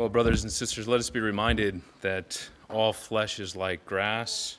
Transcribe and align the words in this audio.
Well, 0.00 0.08
brothers 0.08 0.44
and 0.44 0.50
sisters, 0.50 0.88
let 0.88 0.98
us 0.98 1.10
be 1.10 1.20
reminded 1.20 1.82
that 2.00 2.48
all 2.70 2.94
flesh 2.94 3.38
is 3.38 3.54
like 3.54 3.84
grass, 3.84 4.56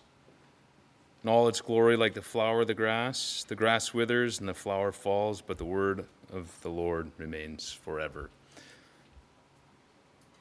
and 1.23 1.31
all 1.31 1.47
its 1.47 1.61
glory 1.61 1.97
like 1.97 2.13
the 2.13 2.21
flower 2.21 2.61
of 2.61 2.67
the 2.67 2.75
grass. 2.75 3.43
The 3.47 3.55
grass 3.55 3.91
withers 3.91 4.39
and 4.39 4.47
the 4.47 4.53
flower 4.53 4.91
falls, 4.91 5.41
but 5.41 5.57
the 5.57 5.65
word 5.65 6.05
of 6.31 6.55
the 6.61 6.69
Lord 6.69 7.09
remains 7.17 7.73
forever. 7.73 8.29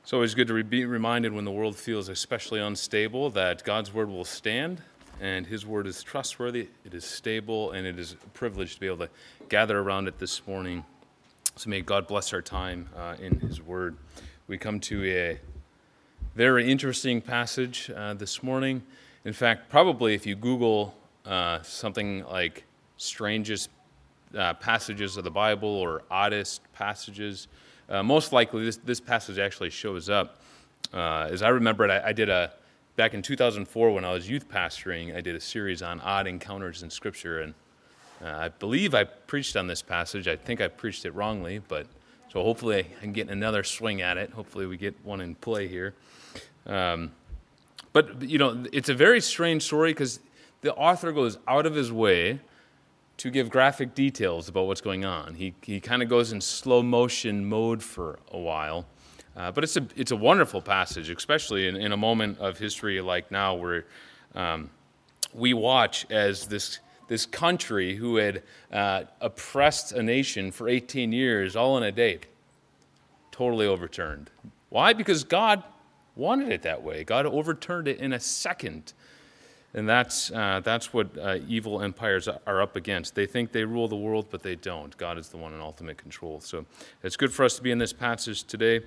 It's 0.03 0.13
always 0.13 0.35
good 0.35 0.49
to 0.49 0.63
be 0.63 0.85
reminded 0.85 1.33
when 1.33 1.47
the 1.47 1.51
world 1.51 1.77
feels 1.77 2.11
especially 2.11 2.61
unstable 2.61 3.31
that 3.31 3.65
God's 3.65 3.95
word 3.95 4.11
will 4.11 4.27
stand, 4.27 4.83
and 5.19 5.47
His 5.47 5.65
word 5.65 5.87
is 5.87 6.03
trustworthy, 6.03 6.69
it 6.85 6.93
is 6.93 7.07
stable, 7.07 7.71
and 7.71 7.87
it 7.87 7.99
is 7.99 8.13
a 8.13 8.29
privilege 8.35 8.75
to 8.75 8.81
be 8.81 8.87
able 8.87 8.99
to 8.99 9.11
gather 9.49 9.79
around 9.79 10.09
it 10.09 10.19
this 10.19 10.47
morning. 10.47 10.85
So 11.57 11.71
may 11.71 11.81
God 11.81 12.07
bless 12.07 12.35
our 12.35 12.43
time 12.43 12.91
uh, 12.95 13.17
in 13.19 13.41
His 13.41 13.63
word. 13.63 13.97
We 14.51 14.59
come 14.59 14.81
to 14.81 15.05
a 15.05 15.39
very 16.35 16.69
interesting 16.69 17.21
passage 17.21 17.89
uh, 17.95 18.15
this 18.15 18.43
morning. 18.43 18.83
In 19.25 19.33
fact, 19.33 19.71
probably 19.71 20.13
if 20.13 20.27
you 20.27 20.35
Google 20.35 20.93
uh, 21.25 21.63
something 21.63 22.25
like 22.25 22.65
strangest 22.97 23.71
uh, 24.37 24.55
passages 24.55 25.17
of 25.17 25.23
the 25.23 25.31
Bible 25.31 25.69
or 25.69 26.03
oddest 26.11 26.63
passages, 26.73 27.47
uh, 27.89 28.03
most 28.03 28.33
likely 28.33 28.65
this, 28.65 28.79
this 28.79 28.99
passage 28.99 29.39
actually 29.39 29.71
shows 29.71 30.11
up. 30.11 30.41
Uh, 30.93 31.29
as 31.31 31.43
I 31.43 31.51
remember 31.51 31.85
it, 31.85 31.93
I, 31.93 32.09
I, 32.09 32.13
did 32.13 32.29
a, 32.29 32.53
back 32.97 33.15
in 33.15 33.23
2004 33.23 33.93
when 33.93 34.05
I 34.05 34.13
was 34.13 34.29
youth 34.29 34.49
pastoring, 34.49 35.15
I 35.15 35.21
did 35.21 35.37
a 35.37 35.41
series 35.41 35.81
on 35.81 36.01
odd 36.01 36.27
encounters 36.27 36.83
in 36.83 36.91
Scripture. 36.91 37.43
And 37.43 37.55
uh, 38.21 38.31
I 38.31 38.49
believe 38.49 38.97
I 38.97 39.05
preached 39.05 39.55
on 39.55 39.69
this 39.69 39.81
passage. 39.81 40.27
I 40.27 40.35
think 40.35 40.61
I 40.61 40.67
preached 40.67 41.05
it 41.05 41.15
wrongly, 41.15 41.61
but 41.69 41.87
so 42.33 42.43
hopefully 42.43 42.79
I 42.79 43.01
can 43.01 43.13
get 43.13 43.29
another 43.29 43.65
swing 43.65 44.03
at 44.03 44.17
it. 44.17 44.31
Hopefully 44.31 44.67
we 44.67 44.77
get 44.77 44.95
one 45.05 45.21
in 45.21 45.35
play 45.35 45.67
here. 45.69 45.95
Um, 46.67 47.13
but, 47.93 48.23
you 48.23 48.39
know, 48.39 48.65
it's 48.73 48.89
a 48.89 48.95
very 48.95 49.21
strange 49.21 49.63
story 49.65 49.93
because 49.93 50.21
the 50.61 50.73
author 50.75 51.11
goes 51.13 51.39
out 51.49 51.67
of 51.67 51.75
his 51.75 51.91
way 51.93 52.41
to 53.17 53.31
give 53.31 53.51
graphic 53.51 53.95
details 53.95 54.49
about 54.49 54.67
what's 54.67 54.81
going 54.81 55.05
on. 55.05 55.35
He, 55.35 55.55
he 55.63 55.81
kind 55.81 56.03
of 56.03 56.09
goes 56.09 56.33
in 56.33 56.41
slow 56.41 56.83
motion 56.83 57.45
mode 57.45 57.83
for 57.83 58.19
a 58.31 58.39
while. 58.39 58.87
Uh, 59.37 59.51
but 59.51 59.65
it's 59.65 59.77
a, 59.77 59.87
it's 59.97 60.11
a 60.11 60.17
wonderful 60.17 60.63
passage, 60.63 61.11
especially 61.11 61.67
in, 61.67 61.77
in 61.77 61.93
a 61.93 61.97
moment 61.97 62.39
of 62.39 62.59
history 62.59 63.01
like 63.01 63.31
now 63.31 63.55
where 63.55 63.85
um, 64.35 64.71
we 65.35 65.53
watch 65.53 66.07
as 66.11 66.47
this, 66.47 66.79
this 67.11 67.27
country 67.27 67.97
who 67.97 68.17
had 68.17 68.41
uh, 68.73 69.03
oppressed 69.21 69.91
a 69.91 70.01
nation 70.01 70.53
for 70.53 70.69
18 70.69 71.11
years, 71.11 71.57
all 71.57 71.77
in 71.77 71.83
a 71.83 71.91
day, 71.91 72.21
totally 73.33 73.67
overturned. 73.67 74.31
Why? 74.69 74.93
Because 74.93 75.25
God 75.25 75.65
wanted 76.15 76.53
it 76.53 76.63
that 76.63 76.85
way. 76.85 77.03
God 77.03 77.27
overturned 77.27 77.89
it 77.89 77.99
in 77.99 78.13
a 78.13 78.21
second. 78.21 78.93
And 79.75 79.89
that's, 79.89 80.31
uh, 80.31 80.61
that's 80.63 80.93
what 80.93 81.19
uh, 81.19 81.39
evil 81.49 81.83
empires 81.83 82.29
are 82.29 82.63
up 82.63 82.77
against. 82.77 83.17
They 83.17 83.27
think 83.27 83.51
they 83.51 83.65
rule 83.65 83.89
the 83.89 83.97
world, 83.97 84.27
but 84.31 84.45
they 84.45 84.55
don't. 84.55 84.97
God 84.97 85.19
is 85.19 85.31
the 85.31 85.37
one 85.37 85.53
in 85.53 85.61
ultimate 85.61 85.99
control. 85.99 86.39
So 86.39 86.65
it's 87.03 87.17
good 87.17 87.33
for 87.33 87.45
us 87.45 87.57
to 87.57 87.63
be 87.63 87.73
in 87.73 87.79
this 87.79 87.93
passage 87.93 88.45
today. 88.45 88.83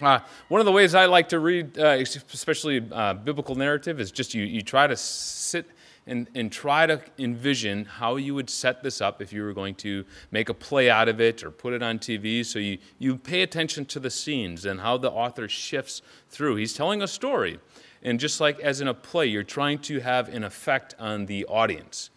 Uh, 0.00 0.18
one 0.48 0.60
of 0.60 0.64
the 0.64 0.72
ways 0.72 0.96
I 0.96 1.06
like 1.06 1.28
to 1.28 1.38
read, 1.38 1.78
uh, 1.78 2.02
especially 2.32 2.84
uh, 2.90 3.14
biblical 3.14 3.54
narrative, 3.54 4.00
is 4.00 4.10
just 4.10 4.34
you, 4.34 4.42
you 4.42 4.62
try 4.62 4.88
to 4.88 4.96
sit 4.96 5.70
and, 6.06 6.28
and 6.34 6.50
try 6.50 6.86
to 6.86 7.00
envision 7.18 7.84
how 7.84 8.16
you 8.16 8.34
would 8.34 8.50
set 8.50 8.82
this 8.82 9.00
up 9.00 9.22
if 9.22 9.32
you 9.32 9.42
were 9.42 9.52
going 9.52 9.74
to 9.76 10.04
make 10.30 10.48
a 10.48 10.54
play 10.54 10.90
out 10.90 11.08
of 11.08 11.20
it 11.20 11.44
or 11.44 11.50
put 11.50 11.72
it 11.72 11.82
on 11.82 11.98
TV. 11.98 12.44
So 12.44 12.58
you, 12.58 12.78
you 12.98 13.16
pay 13.16 13.42
attention 13.42 13.84
to 13.86 14.00
the 14.00 14.10
scenes 14.10 14.64
and 14.64 14.80
how 14.80 14.98
the 14.98 15.10
author 15.10 15.48
shifts 15.48 16.02
through. 16.28 16.56
He's 16.56 16.74
telling 16.74 17.02
a 17.02 17.08
story. 17.08 17.58
And 18.02 18.18
just 18.18 18.40
like 18.40 18.58
as 18.60 18.80
in 18.80 18.88
a 18.88 18.94
play, 18.94 19.26
you're 19.26 19.44
trying 19.44 19.78
to 19.80 20.00
have 20.00 20.28
an 20.28 20.42
effect 20.42 20.94
on 20.98 21.26
the 21.26 21.44
audience 21.46 22.10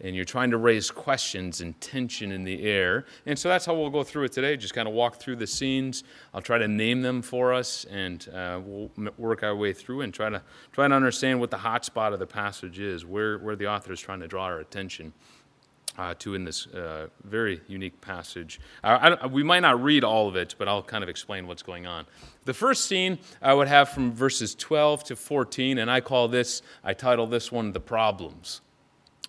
and 0.00 0.14
you're 0.14 0.24
trying 0.24 0.50
to 0.50 0.58
raise 0.58 0.90
questions 0.90 1.60
and 1.60 1.80
tension 1.80 2.32
in 2.32 2.44
the 2.44 2.62
air. 2.64 3.06
And 3.24 3.38
so 3.38 3.48
that's 3.48 3.64
how 3.64 3.74
we'll 3.74 3.90
go 3.90 4.04
through 4.04 4.24
it 4.24 4.32
today. 4.32 4.56
Just 4.56 4.74
kind 4.74 4.86
of 4.86 4.94
walk 4.94 5.16
through 5.16 5.36
the 5.36 5.46
scenes. 5.46 6.04
I'll 6.34 6.42
try 6.42 6.58
to 6.58 6.68
name 6.68 7.02
them 7.02 7.22
for 7.22 7.52
us, 7.52 7.84
and 7.90 8.28
uh, 8.28 8.60
we'll 8.62 8.90
work 9.16 9.42
our 9.42 9.56
way 9.56 9.72
through 9.72 10.02
and 10.02 10.12
try 10.12 10.28
to 10.28 10.42
try 10.72 10.86
to 10.86 10.94
understand 10.94 11.40
what 11.40 11.50
the 11.50 11.58
hot 11.58 11.84
spot 11.84 12.12
of 12.12 12.18
the 12.18 12.26
passage 12.26 12.78
is, 12.78 13.04
where 13.04 13.38
where 13.38 13.56
the 13.56 13.66
author 13.66 13.92
is 13.92 14.00
trying 14.00 14.20
to 14.20 14.28
draw 14.28 14.44
our 14.44 14.60
attention. 14.60 15.12
Uh, 15.98 16.12
to 16.18 16.34
in 16.34 16.44
this 16.44 16.66
uh, 16.66 17.06
very 17.24 17.58
unique 17.68 17.98
passage. 18.02 18.60
I, 18.84 19.24
we 19.28 19.42
might 19.42 19.60
not 19.60 19.82
read 19.82 20.04
all 20.04 20.28
of 20.28 20.36
it, 20.36 20.54
but 20.58 20.68
I'll 20.68 20.82
kind 20.82 21.02
of 21.02 21.08
explain 21.08 21.46
what's 21.46 21.62
going 21.62 21.86
on. 21.86 22.04
The 22.44 22.52
first 22.52 22.84
scene 22.84 23.18
I 23.40 23.54
would 23.54 23.66
have 23.66 23.88
from 23.88 24.12
verses 24.12 24.54
12 24.54 25.04
to 25.04 25.16
14, 25.16 25.78
and 25.78 25.90
I 25.90 26.02
call 26.02 26.28
this, 26.28 26.60
I 26.84 26.92
title 26.92 27.26
this 27.26 27.50
one 27.50 27.72
The 27.72 27.80
Problems. 27.80 28.60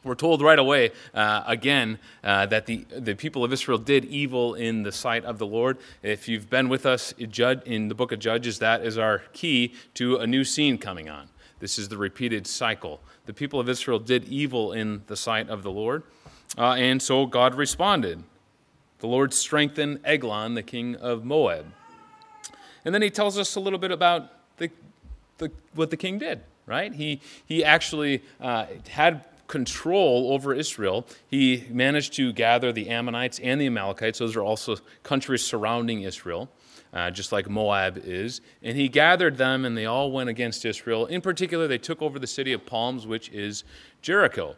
We're 0.03 0.16
told 0.16 0.41
right 0.41 0.59
away, 0.59 0.91
uh, 1.13 1.44
again, 1.47 2.00
uh, 2.24 2.46
that 2.47 2.66
the, 2.66 2.85
the 2.96 3.16
people 3.16 3.44
of 3.44 3.52
Israel 3.52 3.78
did 3.78 4.06
evil 4.06 4.53
in 4.53 4.84
the 4.84 4.91
sight 4.91 5.25
of 5.25 5.38
the 5.38 5.46
Lord. 5.46 5.78
If 6.03 6.28
you've 6.28 6.50
been 6.50 6.69
with 6.69 6.85
us 6.85 7.13
in 7.18 7.88
the 7.88 7.96
book 7.96 8.12
of 8.12 8.19
Judges, 8.19 8.59
that 8.59 8.85
is 8.85 8.97
our 8.97 9.24
key 9.34 9.74
to 9.96 10.18
a 10.18 10.28
new 10.28 10.44
scene 10.44 10.78
coming 10.78 11.09
on. 11.09 11.30
This 11.59 11.80
is 11.80 11.90
the 11.90 11.97
repeated 11.97 12.46
cycle. 12.46 13.02
The 13.25 13.34
people 13.34 13.59
of 13.59 13.68
Israel 13.68 14.00
did 14.00 14.25
evil 14.25 14.72
in 14.72 15.02
the 15.08 15.18
sight 15.18 15.50
of 15.50 15.63
the 15.63 15.72
Lord, 15.72 16.03
uh, 16.58 16.74
and 16.74 17.02
so 17.02 17.25
God 17.25 17.56
responded. 17.56 18.24
The 19.00 19.08
Lord 19.08 19.34
strengthened 19.34 20.00
Eglon, 20.03 20.53
the 20.53 20.64
king 20.64 20.96
of 20.96 21.25
Moab. 21.25 21.66
And 22.85 22.94
then 22.94 23.02
he 23.02 23.09
tells 23.09 23.38
us 23.38 23.56
a 23.56 23.59
little 23.59 23.79
bit 23.79 23.91
about 23.91 24.31
the, 24.58 24.72
the, 25.40 25.52
what 25.74 25.90
the 25.90 25.97
king 25.97 26.19
did, 26.19 26.41
right? 26.66 26.94
He, 26.94 27.22
he 27.46 27.64
actually 27.64 28.24
uh, 28.40 28.68
had 28.88 29.25
control 29.47 30.34
over 30.34 30.53
Israel, 30.53 31.06
he 31.28 31.66
managed 31.69 32.13
to 32.13 32.34
gather 32.34 32.72
the 32.72 32.90
Ammonites 32.90 33.40
and 33.40 33.59
the 33.59 33.68
Amalekites. 33.68 34.19
Those 34.19 34.35
are 34.35 34.44
also 34.44 34.78
countries 35.03 35.44
surrounding 35.44 36.02
Israel, 36.02 36.50
uh, 36.94 37.12
just 37.12 37.31
like 37.31 37.50
Moab 37.50 38.02
is. 38.03 38.41
And 38.62 38.78
he 38.78 38.90
gathered 38.90 39.38
them, 39.38 39.66
and 39.66 39.78
they 39.78 39.85
all 39.85 40.12
went 40.12 40.30
against 40.30 40.66
Israel. 40.66 41.06
In 41.06 41.22
particular, 41.22 41.68
they 41.68 41.78
took 41.78 42.02
over 42.02 42.19
the 42.19 42.28
city 42.28 42.53
of 42.53 42.66
Palms, 42.66 43.08
which 43.08 43.30
is 43.30 43.63
Jericho. 44.02 44.56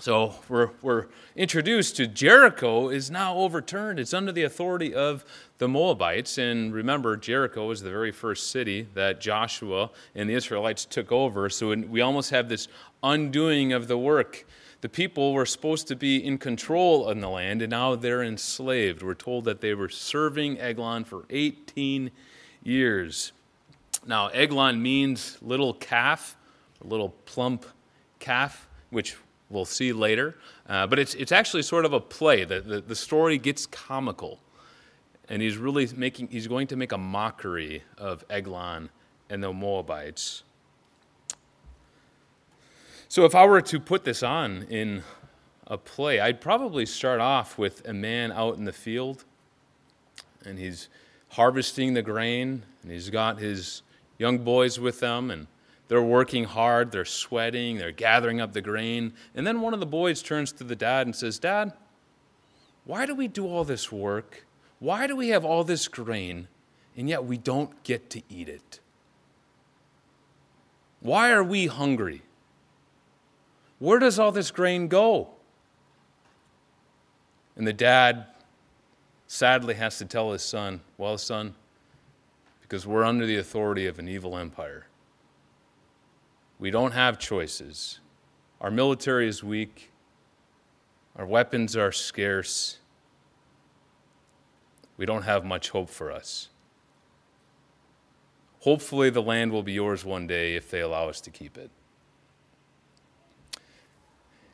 So 0.00 0.34
we're, 0.48 0.70
we're 0.82 1.06
introduced 1.36 1.96
to 1.96 2.08
Jericho 2.08 2.88
is 2.88 3.12
now 3.12 3.36
overturned. 3.36 4.00
It's 4.00 4.12
under 4.12 4.32
the 4.32 4.42
authority 4.42 4.92
of 4.92 5.24
the 5.58 5.68
Moabites. 5.68 6.36
And 6.36 6.74
remember, 6.74 7.16
Jericho 7.16 7.68
was 7.68 7.80
the 7.80 7.90
very 7.90 8.10
first 8.10 8.50
city 8.50 8.88
that 8.94 9.20
Joshua 9.20 9.90
and 10.14 10.28
the 10.28 10.34
Israelites 10.34 10.84
took 10.84 11.12
over. 11.12 11.48
So 11.48 11.74
we 11.74 12.00
almost 12.00 12.30
have 12.30 12.48
this 12.48 12.66
undoing 13.04 13.72
of 13.72 13.86
the 13.86 13.96
work. 13.96 14.44
The 14.80 14.88
people 14.88 15.32
were 15.32 15.46
supposed 15.46 15.86
to 15.88 15.96
be 15.96 16.16
in 16.16 16.38
control 16.38 17.08
in 17.08 17.20
the 17.20 17.30
land, 17.30 17.62
and 17.62 17.70
now 17.70 17.94
they're 17.94 18.22
enslaved. 18.22 19.02
We're 19.02 19.14
told 19.14 19.44
that 19.44 19.60
they 19.60 19.74
were 19.74 19.88
serving 19.88 20.60
Eglon 20.60 21.04
for 21.04 21.24
18 21.30 22.10
years. 22.64 23.32
Now, 24.06 24.26
Eglon 24.28 24.82
means 24.82 25.38
little 25.40 25.72
calf, 25.72 26.36
a 26.82 26.86
little 26.86 27.10
plump 27.24 27.64
calf, 28.18 28.68
which 28.90 29.16
we'll 29.54 29.64
see 29.64 29.92
later. 29.92 30.36
Uh, 30.68 30.86
but 30.86 30.98
it's, 30.98 31.14
it's 31.14 31.32
actually 31.32 31.62
sort 31.62 31.84
of 31.84 31.92
a 31.92 32.00
play. 32.00 32.44
The, 32.44 32.60
the, 32.60 32.80
the 32.80 32.96
story 32.96 33.38
gets 33.38 33.64
comical. 33.64 34.40
And 35.28 35.40
he's 35.40 35.56
really 35.56 35.88
making, 35.96 36.28
he's 36.28 36.46
going 36.46 36.66
to 36.66 36.76
make 36.76 36.92
a 36.92 36.98
mockery 36.98 37.82
of 37.96 38.24
Eglon 38.28 38.90
and 39.30 39.42
the 39.42 39.52
Moabites. 39.52 40.42
So 43.08 43.24
if 43.24 43.34
I 43.34 43.46
were 43.46 43.62
to 43.62 43.80
put 43.80 44.04
this 44.04 44.22
on 44.22 44.64
in 44.64 45.02
a 45.66 45.78
play, 45.78 46.20
I'd 46.20 46.40
probably 46.40 46.84
start 46.84 47.20
off 47.20 47.56
with 47.56 47.86
a 47.88 47.94
man 47.94 48.32
out 48.32 48.56
in 48.56 48.64
the 48.64 48.72
field, 48.72 49.24
and 50.44 50.58
he's 50.58 50.88
harvesting 51.28 51.94
the 51.94 52.02
grain, 52.02 52.64
and 52.82 52.90
he's 52.92 53.08
got 53.08 53.38
his 53.38 53.82
young 54.18 54.38
boys 54.38 54.78
with 54.78 55.00
them, 55.00 55.30
and 55.30 55.46
they're 55.88 56.02
working 56.02 56.44
hard, 56.44 56.92
they're 56.92 57.04
sweating, 57.04 57.76
they're 57.76 57.92
gathering 57.92 58.40
up 58.40 58.52
the 58.52 58.62
grain. 58.62 59.12
And 59.34 59.46
then 59.46 59.60
one 59.60 59.74
of 59.74 59.80
the 59.80 59.86
boys 59.86 60.22
turns 60.22 60.52
to 60.52 60.64
the 60.64 60.76
dad 60.76 61.06
and 61.06 61.14
says, 61.14 61.38
Dad, 61.38 61.72
why 62.84 63.06
do 63.06 63.14
we 63.14 63.28
do 63.28 63.46
all 63.46 63.64
this 63.64 63.92
work? 63.92 64.46
Why 64.78 65.06
do 65.06 65.16
we 65.16 65.28
have 65.28 65.44
all 65.44 65.64
this 65.64 65.88
grain, 65.88 66.48
and 66.96 67.08
yet 67.08 67.24
we 67.24 67.38
don't 67.38 67.82
get 67.82 68.10
to 68.10 68.22
eat 68.28 68.48
it? 68.48 68.80
Why 71.00 71.30
are 71.30 71.44
we 71.44 71.66
hungry? 71.66 72.22
Where 73.78 73.98
does 73.98 74.18
all 74.18 74.32
this 74.32 74.50
grain 74.50 74.88
go? 74.88 75.28
And 77.56 77.66
the 77.66 77.72
dad 77.72 78.26
sadly 79.26 79.74
has 79.74 79.98
to 79.98 80.04
tell 80.04 80.32
his 80.32 80.42
son, 80.42 80.80
Well, 80.96 81.18
son, 81.18 81.54
because 82.62 82.86
we're 82.86 83.04
under 83.04 83.26
the 83.26 83.36
authority 83.36 83.86
of 83.86 83.98
an 83.98 84.08
evil 84.08 84.36
empire. 84.36 84.86
We 86.64 86.70
don't 86.70 86.92
have 86.92 87.18
choices. 87.18 88.00
Our 88.58 88.70
military 88.70 89.28
is 89.28 89.44
weak, 89.44 89.92
our 91.14 91.26
weapons 91.26 91.76
are 91.76 91.92
scarce. 91.92 92.78
We 94.96 95.04
don't 95.04 95.24
have 95.24 95.44
much 95.44 95.68
hope 95.68 95.90
for 95.90 96.10
us. 96.10 96.48
Hopefully, 98.60 99.10
the 99.10 99.20
land 99.20 99.52
will 99.52 99.62
be 99.62 99.74
yours 99.74 100.06
one 100.06 100.26
day 100.26 100.56
if 100.56 100.70
they 100.70 100.80
allow 100.80 101.10
us 101.10 101.20
to 101.20 101.30
keep 101.30 101.58
it. 101.58 101.70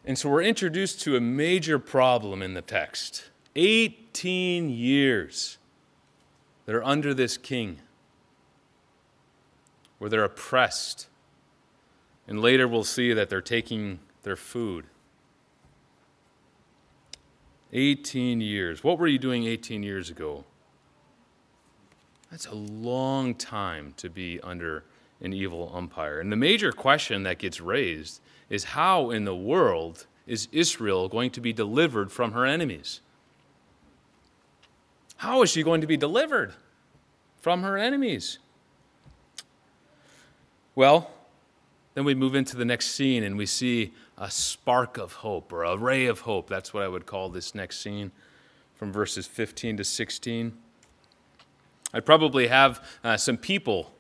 And 0.04 0.18
so 0.18 0.30
we're 0.30 0.42
introduced 0.42 1.00
to 1.02 1.14
a 1.14 1.20
major 1.20 1.78
problem 1.78 2.42
in 2.42 2.54
the 2.54 2.62
text 2.62 3.30
18 3.54 4.68
years 4.68 5.58
they're 6.66 6.84
under 6.84 7.14
this 7.14 7.36
king, 7.36 7.78
where 9.98 10.10
they're 10.10 10.24
oppressed. 10.24 11.06
And 12.30 12.40
later 12.40 12.68
we'll 12.68 12.84
see 12.84 13.12
that 13.12 13.28
they're 13.28 13.42
taking 13.42 13.98
their 14.22 14.36
food. 14.36 14.86
18 17.72 18.40
years. 18.40 18.84
What 18.84 18.98
were 18.98 19.08
you 19.08 19.18
doing 19.18 19.44
18 19.44 19.82
years 19.82 20.10
ago? 20.10 20.44
That's 22.30 22.46
a 22.46 22.54
long 22.54 23.34
time 23.34 23.94
to 23.96 24.08
be 24.08 24.40
under 24.42 24.84
an 25.20 25.32
evil 25.32 25.72
umpire. 25.74 26.20
And 26.20 26.30
the 26.30 26.36
major 26.36 26.70
question 26.70 27.24
that 27.24 27.38
gets 27.38 27.60
raised 27.60 28.20
is 28.48 28.62
how 28.62 29.10
in 29.10 29.24
the 29.24 29.34
world 29.34 30.06
is 30.26 30.46
Israel 30.52 31.08
going 31.08 31.32
to 31.32 31.40
be 31.40 31.52
delivered 31.52 32.12
from 32.12 32.30
her 32.30 32.46
enemies? 32.46 33.00
How 35.16 35.42
is 35.42 35.50
she 35.50 35.64
going 35.64 35.80
to 35.80 35.86
be 35.88 35.96
delivered 35.96 36.54
from 37.40 37.64
her 37.64 37.76
enemies? 37.76 38.38
Well, 40.76 41.10
then 42.00 42.06
we 42.06 42.14
move 42.14 42.34
into 42.34 42.56
the 42.56 42.64
next 42.64 42.92
scene 42.92 43.22
and 43.22 43.36
we 43.36 43.44
see 43.44 43.92
a 44.16 44.30
spark 44.30 44.96
of 44.96 45.12
hope 45.12 45.52
or 45.52 45.64
a 45.64 45.76
ray 45.76 46.06
of 46.06 46.20
hope. 46.20 46.48
That's 46.48 46.72
what 46.72 46.82
I 46.82 46.88
would 46.88 47.04
call 47.04 47.28
this 47.28 47.54
next 47.54 47.82
scene 47.82 48.10
from 48.74 48.90
verses 48.90 49.26
15 49.26 49.76
to 49.76 49.84
16. 49.84 50.56
I'd 51.92 52.06
probably 52.06 52.46
have 52.46 52.82
uh, 53.04 53.18
some 53.18 53.36
people 53.36 53.92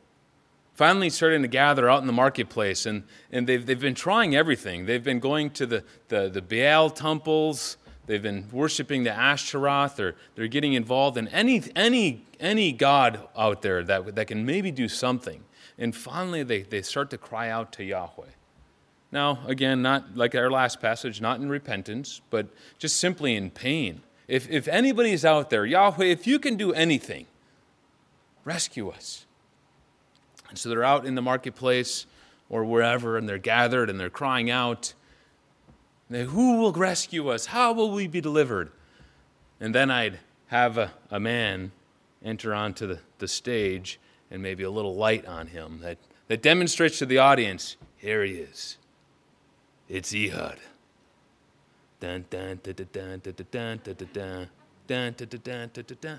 finally 0.72 1.10
starting 1.10 1.42
to 1.42 1.48
gather 1.48 1.90
out 1.90 2.00
in 2.00 2.06
the 2.06 2.14
marketplace, 2.14 2.86
and, 2.86 3.02
and 3.30 3.46
they've, 3.46 3.66
they've 3.66 3.78
been 3.78 3.94
trying 3.94 4.34
everything. 4.34 4.86
They've 4.86 5.04
been 5.04 5.20
going 5.20 5.50
to 5.50 5.66
the, 5.66 5.84
the, 6.08 6.30
the 6.30 6.40
Baal 6.40 6.88
temples, 6.88 7.76
they've 8.06 8.22
been 8.22 8.46
worshiping 8.50 9.02
the 9.02 9.10
Ashtaroth, 9.10 10.00
or 10.00 10.16
they're 10.36 10.48
getting 10.48 10.72
involved 10.72 11.18
in 11.18 11.28
any, 11.28 11.62
any, 11.76 12.24
any 12.40 12.72
god 12.72 13.28
out 13.36 13.60
there 13.60 13.84
that, 13.84 14.14
that 14.14 14.26
can 14.26 14.46
maybe 14.46 14.70
do 14.70 14.88
something. 14.88 15.44
And 15.80 15.96
finally, 15.96 16.42
they, 16.42 16.62
they 16.62 16.82
start 16.82 17.08
to 17.10 17.18
cry 17.18 17.48
out 17.48 17.72
to 17.72 17.84
Yahweh. 17.84 18.26
Now, 19.10 19.40
again, 19.46 19.80
not 19.82 20.14
like 20.14 20.34
our 20.34 20.50
last 20.50 20.80
passage, 20.80 21.20
not 21.20 21.40
in 21.40 21.48
repentance, 21.48 22.20
but 22.30 22.48
just 22.78 22.98
simply 22.98 23.34
in 23.34 23.50
pain. 23.50 24.02
If, 24.28 24.48
if 24.48 24.68
anybody's 24.68 25.24
out 25.24 25.50
there, 25.50 25.64
Yahweh, 25.64 26.04
if 26.04 26.26
you 26.26 26.38
can 26.38 26.56
do 26.56 26.72
anything, 26.72 27.26
rescue 28.44 28.90
us. 28.90 29.26
And 30.50 30.58
so 30.58 30.68
they're 30.68 30.84
out 30.84 31.06
in 31.06 31.14
the 31.14 31.22
marketplace 31.22 32.06
or 32.48 32.64
wherever, 32.64 33.16
and 33.16 33.28
they're 33.28 33.38
gathered 33.38 33.88
and 33.88 33.98
they're 33.98 34.10
crying 34.10 34.50
out. 34.50 34.92
Who 36.10 36.60
will 36.60 36.72
rescue 36.72 37.28
us? 37.28 37.46
How 37.46 37.72
will 37.72 37.90
we 37.90 38.06
be 38.06 38.20
delivered? 38.20 38.70
And 39.60 39.74
then 39.74 39.90
I'd 39.90 40.18
have 40.48 40.76
a, 40.76 40.92
a 41.10 41.18
man 41.18 41.72
enter 42.22 42.52
onto 42.52 42.86
the, 42.86 42.98
the 43.18 43.28
stage 43.28 43.98
and 44.30 44.42
maybe 44.42 44.62
a 44.62 44.70
little 44.70 44.94
light 44.94 45.26
on 45.26 45.48
him 45.48 45.80
that, 45.82 45.98
that 46.28 46.42
demonstrates 46.42 46.98
to 46.98 47.06
the 47.06 47.18
audience 47.18 47.76
here 47.96 48.24
he 48.24 48.34
is. 48.34 48.78
It's 49.88 50.14
Ehud. 50.14 50.58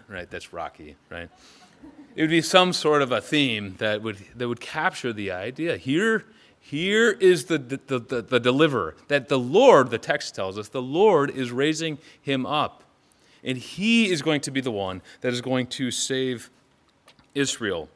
Right, 0.07 0.29
that's 0.29 0.53
Rocky, 0.53 0.95
right? 1.09 1.29
it 2.15 2.21
would 2.21 2.29
be 2.29 2.41
some 2.41 2.73
sort 2.73 3.01
of 3.01 3.11
a 3.11 3.21
theme 3.21 3.75
that 3.79 4.01
would, 4.01 4.17
that 4.35 4.47
would 4.47 4.59
capture 4.59 5.13
the 5.13 5.31
idea. 5.31 5.77
Here, 5.77 6.25
here 6.59 7.11
is 7.11 7.45
the, 7.45 7.57
the, 7.57 7.99
the, 7.99 8.21
the 8.21 8.39
deliverer, 8.39 8.95
that 9.07 9.29
the 9.29 9.39
Lord, 9.39 9.89
the 9.89 9.97
text 9.97 10.35
tells 10.35 10.57
us, 10.57 10.67
the 10.67 10.81
Lord 10.81 11.31
is 11.31 11.51
raising 11.51 11.97
him 12.21 12.45
up. 12.45 12.83
And 13.43 13.57
he 13.57 14.11
is 14.11 14.21
going 14.21 14.41
to 14.41 14.51
be 14.51 14.61
the 14.61 14.71
one 14.71 15.01
that 15.21 15.33
is 15.33 15.41
going 15.41 15.67
to 15.67 15.89
save 15.89 16.51
Israel. 17.33 17.89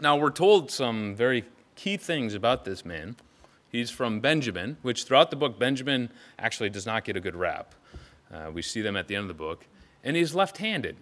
Now, 0.00 0.16
we're 0.16 0.30
told 0.30 0.70
some 0.70 1.14
very 1.14 1.44
key 1.76 1.96
things 1.96 2.34
about 2.34 2.64
this 2.64 2.84
man. 2.84 3.16
He's 3.70 3.90
from 3.90 4.20
Benjamin, 4.20 4.76
which 4.82 5.04
throughout 5.04 5.30
the 5.30 5.36
book, 5.36 5.58
Benjamin 5.58 6.10
actually 6.38 6.70
does 6.70 6.86
not 6.86 7.04
get 7.04 7.16
a 7.16 7.20
good 7.20 7.36
rap. 7.36 7.74
Uh, 8.32 8.50
we 8.52 8.62
see 8.62 8.80
them 8.80 8.96
at 8.96 9.08
the 9.08 9.14
end 9.14 9.22
of 9.22 9.28
the 9.28 9.34
book. 9.34 9.66
And 10.02 10.16
he's 10.16 10.34
left 10.34 10.58
handed. 10.58 10.96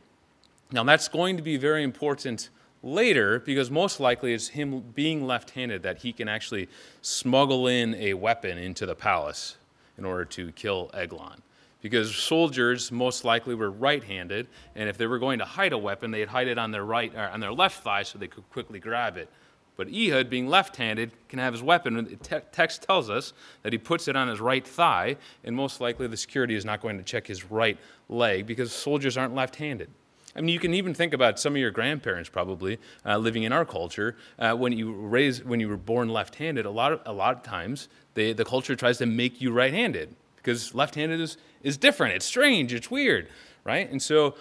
Now, 0.70 0.84
that's 0.84 1.08
going 1.08 1.36
to 1.36 1.42
be 1.42 1.56
very 1.56 1.82
important 1.82 2.50
later 2.82 3.38
because 3.38 3.70
most 3.70 4.00
likely 4.00 4.34
it's 4.34 4.48
him 4.48 4.80
being 4.94 5.26
left 5.26 5.50
handed 5.50 5.82
that 5.82 5.98
he 5.98 6.12
can 6.12 6.28
actually 6.28 6.68
smuggle 7.00 7.66
in 7.66 7.94
a 7.94 8.14
weapon 8.14 8.58
into 8.58 8.86
the 8.86 8.94
palace 8.94 9.56
in 9.96 10.04
order 10.04 10.24
to 10.24 10.52
kill 10.52 10.90
Eglon. 10.92 11.42
Because 11.82 12.14
soldiers 12.14 12.90
most 12.90 13.24
likely 13.24 13.54
were 13.54 13.70
right 13.70 14.02
handed, 14.02 14.46
and 14.76 14.88
if 14.88 14.96
they 14.96 15.06
were 15.06 15.18
going 15.18 15.40
to 15.40 15.44
hide 15.44 15.72
a 15.72 15.78
weapon, 15.78 16.12
they'd 16.12 16.28
hide 16.28 16.48
it 16.48 16.56
on 16.56 16.70
their, 16.70 16.84
right, 16.84 17.14
on 17.14 17.40
their 17.40 17.52
left 17.52 17.82
thigh 17.82 18.04
so 18.04 18.18
they 18.18 18.28
could 18.28 18.48
quickly 18.50 18.78
grab 18.78 19.16
it. 19.16 19.28
But 19.76 19.88
Ehud, 19.88 20.30
being 20.30 20.46
left 20.46 20.76
handed, 20.76 21.10
can 21.28 21.38
have 21.38 21.52
his 21.52 21.62
weapon. 21.62 22.04
The 22.04 22.40
text 22.52 22.82
tells 22.82 23.10
us 23.10 23.32
that 23.62 23.72
he 23.72 23.78
puts 23.78 24.06
it 24.06 24.14
on 24.14 24.28
his 24.28 24.40
right 24.40 24.66
thigh, 24.66 25.16
and 25.44 25.56
most 25.56 25.80
likely 25.80 26.06
the 26.06 26.16
security 26.16 26.54
is 26.54 26.64
not 26.64 26.80
going 26.80 26.98
to 26.98 27.02
check 27.02 27.26
his 27.26 27.50
right 27.50 27.78
leg 28.08 28.46
because 28.46 28.70
soldiers 28.72 29.16
aren't 29.16 29.34
left 29.34 29.56
handed. 29.56 29.90
I 30.36 30.40
mean, 30.40 30.50
you 30.50 30.60
can 30.60 30.72
even 30.72 30.94
think 30.94 31.12
about 31.12 31.38
some 31.38 31.54
of 31.54 31.58
your 31.58 31.70
grandparents 31.70 32.30
probably 32.30 32.78
uh, 33.04 33.18
living 33.18 33.42
in 33.42 33.52
our 33.52 33.64
culture. 33.64 34.16
Uh, 34.38 34.54
when 34.54 34.72
you 34.72 34.92
raise, 34.92 35.44
when 35.44 35.60
you 35.60 35.68
were 35.68 35.76
born 35.76 36.08
left-handed, 36.08 36.64
a 36.64 36.70
lot 36.70 36.92
of 36.92 37.00
a 37.04 37.12
lot 37.12 37.36
of 37.36 37.42
times 37.42 37.88
they, 38.14 38.32
the 38.32 38.44
culture 38.44 38.74
tries 38.74 38.98
to 38.98 39.06
make 39.06 39.42
you 39.42 39.52
right-handed 39.52 40.16
because 40.42 40.74
left-handed 40.74 41.20
is 41.20 41.36
is 41.62 41.76
different. 41.76 42.14
It's 42.14 42.26
strange. 42.26 42.74
It's 42.74 42.90
weird, 42.90 43.28
right? 43.64 43.88
And 43.90 44.02
so, 44.02 44.34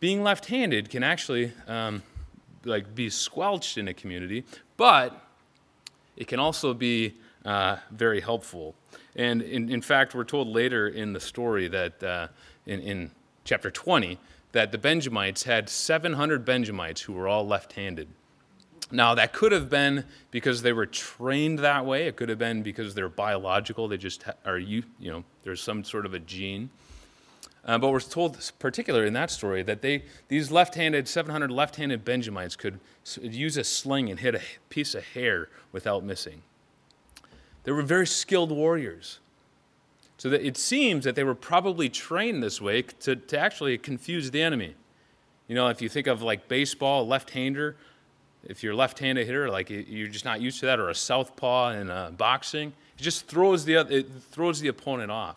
being 0.00 0.22
left-handed 0.22 0.90
can 0.90 1.02
actually 1.02 1.52
um, 1.66 2.02
like 2.64 2.94
be 2.94 3.08
squelched 3.08 3.78
in 3.78 3.88
a 3.88 3.94
community, 3.94 4.44
but 4.76 5.22
it 6.16 6.28
can 6.28 6.38
also 6.38 6.74
be 6.74 7.14
uh, 7.44 7.76
very 7.90 8.20
helpful. 8.20 8.74
And 9.14 9.40
in, 9.40 9.70
in 9.70 9.80
fact, 9.80 10.14
we're 10.14 10.24
told 10.24 10.48
later 10.48 10.88
in 10.88 11.12
the 11.12 11.20
story 11.20 11.68
that 11.68 12.02
uh, 12.02 12.28
in, 12.66 12.80
in 12.80 13.10
chapter 13.44 13.70
20 13.70 14.18
that 14.52 14.72
the 14.72 14.78
Benjamites 14.78 15.44
had 15.44 15.68
700 15.68 16.44
Benjamites 16.44 17.02
who 17.02 17.12
were 17.12 17.28
all 17.28 17.46
left 17.46 17.74
handed. 17.74 18.08
Now, 18.92 19.14
that 19.16 19.32
could 19.32 19.50
have 19.50 19.68
been 19.68 20.04
because 20.30 20.62
they 20.62 20.72
were 20.72 20.86
trained 20.86 21.58
that 21.60 21.84
way. 21.84 22.06
It 22.06 22.16
could 22.16 22.28
have 22.28 22.38
been 22.38 22.62
because 22.62 22.94
they're 22.94 23.08
biological. 23.08 23.88
They 23.88 23.96
just 23.96 24.24
are, 24.44 24.58
you, 24.58 24.84
you 25.00 25.10
know, 25.10 25.24
there's 25.42 25.60
some 25.60 25.82
sort 25.82 26.06
of 26.06 26.14
a 26.14 26.20
gene. 26.20 26.70
Uh, 27.64 27.78
but 27.78 27.90
we're 27.90 27.98
told, 27.98 28.38
particularly 28.60 29.08
in 29.08 29.12
that 29.14 29.28
story, 29.28 29.60
that 29.64 29.82
they, 29.82 30.04
these 30.28 30.52
left-handed, 30.52 31.08
700 31.08 31.50
left-handed 31.50 32.04
Benjamites 32.04 32.54
could 32.54 32.78
use 33.20 33.56
a 33.56 33.64
sling 33.64 34.08
and 34.08 34.20
hit 34.20 34.36
a 34.36 34.40
piece 34.68 34.94
of 34.94 35.04
hair 35.04 35.48
without 35.72 36.04
missing. 36.04 36.42
They 37.64 37.72
were 37.72 37.82
very 37.82 38.06
skilled 38.06 38.52
warriors. 38.52 39.18
So 40.16 40.30
that 40.30 40.46
it 40.46 40.56
seems 40.56 41.04
that 41.04 41.16
they 41.16 41.24
were 41.24 41.34
probably 41.34 41.88
trained 41.88 42.40
this 42.42 42.60
way 42.60 42.82
to, 42.82 43.16
to 43.16 43.38
actually 43.38 43.76
confuse 43.78 44.30
the 44.30 44.42
enemy. 44.42 44.76
You 45.48 45.56
know, 45.56 45.68
if 45.68 45.82
you 45.82 45.88
think 45.88 46.06
of 46.06 46.22
like 46.22 46.48
baseball, 46.48 47.06
left-hander, 47.06 47.76
if 48.48 48.62
you're 48.62 48.74
left-handed 48.74 49.26
hitter, 49.26 49.50
like 49.50 49.70
you're 49.70 50.08
just 50.08 50.24
not 50.24 50.40
used 50.40 50.60
to 50.60 50.66
that, 50.66 50.78
or 50.78 50.88
a 50.88 50.94
southpaw 50.94 51.70
in 51.72 51.90
uh, 51.90 52.10
boxing, 52.10 52.72
it 52.98 53.02
just 53.02 53.26
throws 53.26 53.64
the 53.64 53.74
it 53.74 54.08
throws 54.30 54.60
the 54.60 54.68
opponent 54.68 55.10
off. 55.10 55.36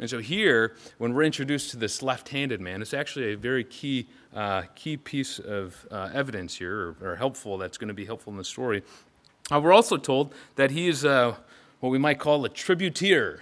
And 0.00 0.10
so 0.10 0.18
here, 0.18 0.76
when 0.98 1.14
we're 1.14 1.22
introduced 1.22 1.70
to 1.70 1.76
this 1.76 2.02
left-handed 2.02 2.60
man, 2.60 2.82
it's 2.82 2.94
actually 2.94 3.32
a 3.32 3.36
very 3.36 3.62
key 3.62 4.06
uh, 4.34 4.62
key 4.74 4.96
piece 4.96 5.38
of 5.38 5.86
uh, 5.90 6.10
evidence 6.12 6.56
here, 6.56 6.76
or, 6.76 6.96
or, 7.00 7.16
helpful. 7.16 7.56
That's 7.56 7.78
going 7.78 7.88
to 7.88 7.94
be 7.94 8.04
helpful 8.04 8.32
in 8.32 8.36
the 8.36 8.44
story. 8.44 8.82
Uh, 9.52 9.60
we're 9.60 9.72
also 9.72 9.96
told 9.96 10.34
that 10.56 10.72
he 10.72 10.88
is 10.88 11.04
uh, 11.04 11.36
what 11.78 11.90
we 11.90 11.98
might 11.98 12.18
call 12.18 12.44
a 12.44 12.48
tributeer. 12.48 13.40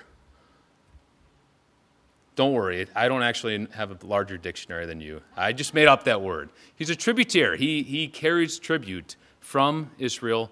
Don't 2.35 2.53
worry, 2.53 2.87
I 2.95 3.09
don't 3.09 3.23
actually 3.23 3.67
have 3.73 3.91
a 3.91 4.07
larger 4.07 4.39
dictionary 4.39 4.87
than 4.87 5.01
you. 5.01 5.21
I 5.37 5.53
just 5.53 5.75
made 5.75 5.87
up 5.87 6.05
that 6.05 6.23
word. 6.23 6.51
He's 6.75 6.89
a 6.89 6.97
tributary. 6.97 7.59
He, 7.59 7.83
he 7.83 8.09
carries 8.09 8.59
tribute 8.59 9.17
from 9.41 9.91
Israel 9.99 10.51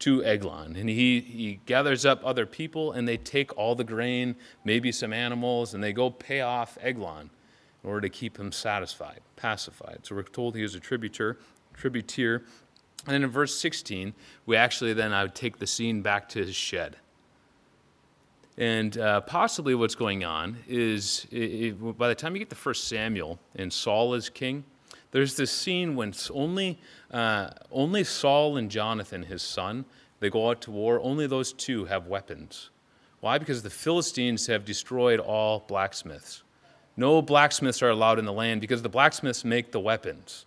to 0.00 0.24
Eglon. 0.24 0.76
And 0.76 0.88
he, 0.88 1.20
he 1.20 1.60
gathers 1.66 2.04
up 2.04 2.20
other 2.24 2.46
people, 2.46 2.92
and 2.92 3.06
they 3.06 3.16
take 3.16 3.56
all 3.56 3.74
the 3.74 3.84
grain, 3.84 4.36
maybe 4.64 4.92
some 4.92 5.12
animals, 5.12 5.74
and 5.74 5.82
they 5.82 5.92
go 5.92 6.10
pay 6.10 6.40
off 6.40 6.78
Eglon 6.80 7.30
in 7.82 7.90
order 7.90 8.02
to 8.02 8.08
keep 8.08 8.38
him 8.38 8.52
satisfied, 8.52 9.20
pacified. 9.36 10.00
So 10.02 10.14
we're 10.14 10.22
told 10.22 10.54
he 10.54 10.62
is 10.62 10.74
a 10.74 10.80
tributor, 10.80 11.36
tributier. 11.76 12.42
And 13.06 13.14
then 13.14 13.24
in 13.24 13.30
verse 13.30 13.58
16, 13.58 14.14
we 14.46 14.56
actually 14.56 14.92
then 14.92 15.12
I 15.12 15.22
would 15.22 15.34
take 15.34 15.58
the 15.58 15.66
scene 15.66 16.02
back 16.02 16.28
to 16.30 16.44
his 16.44 16.54
shed. 16.54 16.96
And 18.58 18.98
uh, 18.98 19.22
possibly 19.22 19.74
what's 19.74 19.94
going 19.94 20.24
on 20.24 20.58
is 20.68 21.26
it, 21.30 21.36
it, 21.36 21.98
by 21.98 22.08
the 22.08 22.14
time 22.14 22.34
you 22.34 22.40
get 22.40 22.50
to 22.50 22.56
1 22.56 22.74
Samuel 22.74 23.38
and 23.56 23.72
Saul 23.72 24.14
is 24.14 24.28
king, 24.28 24.64
There's 25.10 25.36
this 25.36 25.50
scene 25.50 25.96
when 25.96 26.12
only, 26.30 26.78
uh, 27.10 27.50
only 27.70 28.04
Saul 28.04 28.56
and 28.56 28.70
Jonathan, 28.70 29.22
his 29.22 29.42
son, 29.42 29.84
they 30.20 30.30
go 30.30 30.50
out 30.50 30.60
to 30.62 30.70
war. 30.70 31.00
Only 31.00 31.26
those 31.26 31.52
two 31.52 31.86
have 31.86 32.06
weapons. 32.06 32.70
Why? 33.20 33.38
Because 33.38 33.62
the 33.62 33.70
Philistines 33.70 34.46
have 34.46 34.64
destroyed 34.64 35.18
all 35.18 35.64
blacksmiths. 35.66 36.42
No 36.96 37.22
blacksmiths 37.22 37.82
are 37.82 37.88
allowed 37.88 38.18
in 38.18 38.24
the 38.24 38.32
land 38.32 38.60
because 38.60 38.82
the 38.82 38.88
blacksmiths 38.88 39.44
make 39.44 39.72
the 39.72 39.80
weapons. 39.80 40.44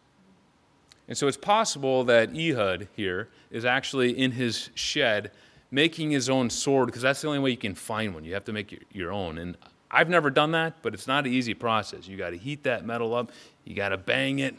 And 1.08 1.18
so 1.18 1.28
it's 1.28 1.38
possible 1.38 2.04
that 2.06 2.30
Ehud 2.36 2.88
here 2.96 3.30
is 3.52 3.66
actually 3.66 4.18
in 4.18 4.32
his 4.32 4.70
shed 4.76 5.32
making 5.72 6.12
his 6.12 6.30
own 6.30 6.50
sword 6.50 6.88
because 6.88 7.02
that's 7.02 7.22
the 7.22 7.28
only 7.28 7.40
way 7.40 7.52
you 7.52 7.58
can 7.58 7.76
find 7.76 8.14
one. 8.14 8.24
You 8.24 8.34
have 8.34 8.46
to 8.46 8.54
make 8.54 8.72
your 8.72 8.82
your 8.92 9.12
own. 9.12 9.38
And 9.38 9.58
I've 9.92 10.10
never 10.10 10.30
done 10.30 10.52
that, 10.52 10.82
but 10.82 10.94
it's 10.94 11.08
not 11.08 11.26
an 11.26 11.34
easy 11.34 11.54
process. 11.54 12.08
You 12.08 12.18
got 12.18 12.32
to 12.32 12.38
heat 12.38 12.64
that 12.64 12.86
metal 12.86 13.14
up, 13.14 13.32
you 13.64 13.76
got 13.76 13.90
to 13.90 13.98
bang 13.98 14.40
it, 14.40 14.56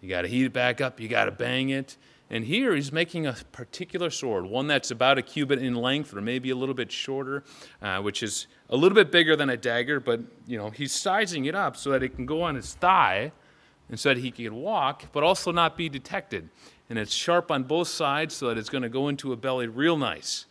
you 0.00 0.08
got 0.08 0.22
to 0.22 0.28
heat 0.28 0.44
it 0.44 0.52
back 0.52 0.80
up, 0.80 1.00
you 1.00 1.08
got 1.08 1.24
to 1.24 1.30
bang 1.30 1.70
it. 1.70 1.96
And 2.30 2.44
here 2.44 2.74
he's 2.74 2.92
making 2.92 3.26
a 3.26 3.32
particular 3.52 4.10
sword, 4.10 4.44
one 4.44 4.66
that's 4.66 4.90
about 4.90 5.16
a 5.16 5.22
cubit 5.22 5.60
in 5.60 5.74
length 5.74 6.14
or 6.14 6.20
maybe 6.20 6.50
a 6.50 6.56
little 6.56 6.74
bit 6.74 6.92
shorter, 6.92 7.42
uh, 7.80 8.00
which 8.00 8.22
is 8.22 8.46
a 8.68 8.76
little 8.76 8.94
bit 8.94 9.10
bigger 9.10 9.34
than 9.34 9.48
a 9.48 9.56
dagger, 9.56 9.98
but 9.98 10.20
you 10.46 10.58
know, 10.58 10.68
he's 10.68 10.92
sizing 10.92 11.46
it 11.46 11.54
up 11.54 11.76
so 11.76 11.90
that 11.90 12.02
it 12.02 12.14
can 12.14 12.26
go 12.26 12.42
on 12.42 12.54
his 12.54 12.74
thigh 12.74 13.32
and 13.88 13.98
so 13.98 14.10
that 14.10 14.18
he 14.18 14.30
can 14.30 14.54
walk, 14.54 15.04
but 15.12 15.22
also 15.22 15.50
not 15.50 15.76
be 15.76 15.88
detected. 15.88 16.50
And 16.90 16.98
it's 16.98 17.12
sharp 17.12 17.50
on 17.50 17.64
both 17.64 17.88
sides 17.88 18.34
so 18.34 18.48
that 18.48 18.58
it's 18.58 18.70
going 18.70 18.82
to 18.82 18.88
go 18.88 19.08
into 19.08 19.32
a 19.32 19.36
belly 19.36 19.66
real 19.66 19.96
nice. 19.96 20.46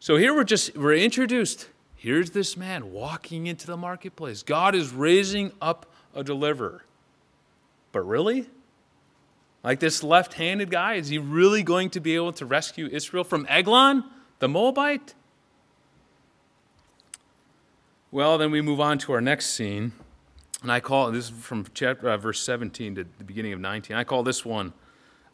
So 0.00 0.16
here 0.16 0.34
we're 0.34 0.44
just 0.44 0.76
we're 0.76 0.94
introduced. 0.94 1.68
Here's 1.94 2.30
this 2.30 2.56
man 2.56 2.92
walking 2.92 3.46
into 3.46 3.66
the 3.66 3.76
marketplace. 3.76 4.42
God 4.42 4.74
is 4.74 4.92
raising 4.92 5.52
up 5.60 5.86
a 6.14 6.22
deliverer. 6.22 6.84
But 7.90 8.02
really? 8.02 8.46
Like 9.64 9.80
this 9.80 10.02
left 10.02 10.34
handed 10.34 10.70
guy, 10.70 10.94
is 10.94 11.08
he 11.08 11.18
really 11.18 11.62
going 11.62 11.90
to 11.90 12.00
be 12.00 12.14
able 12.14 12.32
to 12.34 12.46
rescue 12.46 12.88
Israel 12.90 13.24
from 13.24 13.46
Eglon, 13.48 14.04
the 14.38 14.48
Moabite? 14.48 15.14
Well, 18.10 18.38
then 18.38 18.50
we 18.50 18.62
move 18.62 18.80
on 18.80 18.98
to 18.98 19.12
our 19.12 19.20
next 19.20 19.46
scene. 19.50 19.92
And 20.62 20.72
I 20.72 20.80
call 20.80 21.10
this 21.12 21.26
is 21.26 21.30
from 21.30 21.66
chapter, 21.72 22.08
uh, 22.08 22.16
verse 22.16 22.40
17 22.40 22.96
to 22.96 23.04
the 23.04 23.24
beginning 23.24 23.52
of 23.52 23.60
19. 23.60 23.96
I 23.96 24.04
call 24.04 24.22
this 24.22 24.44
one 24.44 24.72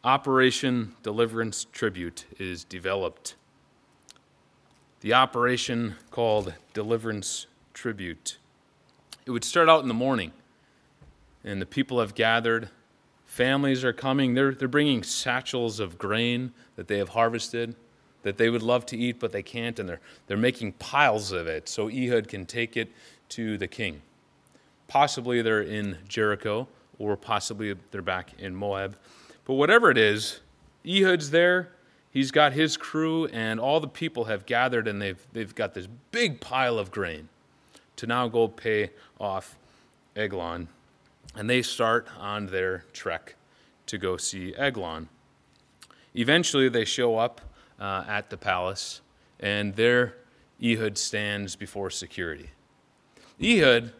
Operation 0.03 0.95
Deliverance 1.01 1.65
Tribute 1.71 2.25
is 2.37 2.63
developed. 2.63 3.35
The 5.01 5.13
operation 5.13 5.95
called 6.11 6.53
Deliverance 6.73 7.47
Tribute. 7.73 8.37
It 9.25 9.31
would 9.31 9.43
start 9.43 9.67
out 9.67 9.81
in 9.81 9.87
the 9.87 9.93
morning, 9.95 10.31
and 11.43 11.61
the 11.61 11.65
people 11.65 11.99
have 11.99 12.13
gathered. 12.13 12.69
Families 13.25 13.83
are 13.83 13.93
coming. 13.93 14.35
They're, 14.35 14.53
they're 14.53 14.67
bringing 14.67 15.01
satchels 15.01 15.79
of 15.79 15.97
grain 15.97 16.53
that 16.75 16.87
they 16.87 16.99
have 16.99 17.09
harvested 17.09 17.75
that 18.25 18.37
they 18.37 18.49
would 18.49 18.63
love 18.63 18.87
to 18.87 18.97
eat, 18.97 19.19
but 19.19 19.31
they 19.31 19.43
can't, 19.43 19.77
and 19.77 19.87
they're, 19.87 19.99
they're 20.25 20.35
making 20.35 20.71
piles 20.73 21.31
of 21.31 21.45
it 21.45 21.69
so 21.69 21.87
Ehud 21.87 22.27
can 22.27 22.43
take 22.43 22.75
it 22.75 22.89
to 23.29 23.55
the 23.55 23.67
king. 23.67 24.01
Possibly 24.87 25.41
they're 25.41 25.61
in 25.61 25.97
Jericho, 26.07 26.67
or 26.99 27.17
possibly 27.17 27.75
they're 27.91 28.01
back 28.01 28.31
in 28.39 28.55
Moab. 28.55 28.97
But 29.45 29.55
whatever 29.55 29.91
it 29.91 29.97
is, 29.97 30.41
Ehud's 30.85 31.31
there. 31.31 31.71
He's 32.11 32.31
got 32.31 32.53
his 32.53 32.77
crew, 32.77 33.25
and 33.27 33.59
all 33.59 33.79
the 33.79 33.87
people 33.87 34.25
have 34.25 34.45
gathered, 34.45 34.87
and 34.87 35.01
they've, 35.01 35.27
they've 35.33 35.53
got 35.53 35.73
this 35.73 35.87
big 36.11 36.39
pile 36.39 36.79
of 36.79 36.89
grain 36.89 37.27
to 37.97 38.07
now 38.07 38.27
go 38.27 38.47
pay 38.47 38.91
off 39.19 39.57
Eglon. 40.15 40.69
And 41.35 41.49
they 41.49 41.61
start 41.61 42.07
on 42.17 42.47
their 42.47 42.85
trek 42.93 43.35
to 43.87 43.97
go 43.97 44.15
see 44.15 44.55
Eglon. 44.55 45.09
Eventually, 46.13 46.69
they 46.69 46.85
show 46.85 47.17
up 47.17 47.41
uh, 47.79 48.05
at 48.07 48.29
the 48.29 48.37
palace, 48.37 49.01
and 49.39 49.75
there 49.75 50.15
Ehud 50.63 50.97
stands 50.97 51.57
before 51.57 51.89
security. 51.89 52.51
Ehud 53.43 53.91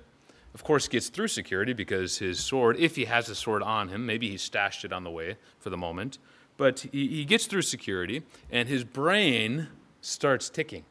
of 0.56 0.64
course, 0.64 0.88
gets 0.88 1.10
through 1.10 1.28
security 1.28 1.74
because 1.74 2.20
his 2.20 2.40
sword, 2.40 2.78
if 2.80 2.96
he 2.96 3.06
has 3.06 3.28
a 3.28 3.36
sword 3.36 3.62
on 3.62 3.90
him, 3.90 4.06
maybe 4.06 4.30
he 4.30 4.38
stashed 4.38 4.86
it 4.86 4.94
on 4.94 5.04
the 5.04 5.12
way 5.12 5.36
for 5.60 5.70
the 5.70 5.76
moment, 5.78 6.18
but 6.56 6.88
he, 6.94 7.08
he 7.08 7.26
gets 7.26 7.46
through 7.46 7.62
security 7.62 8.24
and 8.50 8.70
his 8.70 8.86
brain 8.86 9.68
starts 10.00 10.50
ticking 10.50 10.86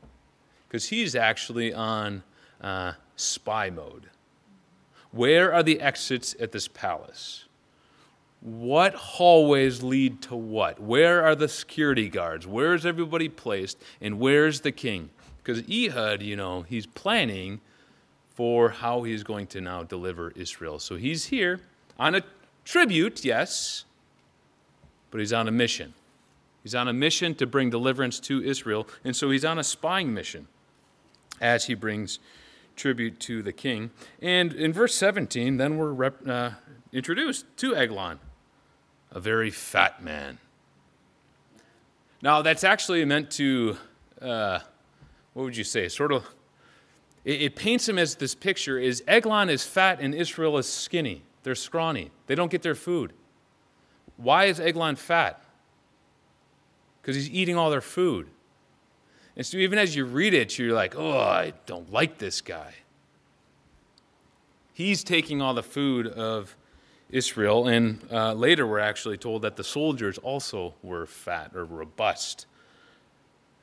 because 0.68 0.90
he's 0.90 1.16
actually 1.16 1.72
on 1.72 2.22
uh, 2.60 2.92
spy 3.16 3.70
mode. 3.70 4.10
Where 5.12 5.50
are 5.50 5.62
the 5.62 5.80
exits 5.80 6.36
at 6.38 6.52
this 6.52 6.68
palace? 6.68 7.46
What 8.42 8.92
hallways 8.92 9.82
lead 9.82 10.20
to 10.22 10.36
what? 10.36 10.78
Where 10.78 11.24
are 11.24 11.34
the 11.34 11.48
security 11.48 12.10
guards? 12.10 12.46
Where 12.46 12.74
is 12.74 12.84
everybody 12.84 13.30
placed? 13.30 13.80
And 13.98 14.18
where's 14.18 14.60
the 14.60 14.72
king? 14.72 15.08
Because 15.42 15.62
Ehud, 15.70 16.20
you 16.20 16.36
know, 16.36 16.62
he's 16.62 16.84
planning 16.84 17.62
for 18.34 18.68
how 18.68 19.04
he's 19.04 19.22
going 19.22 19.46
to 19.46 19.60
now 19.60 19.84
deliver 19.84 20.32
Israel. 20.32 20.78
So 20.78 20.96
he's 20.96 21.26
here 21.26 21.60
on 21.98 22.16
a 22.16 22.22
tribute, 22.64 23.24
yes, 23.24 23.84
but 25.10 25.20
he's 25.20 25.32
on 25.32 25.46
a 25.46 25.52
mission. 25.52 25.94
He's 26.62 26.74
on 26.74 26.88
a 26.88 26.92
mission 26.92 27.34
to 27.36 27.46
bring 27.46 27.70
deliverance 27.70 28.18
to 28.20 28.42
Israel, 28.42 28.88
and 29.04 29.14
so 29.14 29.30
he's 29.30 29.44
on 29.44 29.58
a 29.58 29.64
spying 29.64 30.12
mission 30.12 30.48
as 31.40 31.66
he 31.66 31.74
brings 31.74 32.18
tribute 32.74 33.20
to 33.20 33.42
the 33.42 33.52
king. 33.52 33.90
And 34.20 34.52
in 34.52 34.72
verse 34.72 34.94
17, 34.94 35.56
then 35.56 35.76
we're 35.76 35.92
rep, 35.92 36.26
uh, 36.26 36.50
introduced 36.92 37.44
to 37.58 37.76
Eglon, 37.76 38.18
a 39.12 39.20
very 39.20 39.50
fat 39.50 40.02
man. 40.02 40.38
Now, 42.22 42.42
that's 42.42 42.64
actually 42.64 43.04
meant 43.04 43.30
to, 43.32 43.76
uh, 44.20 44.60
what 45.34 45.44
would 45.44 45.56
you 45.56 45.64
say, 45.64 45.88
sort 45.88 46.10
of 46.10 46.24
it, 47.24 47.42
it 47.42 47.56
paints 47.56 47.88
him 47.88 47.98
as 47.98 48.16
this 48.16 48.34
picture 48.34 48.78
is 48.78 49.02
Eglon 49.06 49.50
is 49.50 49.64
fat 49.64 49.98
and 50.00 50.14
Israel 50.14 50.58
is 50.58 50.66
skinny. 50.66 51.22
They're 51.42 51.54
scrawny. 51.54 52.10
They 52.26 52.34
don't 52.34 52.50
get 52.50 52.62
their 52.62 52.74
food. 52.74 53.12
Why 54.16 54.46
is 54.46 54.60
Eglon 54.60 54.96
fat? 54.96 55.42
Because 57.00 57.16
he's 57.16 57.30
eating 57.30 57.56
all 57.56 57.70
their 57.70 57.80
food. 57.80 58.28
And 59.36 59.44
so 59.44 59.56
even 59.58 59.78
as 59.78 59.96
you 59.96 60.04
read 60.04 60.32
it, 60.32 60.58
you're 60.58 60.74
like, 60.74 60.94
oh, 60.96 61.18
I 61.18 61.52
don't 61.66 61.92
like 61.92 62.18
this 62.18 62.40
guy. 62.40 62.74
He's 64.72 65.04
taking 65.04 65.42
all 65.42 65.54
the 65.54 65.62
food 65.62 66.06
of 66.06 66.56
Israel, 67.10 67.68
and 67.68 68.00
uh, 68.10 68.32
later 68.32 68.66
we're 68.66 68.80
actually 68.80 69.18
told 69.18 69.42
that 69.42 69.56
the 69.56 69.62
soldiers 69.64 70.18
also 70.18 70.74
were 70.82 71.06
fat 71.06 71.52
or 71.54 71.64
robust. 71.64 72.46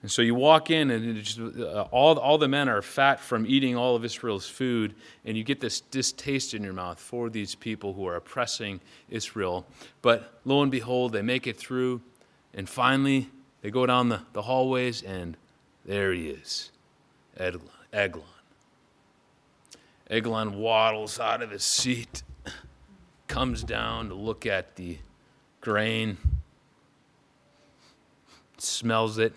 And 0.01 0.09
so 0.09 0.23
you 0.23 0.33
walk 0.33 0.71
in, 0.71 0.89
and 0.89 1.21
just, 1.21 1.39
uh, 1.39 1.85
all, 1.91 2.17
all 2.17 2.39
the 2.39 2.47
men 2.47 2.67
are 2.67 2.81
fat 2.81 3.19
from 3.19 3.45
eating 3.45 3.75
all 3.75 3.95
of 3.95 4.03
Israel's 4.03 4.49
food, 4.49 4.95
and 5.25 5.37
you 5.37 5.43
get 5.43 5.59
this 5.59 5.81
distaste 5.81 6.55
in 6.55 6.63
your 6.63 6.73
mouth 6.73 6.99
for 6.99 7.29
these 7.29 7.53
people 7.53 7.93
who 7.93 8.07
are 8.07 8.15
oppressing 8.15 8.81
Israel. 9.09 9.65
But 10.01 10.39
lo 10.43 10.63
and 10.63 10.71
behold, 10.71 11.13
they 11.13 11.21
make 11.21 11.45
it 11.45 11.55
through, 11.55 12.01
and 12.55 12.67
finally 12.67 13.29
they 13.61 13.69
go 13.69 13.85
down 13.85 14.09
the, 14.09 14.21
the 14.33 14.41
hallways, 14.41 15.03
and 15.03 15.37
there 15.85 16.11
he 16.13 16.29
is 16.29 16.71
Eglon. 17.37 18.23
Eglon 20.09 20.55
waddles 20.55 21.19
out 21.19 21.43
of 21.43 21.51
his 21.51 21.63
seat, 21.63 22.23
comes 23.27 23.63
down 23.63 24.09
to 24.09 24.15
look 24.15 24.47
at 24.47 24.75
the 24.77 24.97
grain, 25.61 26.17
smells 28.57 29.19
it 29.19 29.33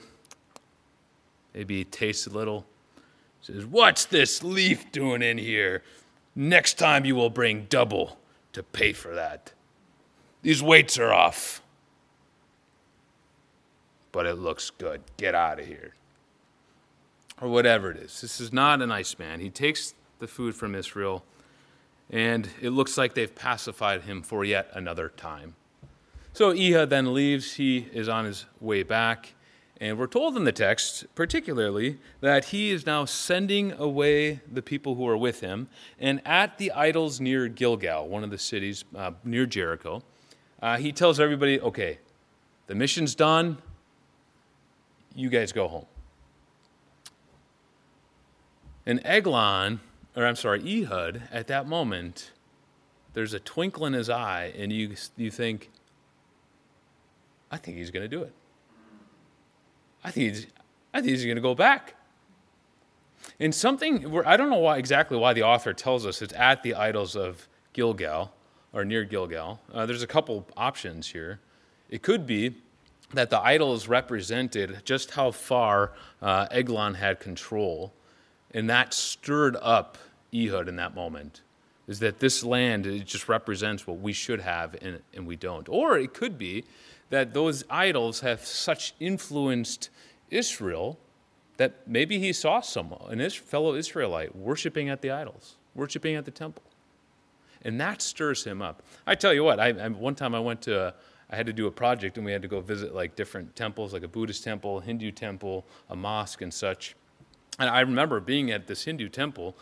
Maybe 1.55 1.79
he 1.79 1.85
tastes 1.85 2.27
a 2.27 2.31
little. 2.31 2.67
Says, 3.41 3.65
What's 3.65 4.05
this 4.07 4.43
leaf 4.43 4.91
doing 4.91 5.23
in 5.23 5.39
here? 5.39 5.83
Next 6.35 6.79
time 6.79 7.05
you 7.05 7.15
will 7.15 7.31
bring 7.31 7.67
double 7.69 8.19
to 8.53 8.63
pay 8.63 8.93
for 8.93 9.15
that. 9.15 9.53
These 10.43 10.63
weights 10.63 10.99
are 10.99 11.13
off. 11.13 11.63
But 14.13 14.27
it 14.27 14.35
looks 14.35 14.71
good. 14.71 15.03
Get 15.17 15.35
out 15.35 15.61
of 15.61 15.67
here. 15.67 15.95
Or 17.41 17.49
whatever 17.49 17.91
it 17.91 17.97
is. 17.97 18.21
This 18.21 18.41
is 18.41 18.53
not 18.53 18.81
a 18.81 18.87
nice 18.87 19.19
man. 19.19 19.41
He 19.41 19.51
takes 19.51 19.95
the 20.21 20.29
food 20.29 20.55
from 20.55 20.75
Israel, 20.75 21.25
and 22.11 22.49
it 22.61 22.71
looks 22.71 22.97
like 22.97 23.15
they've 23.15 23.35
pacified 23.35 24.03
him 24.03 24.23
for 24.23 24.45
yet 24.45 24.71
another 24.73 25.09
time. 25.09 25.55
So 26.33 26.51
Ehud 26.51 26.91
then 26.91 27.13
leaves. 27.13 27.55
He 27.55 27.89
is 27.93 28.09
on 28.09 28.25
his 28.25 28.47
way 28.61 28.83
back. 28.83 29.34
And 29.81 29.99
we're 29.99 30.07
told 30.07 30.37
in 30.37 30.45
the 30.45 30.53
text, 30.53 31.05
particularly, 31.15 31.99
that 32.21 32.47
he 32.47 32.71
is 32.71 32.87
now 32.87 33.05
sending 33.05 33.73
away 33.73 34.41
the 34.51 34.63
people 34.63 34.95
who 34.95 35.07
are 35.09 35.17
with 35.17 35.41
him. 35.41 35.69
And 35.99 36.23
at 36.25 36.59
the 36.59 36.71
idols 36.73 37.21
near 37.21 37.49
Gilgal, 37.49 38.09
one 38.09 38.23
of 38.23 38.31
the 38.31 38.39
cities 38.39 38.85
uh, 38.95 39.13
near 39.25 39.47
Jericho, 39.47 40.03
uh, 40.63 40.77
he 40.77 40.93
tells 40.93 41.19
everybody, 41.19 41.61
okay, 41.61 41.99
the 42.69 42.75
mission's 42.75 43.15
done. 43.15 43.59
You 45.15 45.29
guys 45.29 45.53
go 45.53 45.67
home. 45.67 45.87
And 48.87 49.01
Eglon, 49.05 49.81
or 50.17 50.25
I'm 50.25 50.37
sorry, 50.37 50.61
Ehud, 50.61 51.23
at 51.33 51.49
that 51.49 51.67
moment, 51.67 52.31
there's 53.13 53.35
a 53.35 53.41
twinkle 53.41 53.87
in 53.87 53.93
his 53.93 54.09
eye, 54.09 54.53
and 54.57 54.73
you, 54.73 54.95
you 55.17 55.31
think, 55.31 55.71
I 57.51 57.57
think 57.57 57.77
he's 57.77 57.91
going 57.91 58.05
to 58.05 58.09
do 58.09 58.23
it. 58.23 58.33
I 60.05 60.11
think 60.11 60.35
he's, 60.35 60.47
I 60.93 61.01
think 61.01 61.11
he's 61.11 61.25
going 61.25 61.37
to 61.37 61.43
go 61.43 61.55
back. 61.55 61.95
And 63.41 63.55
something, 63.55 64.11
where, 64.11 64.27
I 64.29 64.37
don't 64.37 64.51
know 64.51 64.59
why, 64.59 64.79
exactly 64.79 65.17
why 65.17 65.33
the 65.33 65.43
author 65.43 65.73
tells 65.73 66.07
us 66.07 66.23
it's 66.23 66.35
at 66.35 66.63
the 66.63 66.75
idols 66.75 67.17
of 67.17 67.49
Gilgal, 67.73 68.33
or 68.73 68.85
near 68.85 69.05
Gilgal. 69.05 69.61
Uh, 69.73 69.87
there's 69.87 70.03
a 70.03 70.07
couple 70.07 70.47
options 70.57 71.09
here. 71.09 71.41
It 71.89 72.03
could 72.03 72.27
be 72.27 72.55
that 73.13 73.31
the 73.31 73.39
idols 73.39 73.89
represented 73.89 74.83
just 74.85 75.13
how 75.13 75.31
far 75.31 75.93
uh, 76.21 76.47
Eglon 76.51 76.95
had 76.95 77.21
control, 77.21 77.93
and 78.53 78.69
that 78.69 78.93
stirred 78.93 79.57
up 79.63 79.97
Ehud 80.35 80.69
in 80.69 80.77
that 80.77 80.95
moment. 80.95 81.41
Is 81.87 81.99
that 82.01 82.19
this 82.19 82.43
land 82.43 82.87
it 82.87 83.07
just 83.07 83.29
represents 83.29 83.87
what 83.87 83.99
we 83.99 84.13
should 84.13 84.41
have 84.41 84.75
and, 84.83 85.01
and 85.13 85.27
we 85.27 85.37
don't. 85.37 85.69
Or 85.69 85.99
it 85.99 86.15
could 86.15 86.39
be 86.39 86.65
that 87.11 87.35
those 87.35 87.65
idols 87.71 88.21
have 88.21 88.45
such 88.45 88.95
influenced 88.99 89.91
Israel 90.31 90.99
that 91.57 91.87
maybe 91.87 92.19
he 92.19 92.33
saw 92.33 92.61
someone, 92.61 93.21
a 93.21 93.31
fellow 93.31 93.75
Israelite, 93.75 94.35
worshiping 94.35 94.89
at 94.89 95.03
the 95.03 95.11
idols, 95.11 95.57
worshiping 95.75 96.17
at 96.17 96.25
the 96.25 96.31
temple. 96.31 96.63
And 97.63 97.81
that 97.81 98.03
stirs 98.03 98.45
him 98.45 98.61
up. 98.61 98.83
I 99.07 99.15
tell 99.15 99.33
you 99.33 99.45
what, 99.45 99.61
I, 99.61 99.69
I, 99.69 99.89
one 99.89 100.15
time 100.15 100.35
I 100.35 100.41
went 100.41 100.63
to, 100.63 100.89
a, 100.89 100.95
I 101.31 101.37
had 101.37 101.47
to 101.47 101.53
do 101.53 101.67
a 101.67 101.71
project 101.71 102.17
and 102.17 102.27
we 102.27 102.33
had 102.33 102.43
to 102.43 102.49
go 102.49 102.61
visit 102.61 102.95
like 102.95 103.17
different 103.17 103.57
temples, 103.57 103.93
like 103.93 104.03
a 104.03 104.09
Buddhist 104.09 104.45
temple, 104.45 104.81
Hindu 104.81 105.13
temple, 105.13 105.65
a 105.89 105.97
mosque, 105.97 106.43
and 106.43 106.53
such. 106.53 106.97
And 107.59 107.71
I 107.71 107.81
remember 107.81 108.21
being 108.21 108.51
at 108.51 108.67
this 108.67 108.85
Hindu 108.85 109.09
temple, 109.09 109.57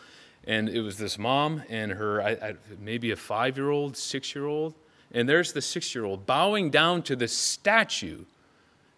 and 0.44 0.68
it 0.68 0.80
was 0.80 0.98
this 0.98 1.18
mom 1.18 1.62
and 1.68 1.92
her, 1.92 2.22
I, 2.22 2.30
I, 2.30 2.54
maybe 2.80 3.10
a 3.12 3.16
five 3.16 3.56
year 3.56 3.70
old, 3.70 3.96
six 3.96 4.34
year 4.34 4.46
old. 4.46 4.74
And 5.12 5.28
there's 5.28 5.52
the 5.52 5.62
six 5.62 5.94
year 5.94 6.04
old 6.04 6.26
bowing 6.26 6.70
down 6.70 7.02
to 7.02 7.14
the 7.14 7.28
statue. 7.28 8.24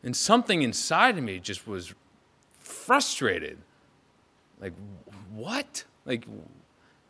And 0.02 0.16
something 0.16 0.62
inside 0.62 1.18
of 1.18 1.24
me 1.24 1.40
just 1.40 1.66
was 1.66 1.92
frustrated. 2.58 3.58
Like, 4.60 4.72
what? 5.34 5.84
Like, 6.06 6.26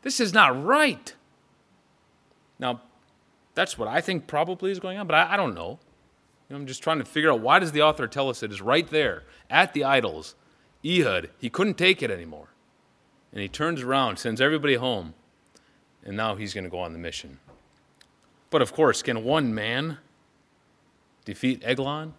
this 0.03 0.21
is 0.21 0.33
not 0.33 0.65
right. 0.65 1.15
Now, 2.59 2.81
that's 3.55 3.79
what 3.79 3.89
I 3.89 4.01
think 4.01 4.27
probably 4.27 4.71
is 4.71 4.81
going 4.81 4.99
on, 4.99 5.07
but 5.07 5.15
I, 5.15 5.35
I 5.35 5.37
don't 5.37 5.55
know. 5.55 5.79
You 6.49 6.55
know. 6.55 6.57
I'm 6.57 6.67
just 6.67 6.83
trying 6.83 6.99
to 6.99 7.05
figure 7.05 7.31
out 7.31 7.41
why 7.41 7.59
does 7.59 7.73
the 7.73 7.83
author 7.83 8.07
tell 8.07 8.29
us 8.29 8.43
it 8.43 8.51
is 8.51 8.61
right 8.61 8.89
there 8.89 9.25
at 9.51 9.73
the 9.75 9.85
idols. 9.85 10.35
Ehud, 10.85 11.31
he 11.39 11.51
couldn't 11.51 11.79
take 11.79 12.03
it 12.03 12.11
anymore. 12.11 12.49
And 13.33 13.41
he 13.41 13.49
turns 13.49 13.83
around, 13.83 14.19
sends 14.19 14.41
everybody 14.41 14.75
home, 14.75 15.15
and 16.05 16.17
now 16.17 16.37
he's 16.37 16.55
going 16.55 16.65
to 16.65 16.71
go 16.71 16.79
on 16.79 16.93
the 16.93 16.99
mission. 16.99 17.41
But 18.55 18.63
of 18.63 18.73
course, 18.73 19.03
can 19.03 19.25
one 19.25 19.53
man 19.53 19.99
defeat 21.25 21.65
Eglon? 21.65 22.15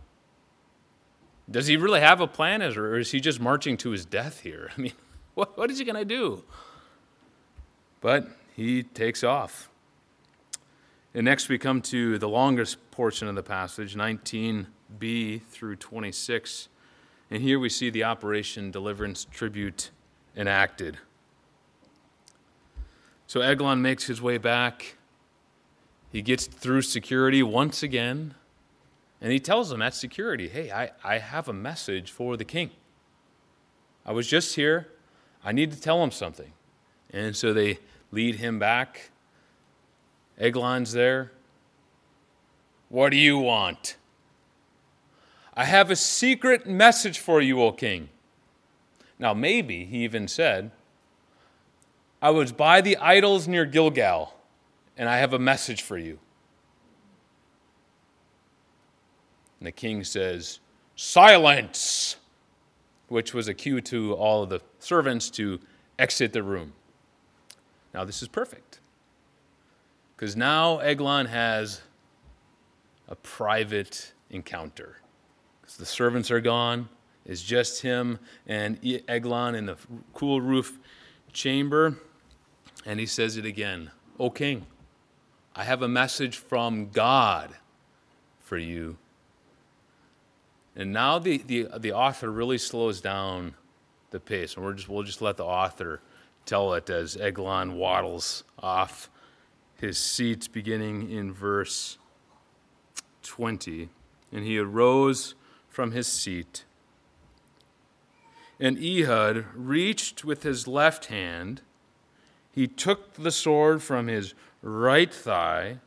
Does 1.50 1.68
he 1.68 1.78
really 1.78 2.02
have 2.02 2.20
a 2.20 2.28
plan, 2.28 2.62
or 2.62 2.98
is 2.98 3.12
he 3.12 3.22
just 3.22 3.40
marching 3.40 3.78
to 3.78 3.92
his 3.92 4.06
death 4.06 4.42
here? 4.42 4.70
I 4.78 4.82
mean, 4.82 4.92
what, 5.34 5.58
what 5.58 5.72
is 5.72 5.80
he 5.80 5.86
going 5.86 5.96
to 5.96 6.04
do? 6.04 6.44
But 8.02 8.28
he 8.54 8.84
takes 8.84 9.24
off. 9.24 9.70
And 11.14 11.24
next 11.24 11.48
we 11.48 11.58
come 11.58 11.82
to 11.84 12.18
the 12.18 12.28
longest 12.28 12.92
portion 12.92 13.30
of 13.30 13.36
the 13.36 13.42
passage, 13.42 13.96
19b 13.96 15.42
through 15.44 15.78
26. 15.78 16.68
And 17.32 17.42
here 17.42 17.60
we 17.60 17.70
see 17.70 17.90
the 17.90 18.04
Operation 18.04 18.72
Deliverance 18.72 19.26
Tribute 19.32 19.90
enacted. 20.36 20.98
So 23.26 23.40
Eglon 23.40 23.82
makes 23.82 24.08
his 24.08 24.22
way 24.22 24.38
back. 24.38 24.98
He 26.16 26.22
gets 26.22 26.48
through 26.48 26.84
security 26.84 27.44
once 27.44 27.84
again. 27.84 28.36
And 29.20 29.34
he 29.34 29.40
tells 29.42 29.70
them 29.70 29.82
at 29.82 29.94
security, 29.94 30.48
hey, 30.48 30.72
I, 30.72 30.92
I 31.04 31.18
have 31.18 31.50
a 31.50 31.54
message 31.54 32.10
for 32.10 32.38
the 32.38 32.46
king. 32.46 32.70
I 34.06 34.14
was 34.14 34.26
just 34.26 34.56
here. 34.56 34.88
I 35.44 35.52
need 35.52 35.74
to 35.74 35.82
tell 35.82 36.02
him 36.02 36.12
something. 36.12 36.54
And 37.12 37.36
so 37.36 37.52
they 37.52 37.80
lead 38.14 38.36
him 38.36 38.60
back. 38.60 39.12
Eglon's 40.40 40.94
there. 40.94 41.34
What 42.88 43.10
do 43.10 43.18
you 43.18 43.38
want? 43.38 43.98
I 45.54 45.66
have 45.66 45.92
a 45.92 45.98
secret 45.98 46.66
message 46.66 47.20
for 47.20 47.42
you, 47.42 47.62
O 47.62 47.74
king. 47.74 48.08
Now, 49.20 49.34
maybe 49.34 49.84
he 49.84 50.06
even 50.06 50.30
said, 50.30 50.72
I 52.22 52.30
was 52.30 52.54
by 52.54 52.80
the 52.80 52.96
idols 52.96 53.50
near 53.50 53.66
Gilgal, 53.66 54.35
and 54.98 55.10
I 55.10 55.18
have 55.18 55.34
a 55.34 55.40
message 55.40 55.82
for 55.82 55.98
you. 55.98 56.20
And 59.60 59.68
the 59.68 59.72
king 59.72 60.04
says, 60.04 60.60
Silence! 60.96 62.18
Which 63.08 63.34
was 63.34 63.48
a 63.48 63.54
cue 63.54 63.82
to 63.82 64.14
all 64.14 64.44
of 64.44 64.50
the 64.50 64.62
servants 64.80 65.30
to 65.32 65.60
exit 66.00 66.34
the 66.34 66.42
room. 66.42 66.74
Now, 67.94 68.04
this 68.04 68.22
is 68.22 68.28
perfect. 68.28 68.80
Because 70.16 70.36
now 70.36 70.80
Eglon 70.80 71.28
has 71.28 71.82
a 73.08 73.16
private 73.16 74.14
encounter. 74.30 74.98
Because 75.62 75.78
the 75.78 75.86
servants 75.86 76.32
are 76.32 76.42
gone, 76.42 76.90
it's 77.26 77.42
just 77.42 77.82
him 77.82 78.20
and 78.48 78.80
Eglon 79.08 79.56
in 79.56 79.66
the 79.66 79.78
cool 80.14 80.42
roof 80.42 80.80
chamber. 81.34 81.98
And 82.86 83.00
he 83.00 83.06
says 83.06 83.38
it 83.38 83.46
again 83.46 83.92
O 84.20 84.30
king, 84.30 84.66
I 85.56 85.64
have 85.64 85.82
a 85.82 85.88
message 85.88 86.38
from 86.38 86.90
God 86.90 87.56
for 88.40 88.58
you 88.58 88.98
and 90.76 90.92
now 90.92 91.20
the, 91.20 91.38
the, 91.38 91.70
the 91.78 91.94
author 91.94 92.30
really 92.30 92.58
slows 92.58 93.00
down 93.00 93.56
the 94.12 94.20
pace, 94.20 94.56
and 94.56 94.66
we're 94.66 94.74
just, 94.74 94.90
we'll 94.90 95.04
just 95.04 95.22
let 95.22 95.38
the 95.38 95.46
author 95.46 96.02
tell 96.46 96.74
it 96.74 96.90
as 96.90 97.16
Eglon 97.18 97.78
waddles 97.78 98.44
off 98.60 99.10
his 99.80 99.98
seat, 99.98 100.50
beginning 100.52 101.10
in 101.10 101.34
verse 101.34 101.98
20. 103.24 103.90
And 104.32 104.44
he 104.44 104.58
arose 104.58 105.36
from 105.70 105.92
his 105.92 106.08
seat. 106.08 106.66
And 108.60 108.78
Ehud 108.78 109.46
reached 109.54 110.24
with 110.24 110.44
his 110.44 110.68
left 110.68 111.06
hand, 111.06 111.62
he 112.52 112.68
took 112.68 113.14
the 113.14 113.32
sword 113.32 113.82
from 113.82 114.08
his 114.08 114.34
right 114.66 115.14
thigh, 115.14 115.78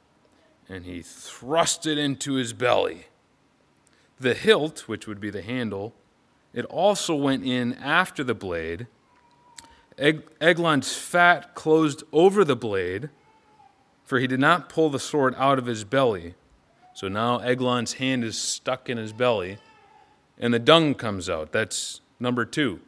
and 0.69 0.85
he 0.85 1.03
thrust 1.03 1.87
it 1.87 1.99
into 1.99 2.35
his 2.35 2.53
belly. 2.53 3.07
The 4.21 4.35
hilt, 4.35 4.88
which 4.88 5.07
would 5.07 5.21
be 5.21 5.31
the 5.31 5.43
handle, 5.43 5.95
it 6.55 6.64
also 6.67 7.14
went 7.14 7.45
in 7.45 7.75
after 7.75 8.23
the 8.23 8.35
blade. 8.35 8.87
Eglon's 10.41 10.97
fat 10.97 11.55
closed 11.55 12.05
over 12.12 12.45
the 12.45 12.57
blade, 12.57 13.11
for 14.05 14.21
he 14.21 14.27
did 14.27 14.41
not 14.41 14.69
pull 14.69 14.91
the 14.91 15.01
sword 15.01 15.35
out 15.37 15.59
of 15.59 15.67
his 15.67 15.85
belly. 15.85 16.35
So 16.95 17.09
now 17.09 17.38
Eglon's 17.38 17.95
hand 17.95 18.25
is 18.25 18.38
stuck 18.38 18.88
in 18.88 18.97
his 18.97 19.12
belly, 19.12 19.59
and 20.38 20.55
the 20.55 20.59
dung 20.59 20.95
comes 20.95 21.29
out. 21.29 21.51
That's 21.51 22.01
number 22.21 22.45
two. 22.45 22.81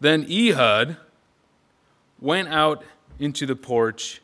Then 0.00 0.24
Ehud 0.30 0.96
went 2.20 2.48
out 2.48 2.84
into 3.18 3.46
the 3.46 3.56
porch 3.56 4.20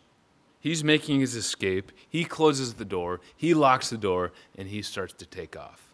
He's 0.65 0.83
making 0.83 1.21
his 1.21 1.35
escape. 1.35 1.93
He 2.09 2.25
closes 2.25 2.75
the 2.75 2.87
door, 2.87 3.21
he 3.37 3.53
locks 3.53 3.91
the 3.91 3.99
door, 3.99 4.33
and 4.57 4.67
he 4.67 4.81
starts 4.81 5.13
to 5.13 5.27
take 5.27 5.59
off. 5.59 5.93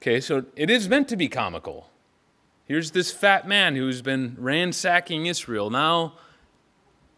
Okay, 0.00 0.18
so 0.18 0.46
it 0.56 0.70
is 0.70 0.88
meant 0.88 1.06
to 1.08 1.16
be 1.16 1.28
comical. 1.28 1.90
Here's 2.64 2.92
this 2.92 3.10
fat 3.10 3.46
man 3.46 3.76
who's 3.76 4.00
been 4.00 4.34
ransacking 4.38 5.26
Israel, 5.26 5.68
now 5.68 6.14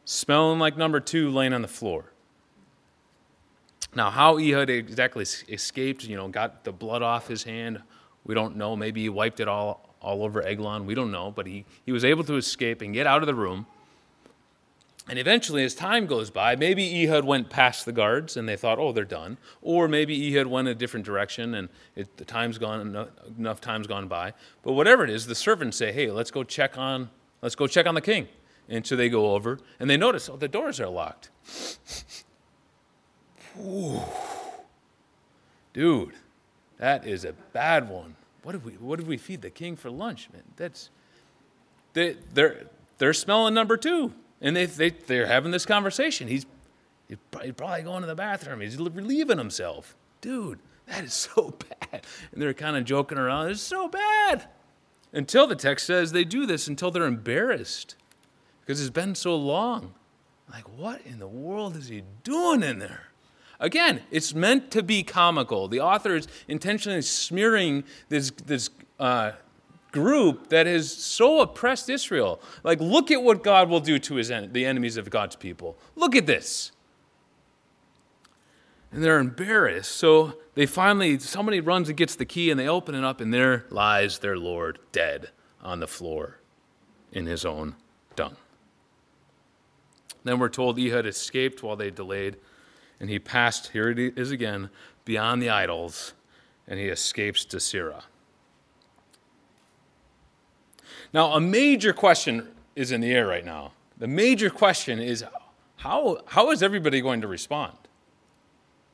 smelling 0.05 0.59
like 0.59 0.77
number 0.77 0.99
two 0.99 1.31
laying 1.31 1.53
on 1.53 1.63
the 1.63 1.69
floor. 1.69 2.07
Now, 3.95 4.11
how 4.11 4.39
Ehud 4.39 4.69
exactly 4.69 5.23
escaped, 5.49 6.03
you 6.03 6.17
know, 6.17 6.27
got 6.27 6.65
the 6.65 6.73
blood 6.73 7.03
off 7.03 7.29
his 7.29 7.45
hand, 7.45 7.81
we 8.25 8.35
don't 8.35 8.57
know. 8.57 8.75
Maybe 8.75 9.03
he 9.03 9.09
wiped 9.09 9.39
it 9.39 9.47
all, 9.47 9.86
all 10.01 10.23
over 10.23 10.43
Eglon, 10.43 10.87
we 10.87 10.95
don't 10.95 11.11
know. 11.11 11.31
But 11.31 11.47
he, 11.47 11.65
he 11.85 11.93
was 11.93 12.05
able 12.05 12.25
to 12.25 12.37
escape 12.37 12.83
and 12.83 12.93
get 12.95 13.07
out 13.07 13.23
of 13.23 13.27
the 13.27 13.35
room. 13.35 13.67
And 15.09 15.21
eventually, 15.21 15.63
as 15.63 15.75
time 15.75 16.07
goes 16.07 16.31
by, 16.31 16.57
maybe 16.57 17.05
Ehud 17.05 17.25
went 17.25 17.49
past 17.49 17.85
the 17.85 17.93
guards 17.93 18.37
and 18.37 18.49
they 18.49 18.57
thought, 18.57 18.81
oh, 18.81 18.91
they're 18.91 19.05
done. 19.05 19.39
Or 19.63 19.87
maybe 19.87 20.35
Ehud 20.35 20.49
went 20.49 20.67
a 20.67 20.75
different 20.75 21.07
direction 21.07 21.55
and 21.55 21.69
it, 21.95 22.17
the 22.17 22.25
time's 22.25 22.59
gone, 22.59 23.07
enough 23.39 23.61
time's 23.61 23.87
gone 23.87 24.09
by. 24.09 24.33
But 24.65 24.73
whatever 24.73 25.05
it 25.05 25.11
is, 25.11 25.27
the 25.27 25.37
servants 25.37 25.77
say, 25.77 25.93
hey, 25.93 26.11
let's 26.11 26.33
go 26.33 26.43
check 26.43 26.77
on, 26.77 27.11
let's 27.41 27.55
go 27.55 27.69
check 27.69 27.87
on 27.87 27.95
the 27.95 28.01
king. 28.01 28.27
And 28.69 28.85
so 28.85 28.97
they 28.97 29.09
go 29.09 29.35
over 29.35 29.61
and 29.79 29.89
they 29.89 29.97
notice, 29.97 30.29
oh, 30.29 30.37
the 30.37 30.49
doors 30.49 30.81
are 30.81 30.89
locked. 30.89 31.31
Ooh, 33.65 34.03
Dude, 35.77 36.15
that 36.79 37.07
is 37.07 37.27
a 37.27 37.35
bad 37.53 37.91
one. 37.91 38.17
What 38.47 38.53
did 38.53 38.65
we, 38.65 38.73
what 38.75 39.01
did 39.01 39.09
we 39.09 39.17
feed 39.17 39.43
the 39.43 39.51
king 39.51 39.75
for 39.75 39.91
lunch, 39.91 40.29
man? 40.33 40.45
That's, 40.55 40.91
they, 41.95 42.15
they're, 42.33 42.67
they're 42.99 43.13
smelling 43.13 43.55
number 43.55 43.77
two. 43.77 44.13
And 44.41 44.55
they, 44.55 44.67
they, 44.67 44.91
they're 44.91 45.27
having 45.27 45.51
this 45.51 45.67
conversation. 45.67 46.29
He's, 46.29 46.47
he's 47.09 47.19
probably 47.57 47.83
going 47.83 48.03
to 48.03 48.07
the 48.07 48.15
bathroom. 48.15 48.61
He's 48.61 48.77
relieving 48.77 49.39
himself. 49.39 49.97
Dude, 50.21 50.61
that 50.87 51.03
is 51.03 51.13
so 51.35 51.57
bad. 51.81 52.07
And 52.31 52.41
they're 52.41 52.55
kind 52.55 52.77
of 52.77 52.85
joking 52.85 53.19
around. 53.19 53.51
It's 53.51 53.61
so 53.61 53.89
bad. 53.89 54.47
Until 55.13 55.49
the 55.49 55.57
text 55.57 55.85
says 55.85 56.13
they 56.13 56.23
do 56.23 56.47
this 56.47 56.69
until 56.69 56.93
they're 56.93 57.07
embarrassed 57.07 57.97
because 58.61 58.81
it's 58.81 58.91
been 58.91 59.17
so 59.17 59.35
long. 59.35 59.93
Like, 60.53 60.69
what 60.79 61.01
in 61.05 61.19
the 61.19 61.27
world 61.27 61.75
is 61.75 61.89
he 61.89 62.05
doing 62.23 62.63
in 62.63 62.79
there? 62.79 63.09
Again, 63.59 64.03
it's 64.11 64.35
meant 64.35 64.71
to 64.73 64.83
be 64.83 65.03
comical. 65.03 65.69
The 65.69 65.81
author 65.81 66.15
is 66.15 66.29
intentionally 66.47 67.03
smearing 67.03 67.85
this, 68.09 68.31
this 68.31 68.71
uh, 69.01 69.33
group 69.93 70.49
that 70.49 70.67
has 70.67 70.93
so 70.93 71.41
oppressed 71.41 71.89
Israel. 71.89 72.41
Like, 72.63 72.81
look 72.81 73.11
at 73.11 73.23
what 73.23 73.43
God 73.43 73.69
will 73.69 73.81
do 73.81 73.99
to 73.99 74.17
his 74.17 74.31
en- 74.31 74.53
the 74.53 74.67
enemies 74.67 74.97
of 74.97 75.09
God's 75.09 75.37
people. 75.37 75.79
Look 75.95 76.15
at 76.15 76.27
this. 76.27 76.73
And 78.93 79.03
they're 79.03 79.19
embarrassed. 79.19 79.93
So 79.93 80.35
they 80.55 80.67
finally, 80.67 81.19
somebody 81.19 81.61
runs 81.61 81.89
and 81.89 81.97
gets 81.97 82.15
the 82.15 82.25
key, 82.25 82.51
and 82.51 82.61
they 82.61 82.69
open 82.69 82.95
it 82.95 83.05
up, 83.05 83.21
and 83.21 83.33
there 83.33 83.65
lies 83.71 84.19
their 84.19 84.37
Lord 84.37 84.79
dead 84.93 85.31
on 85.63 85.81
the 85.81 85.87
floor 85.87 86.41
in 87.13 87.27
his 87.27 87.45
own 87.45 87.75
dung. 88.15 88.37
Then 90.25 90.39
we're 90.39 90.49
told 90.49 90.79
Ehud 90.79 91.07
escaped 91.07 91.63
while 91.63 91.77
they 91.77 91.91
delayed, 91.91 92.37
and 93.01 93.11
he 93.11 93.19
passed, 93.19 93.69
here 93.69 93.91
it 93.91 93.99
is 93.99 94.31
again, 94.31 94.71
beyond 95.05 95.43
the 95.43 95.51
idols, 95.51 96.15
and 96.67 96.79
he 96.79 96.87
escapes 96.87 97.45
to 97.47 97.59
Seirah. 97.59 98.03
Now, 101.13 101.33
a 101.33 101.41
major 101.41 101.93
question 101.93 102.49
is 102.75 102.93
in 102.93 103.01
the 103.01 103.13
air 103.13 103.27
right 103.27 103.45
now. 103.45 103.73
The 103.99 104.07
major 104.07 104.51
question 104.51 104.99
is 104.99 105.25
how, 105.77 106.19
how 106.27 106.51
is 106.51 106.63
everybody 106.63 107.01
going 107.01 107.21
to 107.21 107.29
respond? 107.29 107.77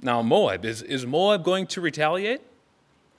Now, 0.00 0.20
Moab, 0.22 0.64
is, 0.64 0.82
is 0.82 1.06
Moab 1.06 1.44
going 1.44 1.66
to 1.68 1.80
retaliate? 1.80 2.40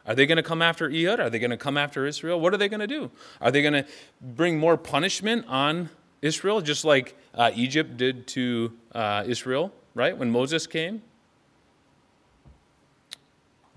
Are 0.05 0.15
they 0.15 0.25
going 0.25 0.37
to 0.37 0.43
come 0.43 0.61
after 0.61 0.89
Ehud? 0.89 1.19
Are 1.19 1.29
they 1.29 1.39
going 1.39 1.51
to 1.51 1.57
come 1.57 1.77
after 1.77 2.05
Israel? 2.05 2.39
What 2.39 2.53
are 2.53 2.57
they 2.57 2.67
going 2.67 2.81
to 2.81 2.87
do? 2.87 3.09
Are 3.39 3.51
they 3.51 3.61
going 3.61 3.73
to 3.73 3.85
bring 4.21 4.59
more 4.59 4.77
punishment 4.77 5.45
on 5.47 5.89
Israel, 6.21 6.61
just 6.61 6.83
like 6.83 7.17
uh, 7.33 7.51
Egypt 7.55 7.97
did 7.97 8.27
to 8.27 8.73
uh, 8.93 9.23
Israel, 9.25 9.73
right, 9.95 10.17
when 10.17 10.31
Moses 10.31 10.67
came? 10.67 11.01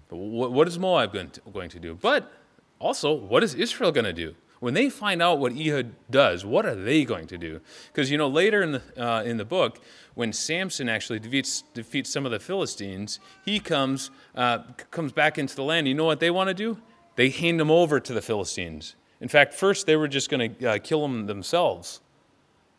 What, 0.09 0.69
is 0.69 0.79
Moab 0.79 1.13
going 1.13 1.31
to, 1.31 1.41
going 1.53 1.71
to 1.71 1.81
do? 1.81 1.95
But 1.95 2.33
also, 2.79 3.13
what 3.13 3.43
is 3.43 3.55
Israel 3.55 3.91
going 3.93 4.05
to 4.05 4.13
do? 4.13 4.35
When 4.61 4.73
they 4.73 4.89
find 4.89 5.21
out 5.21 5.39
what 5.39 5.53
Ehud 5.53 5.95
does, 6.11 6.45
what 6.45 6.65
are 6.65 6.75
they 6.75 7.05
going 7.05 7.27
to 7.27 7.37
do? 7.37 7.61
Because 7.93 8.11
you 8.11 8.17
know 8.17 8.29
later 8.29 8.63
in 8.63 8.73
the 8.73 8.83
uh, 8.97 9.23
in 9.23 9.37
the 9.37 9.45
book, 9.45 9.81
when 10.15 10.33
Samson 10.33 10.89
actually 10.89 11.19
defeats 11.19 11.63
defeats 11.75 12.11
some 12.11 12.25
of 12.25 12.33
the 12.33 12.41
Philistines, 12.41 13.21
he 13.45 13.61
comes 13.61 14.11
uh, 14.35 14.61
comes 14.91 15.13
back 15.13 15.37
into 15.37 15.55
the 15.55 15.63
land. 15.63 15.87
You 15.87 15.95
know 15.95 16.07
what 16.07 16.21
they 16.21 16.31
want 16.31 16.49
to 16.49 16.55
do? 16.55 16.79
They 17.17 17.29
hand 17.29 17.61
him 17.61 17.71
over 17.71 18.01
to 18.01 18.13
the 18.15 18.23
Philistines. 18.23 18.97
In 19.21 19.29
fact, 19.29 19.53
first 19.53 19.87
they 19.87 19.97
were 19.97 20.09
just 20.09 20.31
going 20.31 20.55
to 20.55 20.67
uh, 20.67 20.79
kill 20.79 21.05
him 21.05 21.27
themselves. 21.27 22.01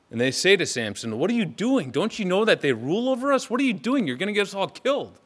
And 0.10 0.22
they 0.22 0.32
say 0.32 0.56
to 0.56 0.66
Samson, 0.66 1.20
What 1.20 1.30
are 1.30 1.36
you 1.36 1.46
doing? 1.46 1.92
Don't 1.92 2.18
you 2.18 2.26
know 2.26 2.46
that 2.46 2.62
they 2.62 2.74
rule 2.74 3.10
over 3.10 3.34
us? 3.34 3.50
What 3.50 3.60
are 3.60 3.66
you 3.66 3.74
doing? 3.74 4.08
You're 4.08 4.18
going 4.18 4.28
to 4.28 4.34
get 4.34 4.48
us 4.48 4.54
all 4.54 4.68
killed. 4.68 5.20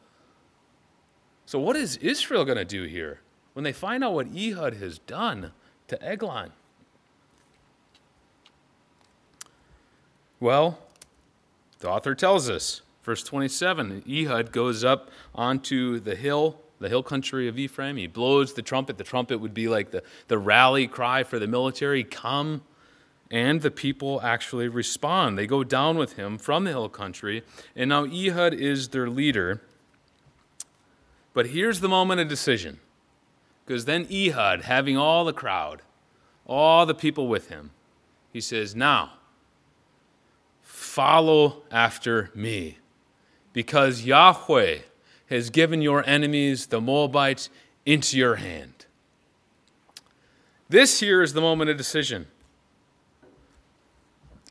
So, 1.46 1.58
what 1.58 1.76
is 1.76 1.96
Israel 1.98 2.44
going 2.44 2.58
to 2.58 2.64
do 2.64 2.84
here 2.84 3.20
when 3.52 3.62
they 3.62 3.72
find 3.72 4.02
out 4.02 4.14
what 4.14 4.26
Ehud 4.34 4.74
has 4.74 4.98
done? 4.98 5.52
to 5.92 6.02
Eglon? 6.02 6.52
Well, 10.40 10.78
the 11.80 11.88
author 11.90 12.14
tells 12.14 12.48
us, 12.48 12.80
verse 13.04 13.22
27, 13.22 14.02
Ehud 14.08 14.52
goes 14.52 14.82
up 14.82 15.10
onto 15.34 16.00
the 16.00 16.16
hill, 16.16 16.58
the 16.80 16.88
hill 16.88 17.02
country 17.02 17.46
of 17.46 17.58
Ephraim. 17.58 17.98
He 17.98 18.06
blows 18.06 18.54
the 18.54 18.62
trumpet. 18.62 18.96
The 18.96 19.04
trumpet 19.04 19.38
would 19.38 19.52
be 19.52 19.68
like 19.68 19.90
the, 19.90 20.02
the 20.28 20.38
rally 20.38 20.86
cry 20.86 21.22
for 21.24 21.38
the 21.38 21.46
military 21.46 22.04
come. 22.04 22.62
And 23.32 23.62
the 23.62 23.70
people 23.70 24.20
actually 24.22 24.68
respond. 24.68 25.38
They 25.38 25.46
go 25.46 25.64
down 25.64 25.96
with 25.96 26.12
him 26.12 26.36
from 26.36 26.64
the 26.64 26.70
hill 26.70 26.90
country. 26.90 27.42
And 27.74 27.88
now 27.88 28.04
Ehud 28.04 28.52
is 28.52 28.90
their 28.90 29.08
leader. 29.08 29.62
But 31.32 31.46
here's 31.46 31.80
the 31.80 31.88
moment 31.88 32.20
of 32.20 32.28
decision. 32.28 32.78
Because 33.64 33.86
then 33.86 34.06
Ehud, 34.12 34.62
having 34.62 34.98
all 34.98 35.24
the 35.24 35.32
crowd, 35.32 35.80
all 36.46 36.84
the 36.84 36.94
people 36.94 37.26
with 37.26 37.48
him, 37.48 37.70
he 38.30 38.40
says, 38.40 38.76
Now, 38.76 39.12
follow 40.60 41.62
after 41.70 42.30
me, 42.34 42.78
because 43.54 44.02
Yahweh 44.02 44.80
has 45.30 45.48
given 45.48 45.80
your 45.80 46.06
enemies, 46.06 46.66
the 46.66 46.80
Moabites, 46.80 47.48
into 47.86 48.18
your 48.18 48.36
hand. 48.36 48.84
This 50.68 51.00
here 51.00 51.22
is 51.22 51.32
the 51.32 51.40
moment 51.40 51.70
of 51.70 51.78
decision. 51.78 52.26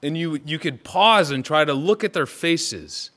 And 0.04 0.18
you, 0.18 0.40
you 0.46 0.58
could 0.58 0.84
pause 0.84 1.32
and 1.32 1.46
try 1.46 1.64
to 1.64 1.74
look 1.74 2.04
at 2.04 2.14
their 2.14 2.26
faces. 2.26 3.12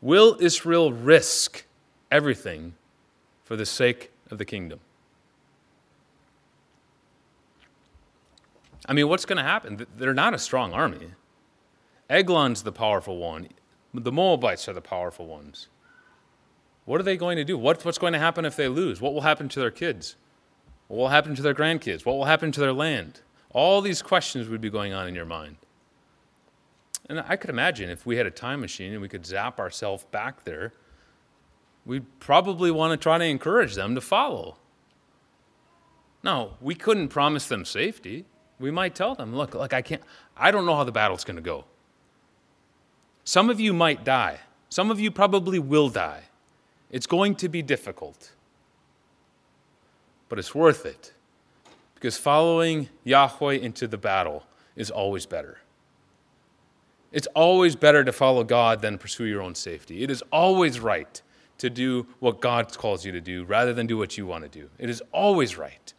Will 0.00 0.36
Israel 0.40 0.92
risk 0.92 1.64
everything 2.10 2.74
for 3.44 3.56
the 3.56 3.66
sake 3.66 4.12
of 4.30 4.38
the 4.38 4.44
kingdom? 4.44 4.80
I 8.86 8.92
mean, 8.94 9.08
what's 9.08 9.26
going 9.26 9.36
to 9.36 9.42
happen? 9.42 9.86
They're 9.96 10.14
not 10.14 10.34
a 10.34 10.38
strong 10.38 10.72
army. 10.72 11.12
Eglon's 12.08 12.62
the 12.62 12.72
powerful 12.72 13.18
one. 13.18 13.48
The 13.92 14.12
Moabites 14.12 14.68
are 14.68 14.72
the 14.72 14.80
powerful 14.80 15.26
ones. 15.26 15.68
What 16.86 17.00
are 17.00 17.04
they 17.04 17.18
going 17.18 17.36
to 17.36 17.44
do? 17.44 17.58
What, 17.58 17.84
what's 17.84 17.98
going 17.98 18.14
to 18.14 18.18
happen 18.18 18.46
if 18.46 18.56
they 18.56 18.68
lose? 18.68 19.00
What 19.00 19.12
will 19.12 19.20
happen 19.20 19.48
to 19.50 19.60
their 19.60 19.70
kids? 19.70 20.16
What 20.86 20.96
will 20.96 21.08
happen 21.08 21.34
to 21.34 21.42
their 21.42 21.54
grandkids? 21.54 22.06
What 22.06 22.16
will 22.16 22.24
happen 22.24 22.50
to 22.52 22.60
their 22.60 22.72
land? 22.72 23.20
All 23.50 23.82
these 23.82 24.00
questions 24.00 24.48
would 24.48 24.62
be 24.62 24.70
going 24.70 24.94
on 24.94 25.06
in 25.06 25.14
your 25.14 25.26
mind. 25.26 25.56
And 27.08 27.20
I 27.26 27.36
could 27.36 27.50
imagine 27.50 27.88
if 27.88 28.04
we 28.04 28.16
had 28.16 28.26
a 28.26 28.30
time 28.30 28.60
machine 28.60 28.92
and 28.92 29.00
we 29.00 29.08
could 29.08 29.24
zap 29.24 29.58
ourselves 29.58 30.04
back 30.10 30.44
there, 30.44 30.74
we'd 31.86 32.20
probably 32.20 32.70
want 32.70 32.92
to 32.92 33.02
try 33.02 33.16
to 33.16 33.24
encourage 33.24 33.74
them 33.74 33.94
to 33.94 34.00
follow. 34.00 34.56
No, 36.22 36.54
we 36.60 36.74
couldn't 36.74 37.08
promise 37.08 37.46
them 37.46 37.64
safety. 37.64 38.26
We 38.60 38.70
might 38.70 38.94
tell 38.94 39.14
them, 39.14 39.34
look, 39.34 39.54
look, 39.54 39.72
I 39.72 39.82
can't, 39.82 40.02
I 40.36 40.50
don't 40.50 40.66
know 40.66 40.76
how 40.76 40.84
the 40.84 40.92
battle's 40.92 41.24
going 41.24 41.36
to 41.36 41.42
go. 41.42 41.64
Some 43.24 43.48
of 43.48 43.60
you 43.60 43.72
might 43.72 44.04
die. 44.04 44.40
Some 44.68 44.90
of 44.90 45.00
you 45.00 45.10
probably 45.10 45.58
will 45.58 45.88
die. 45.88 46.24
It's 46.90 47.06
going 47.06 47.36
to 47.36 47.48
be 47.48 47.62
difficult. 47.62 48.32
But 50.28 50.38
it's 50.38 50.54
worth 50.54 50.84
it 50.84 51.12
because 51.94 52.18
following 52.18 52.88
Yahweh 53.04 53.54
into 53.54 53.86
the 53.86 53.98
battle 53.98 54.44
is 54.76 54.90
always 54.90 55.24
better. 55.26 55.58
It's 57.10 57.26
always 57.34 57.74
better 57.74 58.04
to 58.04 58.12
follow 58.12 58.44
God 58.44 58.82
than 58.82 58.98
pursue 58.98 59.24
your 59.24 59.40
own 59.40 59.54
safety. 59.54 60.02
It 60.02 60.10
is 60.10 60.22
always 60.30 60.80
right 60.80 61.20
to 61.58 61.70
do 61.70 62.06
what 62.20 62.40
God 62.40 62.76
calls 62.76 63.04
you 63.04 63.12
to 63.12 63.20
do 63.20 63.44
rather 63.44 63.72
than 63.72 63.86
do 63.86 63.96
what 63.96 64.16
you 64.18 64.26
want 64.26 64.44
to 64.44 64.48
do. 64.48 64.68
It 64.78 64.90
is 64.90 65.02
always 65.12 65.56
right. 65.56 65.92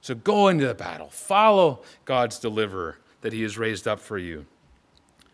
So 0.00 0.14
go 0.14 0.48
into 0.48 0.66
the 0.66 0.74
battle. 0.74 1.08
Follow 1.08 1.82
God's 2.04 2.38
deliverer 2.38 2.98
that 3.22 3.32
he 3.32 3.42
has 3.42 3.56
raised 3.56 3.88
up 3.88 4.00
for 4.00 4.18
you. 4.18 4.44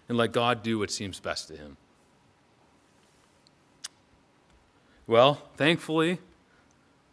And 0.08 0.16
let 0.16 0.32
God 0.32 0.62
do 0.62 0.78
what 0.78 0.90
seems 0.90 1.18
best 1.18 1.48
to 1.48 1.56
him. 1.56 1.76
Well, 5.06 5.42
thankfully, 5.56 6.18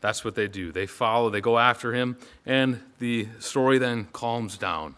that's 0.02 0.24
what 0.24 0.36
they 0.36 0.48
do. 0.48 0.72
They 0.72 0.86
follow, 0.86 1.30
they 1.30 1.42
go 1.42 1.58
after 1.58 1.94
him, 1.94 2.18
and 2.46 2.82
the 3.00 3.28
story 3.40 3.80
then 3.80 4.08
calms 4.14 4.58
down. 4.58 4.96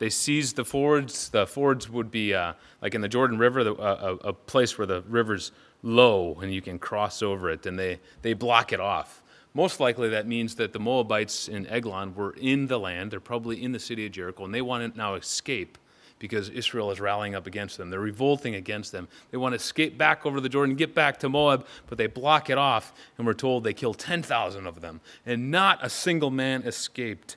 They 0.00 0.08
seize 0.08 0.54
the 0.54 0.64
fords. 0.64 1.28
The 1.28 1.46
fords 1.46 1.88
would 1.90 2.10
be 2.10 2.34
uh, 2.34 2.54
like 2.80 2.94
in 2.94 3.02
the 3.02 3.08
Jordan 3.08 3.38
River, 3.38 3.62
the, 3.62 3.74
uh, 3.74 4.16
a, 4.24 4.28
a 4.28 4.32
place 4.32 4.78
where 4.78 4.86
the 4.86 5.02
river's 5.02 5.52
low 5.82 6.38
and 6.40 6.52
you 6.52 6.62
can 6.62 6.78
cross 6.78 7.22
over 7.22 7.50
it, 7.50 7.66
and 7.66 7.78
they, 7.78 8.00
they 8.22 8.32
block 8.32 8.72
it 8.72 8.80
off. 8.80 9.22
Most 9.52 9.78
likely, 9.78 10.08
that 10.08 10.26
means 10.26 10.54
that 10.54 10.72
the 10.72 10.80
Moabites 10.80 11.48
in 11.48 11.66
Eglon 11.66 12.14
were 12.14 12.34
in 12.40 12.66
the 12.66 12.80
land. 12.80 13.10
They're 13.10 13.20
probably 13.20 13.62
in 13.62 13.72
the 13.72 13.78
city 13.78 14.06
of 14.06 14.12
Jericho, 14.12 14.46
and 14.46 14.54
they 14.54 14.62
want 14.62 14.90
to 14.90 14.98
now 14.98 15.16
escape 15.16 15.76
because 16.18 16.48
Israel 16.48 16.90
is 16.90 16.98
rallying 16.98 17.34
up 17.34 17.46
against 17.46 17.76
them. 17.76 17.90
They're 17.90 18.00
revolting 18.00 18.54
against 18.54 18.92
them. 18.92 19.06
They 19.30 19.36
want 19.36 19.52
to 19.52 19.56
escape 19.56 19.98
back 19.98 20.24
over 20.24 20.40
the 20.40 20.48
Jordan, 20.48 20.76
get 20.76 20.94
back 20.94 21.18
to 21.20 21.28
Moab, 21.28 21.66
but 21.88 21.98
they 21.98 22.06
block 22.06 22.48
it 22.48 22.56
off, 22.56 22.94
and 23.18 23.26
we're 23.26 23.34
told 23.34 23.64
they 23.64 23.74
kill 23.74 23.92
10,000 23.92 24.66
of 24.66 24.80
them, 24.80 25.02
and 25.26 25.50
not 25.50 25.84
a 25.84 25.90
single 25.90 26.30
man 26.30 26.62
escaped. 26.62 27.36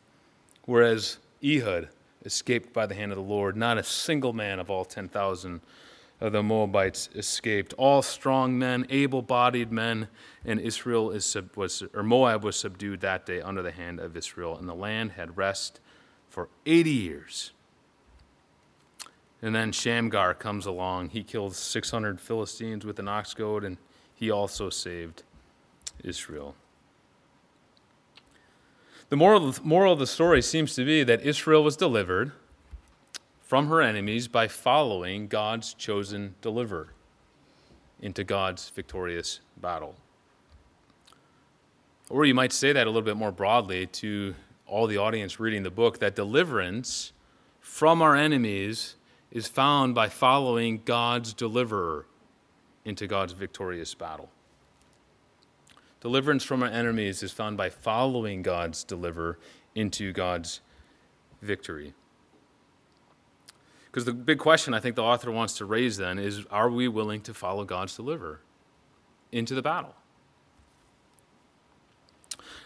Whereas 0.66 1.18
Ehud 1.44 1.90
escaped 2.26 2.74
by 2.74 2.86
the 2.86 2.96
hand 2.96 3.12
of 3.12 3.18
the 3.18 3.24
Lord, 3.24 3.56
not 3.56 3.78
a 3.78 3.84
single 3.84 4.34
man 4.34 4.60
of 4.60 4.70
all 4.70 4.86
10,000 4.86 5.62
of 6.22 6.32
the 6.32 6.42
Moabites 6.42 7.10
escaped. 7.16 7.74
All 7.78 8.02
strong 8.02 8.58
men, 8.58 8.86
able-bodied 8.90 9.72
men, 9.72 10.08
and 10.46 10.60
Israel 10.60 11.12
is 11.12 11.36
was 11.56 11.84
or 11.94 12.04
Moab 12.04 12.44
was 12.44 12.56
subdued 12.56 13.02
that 13.02 13.26
day 13.26 13.42
under 13.42 13.62
the 13.62 13.72
hand 13.72 14.00
of 14.00 14.16
Israel, 14.16 14.58
and 14.58 14.70
the 14.70 14.74
land 14.74 15.12
had 15.12 15.38
rest 15.38 15.80
for 16.30 16.50
80 16.66 16.90
years. 16.90 17.52
And 19.42 19.54
then 19.54 19.74
Shamgar 19.74 20.34
comes 20.34 20.66
along. 20.66 21.10
He 21.10 21.24
kills 21.24 21.58
600 21.58 22.22
Philistines 22.22 22.86
with 22.86 22.98
an 23.00 23.10
ox 23.10 23.34
goad, 23.34 23.66
and 23.66 23.78
he 24.16 24.32
also 24.32 24.70
saved 24.70 25.24
Israel. 26.02 26.56
The 29.14 29.18
moral, 29.18 29.54
moral 29.62 29.94
of 29.94 30.00
the 30.00 30.08
story 30.08 30.42
seems 30.42 30.74
to 30.74 30.84
be 30.84 31.04
that 31.04 31.22
Israel 31.22 31.64
was 31.64 31.78
delivered 31.78 32.32
from 33.44 33.68
her 33.68 33.80
enemies 33.80 34.28
by 34.28 34.48
following 34.48 35.28
God's 35.28 35.76
chosen 35.76 36.34
deliverer 36.42 36.88
into 38.02 38.24
God's 38.24 38.70
victorious 38.70 39.40
battle. 39.56 39.94
Or 42.10 42.26
you 42.26 42.34
might 42.34 42.52
say 42.52 42.74
that 42.74 42.88
a 42.88 42.90
little 42.90 43.04
bit 43.04 43.16
more 43.16 43.32
broadly 43.32 43.86
to 43.86 44.34
all 44.66 44.88
the 44.88 44.98
audience 44.98 45.40
reading 45.40 45.62
the 45.62 45.70
book 45.70 46.00
that 46.00 46.16
deliverance 46.16 47.14
from 47.60 48.02
our 48.02 48.16
enemies 48.16 48.96
is 49.30 49.48
found 49.48 49.94
by 49.94 50.10
following 50.10 50.82
God's 50.86 51.36
deliverer 51.36 52.08
into 52.84 53.06
God's 53.06 53.34
victorious 53.34 53.94
battle. 53.94 54.32
Deliverance 56.04 56.44
from 56.44 56.62
our 56.62 56.70
enemies 56.70 57.24
is 57.24 57.32
found 57.32 57.56
by 57.56 57.70
following 57.70 58.42
God's 58.42 58.84
deliverer 58.84 59.40
into 59.74 60.12
God's 60.12 60.60
victory. 61.42 61.94
Because 63.86 64.04
the 64.04 64.12
big 64.12 64.38
question 64.38 64.74
I 64.74 64.82
think 64.82 64.98
the 64.98 65.02
author 65.02 65.32
wants 65.32 65.58
to 65.60 65.66
raise 65.66 65.96
then 65.96 66.20
is 66.20 66.46
are 66.52 66.70
we 66.70 66.90
willing 66.90 67.22
to 67.22 67.34
follow 67.34 67.64
God's 67.64 67.96
deliverer 67.96 68.42
into 69.32 69.56
the 69.56 69.62
battle? 69.62 69.96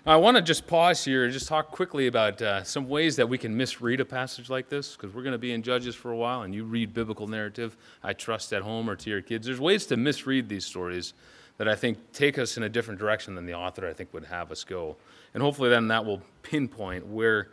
Now, 0.04 0.14
I 0.14 0.16
want 0.16 0.38
to 0.38 0.42
just 0.42 0.66
pause 0.66 1.06
here 1.06 1.24
and 1.24 1.32
just 1.32 1.48
talk 1.48 1.70
quickly 1.70 2.08
about 2.08 2.42
uh, 2.42 2.64
some 2.64 2.90
ways 2.90 3.18
that 3.18 3.30
we 3.30 3.38
can 3.38 3.56
misread 3.56 4.00
a 4.00 4.06
passage 4.06 4.50
like 4.50 4.68
this, 4.68 4.96
because 4.96 5.14
we're 5.14 5.22
going 5.22 5.34
to 5.34 5.38
be 5.38 5.52
in 5.52 5.62
Judges 5.62 5.94
for 5.94 6.12
a 6.12 6.18
while, 6.18 6.42
and 6.42 6.56
you 6.56 6.64
read 6.64 6.92
biblical 6.92 7.28
narrative, 7.28 7.78
I 8.02 8.14
trust, 8.14 8.52
at 8.52 8.64
home 8.64 8.90
or 8.90 8.96
to 8.96 9.10
your 9.12 9.22
kids. 9.22 9.46
There's 9.46 9.60
ways 9.60 9.86
to 9.88 9.98
misread 9.98 10.50
these 10.50 10.66
stories 10.66 11.14
that 11.58 11.68
I 11.68 11.76
think 11.76 11.98
take 12.14 12.38
us 12.38 12.58
in 12.58 12.64
a 12.64 12.70
different 12.70 13.00
direction 13.00 13.36
than 13.36 13.46
the 13.46 13.54
author 13.54 13.88
I 13.88 13.94
think 13.94 14.14
would 14.14 14.26
have 14.26 14.52
us 14.52 14.64
go. 14.64 14.96
And 15.34 15.42
hopefully 15.42 15.70
then 15.70 15.88
that 15.88 16.06
will 16.06 16.22
pinpoint 16.44 17.08
where 17.08 17.50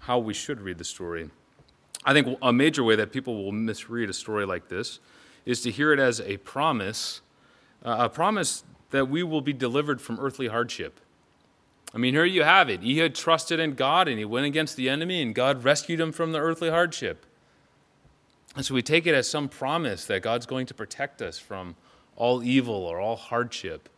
how 0.00 0.18
we 0.18 0.34
should 0.34 0.60
read 0.60 0.78
the 0.78 0.84
story. 0.84 1.28
I 2.04 2.12
think 2.12 2.38
a 2.40 2.52
major 2.52 2.84
way 2.84 2.96
that 2.96 3.12
people 3.12 3.42
will 3.42 3.52
misread 3.52 4.08
a 4.08 4.12
story 4.12 4.46
like 4.46 4.68
this 4.68 5.00
is 5.44 5.60
to 5.62 5.70
hear 5.70 5.92
it 5.92 5.98
as 5.98 6.20
a 6.20 6.36
promise, 6.38 7.20
uh, 7.84 7.96
a 7.98 8.08
promise 8.08 8.62
that 8.90 9.08
we 9.08 9.22
will 9.22 9.40
be 9.40 9.52
delivered 9.52 10.00
from 10.00 10.18
earthly 10.20 10.46
hardship. 10.46 11.00
I 11.94 11.98
mean, 11.98 12.14
here 12.14 12.24
you 12.24 12.44
have 12.44 12.68
it. 12.68 12.82
He 12.82 12.98
had 12.98 13.14
trusted 13.14 13.58
in 13.58 13.74
God 13.74 14.08
and 14.08 14.18
he 14.18 14.24
went 14.24 14.46
against 14.46 14.76
the 14.76 14.88
enemy, 14.88 15.22
and 15.22 15.34
God 15.34 15.64
rescued 15.64 16.00
him 16.00 16.12
from 16.12 16.32
the 16.32 16.38
earthly 16.38 16.70
hardship. 16.70 17.24
And 18.54 18.64
so 18.64 18.74
we 18.74 18.82
take 18.82 19.06
it 19.06 19.14
as 19.14 19.28
some 19.28 19.48
promise 19.48 20.04
that 20.06 20.22
God's 20.22 20.46
going 20.46 20.66
to 20.66 20.74
protect 20.74 21.22
us 21.22 21.38
from 21.38 21.76
all 22.18 22.42
evil 22.42 22.74
or 22.74 23.00
all 23.00 23.16
hardship. 23.16 23.88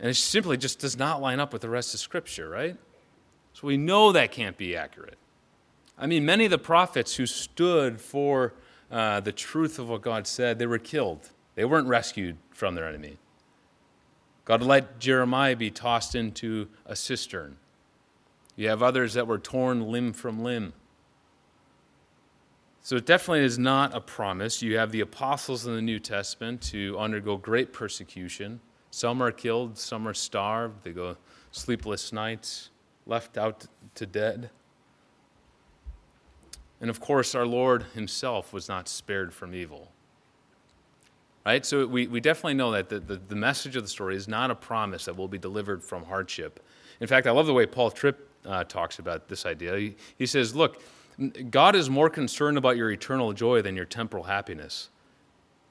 And 0.00 0.10
it 0.10 0.14
simply 0.14 0.56
just 0.56 0.80
does 0.80 0.98
not 0.98 1.20
line 1.20 1.38
up 1.38 1.52
with 1.52 1.62
the 1.62 1.68
rest 1.68 1.94
of 1.94 2.00
Scripture, 2.00 2.48
right? 2.48 2.76
So 3.52 3.66
we 3.68 3.76
know 3.76 4.10
that 4.10 4.32
can't 4.32 4.56
be 4.56 4.74
accurate. 4.74 5.18
I 5.96 6.06
mean, 6.06 6.24
many 6.24 6.46
of 6.46 6.50
the 6.50 6.58
prophets 6.58 7.14
who 7.14 7.26
stood 7.26 8.00
for 8.00 8.54
uh, 8.90 9.20
the 9.20 9.30
truth 9.30 9.78
of 9.78 9.88
what 9.88 10.02
God 10.02 10.26
said, 10.26 10.58
they 10.58 10.66
were 10.66 10.78
killed. 10.78 11.30
They 11.54 11.64
weren't 11.64 11.86
rescued 11.86 12.38
from 12.50 12.74
their 12.74 12.88
enemy. 12.88 13.18
God 14.44 14.62
let 14.62 14.98
Jeremiah 14.98 15.54
be 15.54 15.70
tossed 15.70 16.14
into 16.14 16.68
a 16.84 16.96
cistern. 16.96 17.56
You 18.56 18.68
have 18.68 18.82
others 18.82 19.14
that 19.14 19.26
were 19.26 19.38
torn 19.38 19.90
limb 19.90 20.12
from 20.12 20.42
limb. 20.42 20.72
So 22.84 22.96
it 22.96 23.06
definitely 23.06 23.46
is 23.46 23.58
not 23.58 23.96
a 23.96 24.00
promise. 24.00 24.60
You 24.60 24.76
have 24.76 24.92
the 24.92 25.00
apostles 25.00 25.66
in 25.66 25.74
the 25.74 25.80
New 25.80 25.98
Testament 25.98 26.60
to 26.64 26.98
undergo 26.98 27.38
great 27.38 27.72
persecution. 27.72 28.60
Some 28.90 29.22
are 29.22 29.32
killed, 29.32 29.78
some 29.78 30.06
are 30.06 30.12
starved, 30.12 30.84
they 30.84 30.92
go 30.92 31.16
sleepless 31.50 32.12
nights, 32.12 32.68
left 33.06 33.38
out 33.38 33.66
to 33.94 34.04
dead. 34.04 34.50
And 36.82 36.90
of 36.90 37.00
course, 37.00 37.34
our 37.34 37.46
Lord 37.46 37.84
Himself 37.94 38.52
was 38.52 38.68
not 38.68 38.86
spared 38.86 39.32
from 39.32 39.54
evil. 39.54 39.90
Right? 41.46 41.64
So 41.64 41.86
we, 41.86 42.06
we 42.06 42.20
definitely 42.20 42.54
know 42.54 42.70
that 42.72 42.90
the, 42.90 43.00
the, 43.00 43.16
the 43.16 43.34
message 43.34 43.76
of 43.76 43.82
the 43.82 43.88
story 43.88 44.14
is 44.14 44.28
not 44.28 44.50
a 44.50 44.54
promise 44.54 45.06
that 45.06 45.16
we'll 45.16 45.26
be 45.26 45.38
delivered 45.38 45.82
from 45.82 46.04
hardship. 46.04 46.62
In 47.00 47.06
fact, 47.06 47.26
I 47.26 47.30
love 47.30 47.46
the 47.46 47.54
way 47.54 47.64
Paul 47.64 47.90
Tripp 47.90 48.28
uh, 48.44 48.64
talks 48.64 48.98
about 48.98 49.28
this 49.28 49.46
idea. 49.46 49.74
He, 49.78 49.96
he 50.18 50.26
says, 50.26 50.54
Look, 50.54 50.82
God 51.50 51.76
is 51.76 51.88
more 51.88 52.10
concerned 52.10 52.58
about 52.58 52.76
your 52.76 52.90
eternal 52.90 53.32
joy 53.32 53.62
than 53.62 53.76
your 53.76 53.84
temporal 53.84 54.24
happiness. 54.24 54.90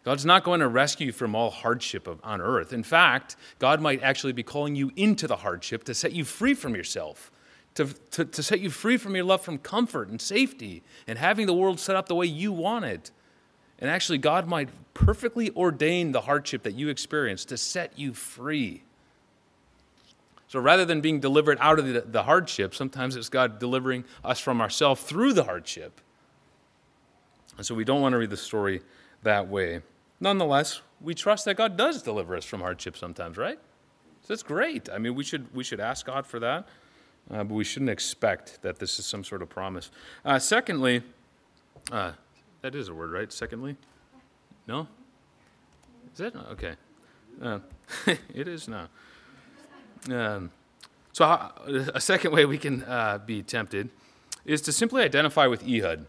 God's 0.04 0.26
not 0.26 0.44
going 0.44 0.60
to 0.60 0.68
rescue 0.68 1.08
you 1.08 1.12
from 1.14 1.34
all 1.34 1.50
hardship 1.50 2.08
of, 2.08 2.20
on 2.24 2.42
earth. 2.42 2.74
In 2.74 2.84
fact, 2.84 3.36
God 3.60 3.82
might 3.82 4.04
actually 4.04 4.34
be 4.34 4.44
calling 4.44 4.76
you 4.76 4.92
into 4.96 5.28
the 5.28 5.38
hardship 5.38 5.86
to 5.86 5.94
set 5.94 6.12
you 6.12 6.26
free 6.26 6.54
from 6.54 6.76
yourself, 6.76 7.32
to, 7.76 7.86
to, 8.12 8.26
to 8.26 8.44
set 8.44 8.60
you 8.60 8.70
free 8.70 8.98
from 8.98 9.16
your 9.16 9.24
love 9.24 9.42
from 9.42 9.58
comfort 9.58 10.10
and 10.10 10.22
safety 10.22 10.84
and 11.08 11.18
having 11.18 11.46
the 11.46 11.54
world 11.54 11.80
set 11.80 11.96
up 11.96 12.08
the 12.08 12.16
way 12.16 12.26
you 12.26 12.52
want 12.52 12.86
it. 12.86 13.12
And 13.80 13.90
actually, 13.90 14.18
God 14.18 14.48
might 14.48 14.70
perfectly 14.94 15.52
ordain 15.52 16.12
the 16.12 16.22
hardship 16.22 16.64
that 16.64 16.76
you 16.76 16.90
experience 16.90 17.46
to 17.46 17.58
set 17.58 17.98
you 17.98 18.14
free. 18.14 18.84
So 20.54 20.60
rather 20.60 20.86
than 20.86 21.02
being 21.02 21.20
delivered 21.20 21.58
out 21.60 21.80
of 21.80 21.88
the, 21.88 22.02
the 22.02 22.22
hardship, 22.22 22.76
sometimes 22.76 23.16
it's 23.16 23.28
God 23.28 23.58
delivering 23.58 24.04
us 24.24 24.40
from 24.40 24.62
ourselves 24.62 25.02
through 25.02 25.34
the 25.34 25.46
hardship. 25.46 26.00
And 27.58 27.66
so 27.66 27.74
we 27.74 27.84
don't 27.84 28.02
want 28.02 28.14
to 28.14 28.20
read 28.20 28.30
the 28.30 28.38
story 28.38 28.84
that 29.24 29.48
way. 29.48 29.82
Nonetheless, 30.20 30.82
we 31.02 31.16
trust 31.16 31.46
that 31.46 31.56
God 31.56 31.76
does 31.76 32.04
deliver 32.04 32.36
us 32.36 32.46
from 32.46 32.60
hardship 32.60 32.96
sometimes, 32.96 33.36
right? 33.36 33.58
So 34.22 34.28
that's 34.28 34.44
great. 34.44 34.90
I 34.92 35.00
mean, 35.00 35.16
we 35.16 35.24
should, 35.24 35.52
we 35.56 35.64
should 35.64 35.80
ask 35.80 36.06
God 36.06 36.28
for 36.28 36.40
that, 36.42 36.68
uh, 37.32 37.44
but 37.44 37.56
we 37.56 37.64
shouldn't 37.64 37.90
expect 37.90 38.62
that 38.62 38.78
this 38.78 39.00
is 39.00 39.08
some 39.08 39.24
sort 39.24 39.42
of 39.42 39.50
promise. 39.50 39.90
Uh, 40.24 40.38
secondly, 40.38 41.02
uh, 41.92 42.12
that 42.62 42.76
is 42.76 42.90
a 42.90 42.94
word, 42.94 43.12
right? 43.12 43.34
Secondly? 43.34 43.76
No? 44.68 44.88
Is 46.12 46.20
that? 46.20 46.36
Okay. 46.52 46.76
Uh, 47.42 47.58
it 48.36 48.48
is 48.48 48.68
now. 48.68 48.90
Um, 50.12 50.52
so, 51.12 51.26
how, 51.26 51.54
a 51.94 52.02
second 52.02 52.32
way 52.32 52.46
we 52.46 52.58
can 52.58 52.84
uh, 52.84 53.20
be 53.24 53.44
tempted 53.44 53.90
is 54.46 54.62
to 54.62 54.72
simply 54.72 55.04
identify 55.04 55.48
with 55.48 55.64
Ehud. 55.68 56.08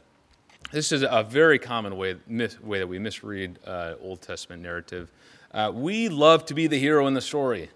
This 0.73 0.93
is 0.93 1.05
a 1.09 1.23
very 1.23 1.59
common 1.59 1.97
way, 1.97 2.17
way 2.63 2.79
that 2.79 2.89
we 2.89 2.99
misread 2.99 3.59
uh, 3.67 3.95
Old 4.01 4.23
Testament 4.23 4.63
narrative. 4.63 5.11
Uh, 5.53 5.71
we 5.73 6.09
love 6.09 6.45
to 6.47 6.55
be 6.55 6.67
the 6.67 6.79
hero 6.79 7.07
in 7.07 7.15
the 7.15 7.21
story. 7.21 7.71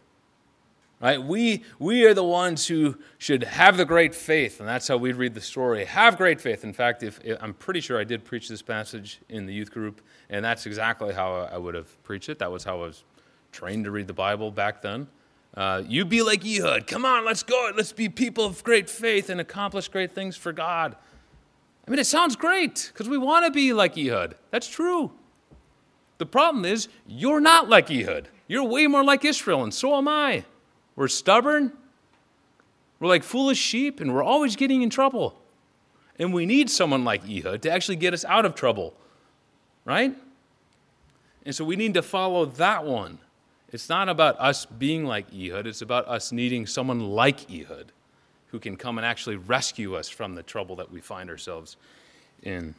Right? 1.00 1.22
We, 1.22 1.62
we 1.78 2.04
are 2.06 2.14
the 2.14 2.24
ones 2.24 2.66
who 2.66 2.96
should 3.18 3.44
have 3.44 3.76
the 3.76 3.84
great 3.84 4.16
faith, 4.16 4.58
and 4.58 4.68
that's 4.68 4.88
how 4.88 4.96
we 4.96 5.12
read 5.12 5.34
the 5.34 5.40
story. 5.40 5.84
Have 5.84 6.16
great 6.16 6.40
faith. 6.40 6.64
In 6.64 6.72
fact, 6.72 7.04
if, 7.04 7.20
if, 7.22 7.40
I'm 7.40 7.54
pretty 7.54 7.80
sure 7.80 8.00
I 8.00 8.04
did 8.04 8.24
preach 8.24 8.48
this 8.48 8.62
passage 8.62 9.20
in 9.28 9.46
the 9.46 9.54
youth 9.54 9.70
group, 9.70 10.00
and 10.28 10.44
that's 10.44 10.66
exactly 10.66 11.14
how 11.14 11.48
I 11.52 11.56
would 11.56 11.76
have 11.76 12.02
preached 12.02 12.28
it. 12.30 12.40
That 12.40 12.50
was 12.50 12.64
how 12.64 12.78
I 12.78 12.86
was 12.86 13.04
trained 13.52 13.84
to 13.84 13.92
read 13.92 14.08
the 14.08 14.12
Bible 14.12 14.50
back 14.50 14.82
then. 14.82 15.06
Uh, 15.54 15.82
you 15.86 16.04
be 16.04 16.22
like 16.22 16.44
Ehud. 16.44 16.86
Come 16.86 17.04
on, 17.04 17.24
let's 17.24 17.42
go. 17.42 17.70
Let's 17.76 17.92
be 17.92 18.08
people 18.08 18.44
of 18.44 18.62
great 18.62 18.88
faith 18.88 19.28
and 19.28 19.40
accomplish 19.40 19.88
great 19.88 20.14
things 20.14 20.36
for 20.36 20.52
God. 20.52 20.94
I 21.86 21.90
mean, 21.90 21.98
it 21.98 22.06
sounds 22.06 22.36
great 22.36 22.90
because 22.92 23.08
we 23.08 23.18
want 23.18 23.46
to 23.46 23.50
be 23.50 23.72
like 23.72 23.96
Ehud. 23.96 24.36
That's 24.50 24.68
true. 24.68 25.10
The 26.18 26.26
problem 26.26 26.64
is, 26.64 26.88
you're 27.06 27.40
not 27.40 27.68
like 27.68 27.90
Ehud. 27.90 28.28
You're 28.46 28.64
way 28.64 28.86
more 28.86 29.04
like 29.04 29.24
Israel, 29.24 29.62
and 29.62 29.72
so 29.72 29.96
am 29.96 30.08
I. 30.08 30.44
We're 30.96 31.08
stubborn. 31.08 31.72
We're 33.00 33.08
like 33.08 33.22
foolish 33.22 33.58
sheep, 33.58 34.00
and 34.00 34.12
we're 34.14 34.22
always 34.22 34.56
getting 34.56 34.82
in 34.82 34.90
trouble. 34.90 35.40
And 36.18 36.34
we 36.34 36.46
need 36.46 36.68
someone 36.68 37.04
like 37.04 37.22
Ehud 37.28 37.62
to 37.62 37.70
actually 37.70 37.96
get 37.96 38.12
us 38.12 38.24
out 38.24 38.44
of 38.44 38.54
trouble, 38.54 38.94
right? 39.84 40.16
And 41.46 41.54
so 41.54 41.64
we 41.64 41.76
need 41.76 41.94
to 41.94 42.02
follow 42.02 42.44
that 42.44 42.84
one. 42.84 43.18
It's 43.70 43.88
not 43.88 44.08
about 44.08 44.40
us 44.40 44.64
being 44.64 45.04
like 45.04 45.26
Ehud, 45.32 45.66
it's 45.66 45.82
about 45.82 46.08
us 46.08 46.32
needing 46.32 46.66
someone 46.66 47.00
like 47.00 47.50
Ehud 47.50 47.92
who 48.46 48.58
can 48.58 48.76
come 48.76 48.98
and 48.98 49.06
actually 49.06 49.36
rescue 49.36 49.94
us 49.94 50.08
from 50.08 50.34
the 50.34 50.42
trouble 50.42 50.76
that 50.76 50.90
we 50.90 51.00
find 51.00 51.28
ourselves 51.28 51.76
in. 52.42 52.74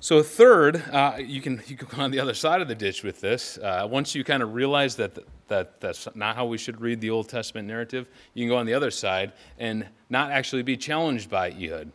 So, 0.00 0.22
third, 0.22 0.82
uh, 0.90 1.18
you, 1.18 1.40
can, 1.40 1.62
you 1.66 1.76
can 1.76 1.86
go 1.86 2.02
on 2.02 2.10
the 2.10 2.18
other 2.18 2.34
side 2.34 2.60
of 2.60 2.66
the 2.66 2.74
ditch 2.74 3.04
with 3.04 3.20
this. 3.20 3.56
Uh, 3.58 3.86
once 3.88 4.14
you 4.14 4.24
kind 4.24 4.42
of 4.42 4.54
realize 4.54 4.96
that, 4.96 5.16
that 5.46 5.80
that's 5.80 6.08
not 6.16 6.34
how 6.34 6.46
we 6.46 6.58
should 6.58 6.80
read 6.80 7.00
the 7.00 7.10
Old 7.10 7.28
Testament 7.28 7.68
narrative, 7.68 8.08
you 8.34 8.42
can 8.42 8.48
go 8.48 8.56
on 8.56 8.66
the 8.66 8.74
other 8.74 8.90
side 8.90 9.32
and 9.58 9.86
not 10.10 10.32
actually 10.32 10.62
be 10.62 10.76
challenged 10.76 11.30
by 11.30 11.50
Ehud. 11.52 11.92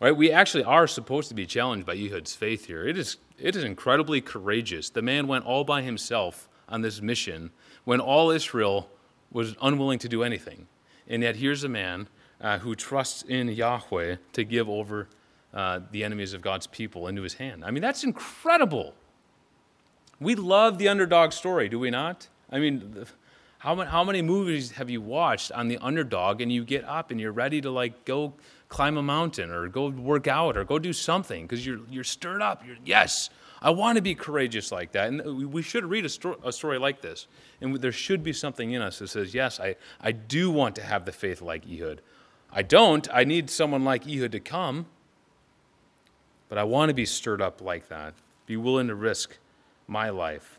Right? 0.00 0.16
We 0.16 0.32
actually 0.32 0.64
are 0.64 0.88
supposed 0.88 1.28
to 1.28 1.34
be 1.34 1.46
challenged 1.46 1.86
by 1.86 1.94
Ehud's 1.94 2.34
faith 2.34 2.66
here. 2.66 2.88
It 2.88 2.98
is 2.98 3.18
it 3.38 3.56
is 3.56 3.64
incredibly 3.64 4.20
courageous. 4.20 4.90
The 4.90 5.02
man 5.02 5.26
went 5.26 5.44
all 5.44 5.64
by 5.64 5.82
himself 5.82 6.48
on 6.68 6.82
this 6.82 7.00
mission 7.00 7.50
when 7.84 8.00
all 8.00 8.30
Israel 8.30 8.88
was 9.30 9.56
unwilling 9.60 9.98
to 10.00 10.08
do 10.08 10.22
anything. 10.22 10.66
And 11.08 11.22
yet, 11.22 11.36
here's 11.36 11.64
a 11.64 11.68
man 11.68 12.08
uh, 12.40 12.58
who 12.58 12.74
trusts 12.74 13.22
in 13.22 13.48
Yahweh 13.48 14.16
to 14.32 14.44
give 14.44 14.68
over 14.68 15.08
uh, 15.52 15.80
the 15.90 16.04
enemies 16.04 16.32
of 16.32 16.42
God's 16.42 16.66
people 16.66 17.08
into 17.08 17.22
his 17.22 17.34
hand. 17.34 17.64
I 17.64 17.70
mean, 17.70 17.82
that's 17.82 18.04
incredible. 18.04 18.94
We 20.20 20.34
love 20.34 20.78
the 20.78 20.88
underdog 20.88 21.32
story, 21.32 21.68
do 21.68 21.78
we 21.78 21.90
not? 21.90 22.28
I 22.50 22.58
mean, 22.58 23.04
how 23.58 23.74
many, 23.74 23.90
how 23.90 24.04
many 24.04 24.22
movies 24.22 24.72
have 24.72 24.90
you 24.90 25.00
watched 25.00 25.52
on 25.52 25.68
the 25.68 25.78
underdog 25.78 26.40
and 26.40 26.52
you 26.52 26.64
get 26.64 26.84
up 26.84 27.10
and 27.10 27.20
you're 27.20 27.32
ready 27.32 27.60
to 27.60 27.70
like 27.70 28.04
go 28.04 28.34
climb 28.68 28.96
a 28.96 29.02
mountain 29.02 29.50
or 29.50 29.68
go 29.68 29.88
work 29.88 30.26
out 30.26 30.56
or 30.56 30.64
go 30.64 30.78
do 30.78 30.92
something 30.92 31.46
because 31.46 31.64
you're, 31.64 31.80
you're 31.90 32.04
stirred 32.04 32.42
up. 32.42 32.66
You're, 32.66 32.76
yes, 32.84 33.30
I 33.62 33.70
want 33.70 33.96
to 33.96 34.02
be 34.02 34.14
courageous 34.14 34.72
like 34.72 34.92
that. 34.92 35.08
And 35.08 35.26
uh, 35.26 35.32
we 35.32 35.62
should 35.62 35.84
read 35.84 36.04
a, 36.04 36.08
sto- 36.08 36.38
a 36.44 36.52
story 36.52 36.78
like 36.78 37.00
this. 37.00 37.26
And 37.60 37.76
there 37.76 37.92
should 37.92 38.22
be 38.22 38.32
something 38.32 38.72
in 38.72 38.82
us 38.82 38.98
that 38.98 39.08
says, 39.08 39.34
yes, 39.34 39.60
I, 39.60 39.76
I 40.00 40.12
do 40.12 40.50
want 40.50 40.76
to 40.76 40.82
have 40.82 41.04
the 41.04 41.12
faith 41.12 41.40
like 41.40 41.64
Ehud. 41.66 42.00
I 42.52 42.62
don't. 42.62 43.08
I 43.12 43.24
need 43.24 43.50
someone 43.50 43.84
like 43.84 44.06
Ehud 44.06 44.32
to 44.32 44.40
come. 44.40 44.86
But 46.48 46.58
I 46.58 46.64
want 46.64 46.90
to 46.90 46.94
be 46.94 47.06
stirred 47.06 47.40
up 47.40 47.60
like 47.60 47.88
that, 47.88 48.14
be 48.46 48.56
willing 48.56 48.88
to 48.88 48.94
risk 48.94 49.38
my 49.86 50.10
life. 50.10 50.58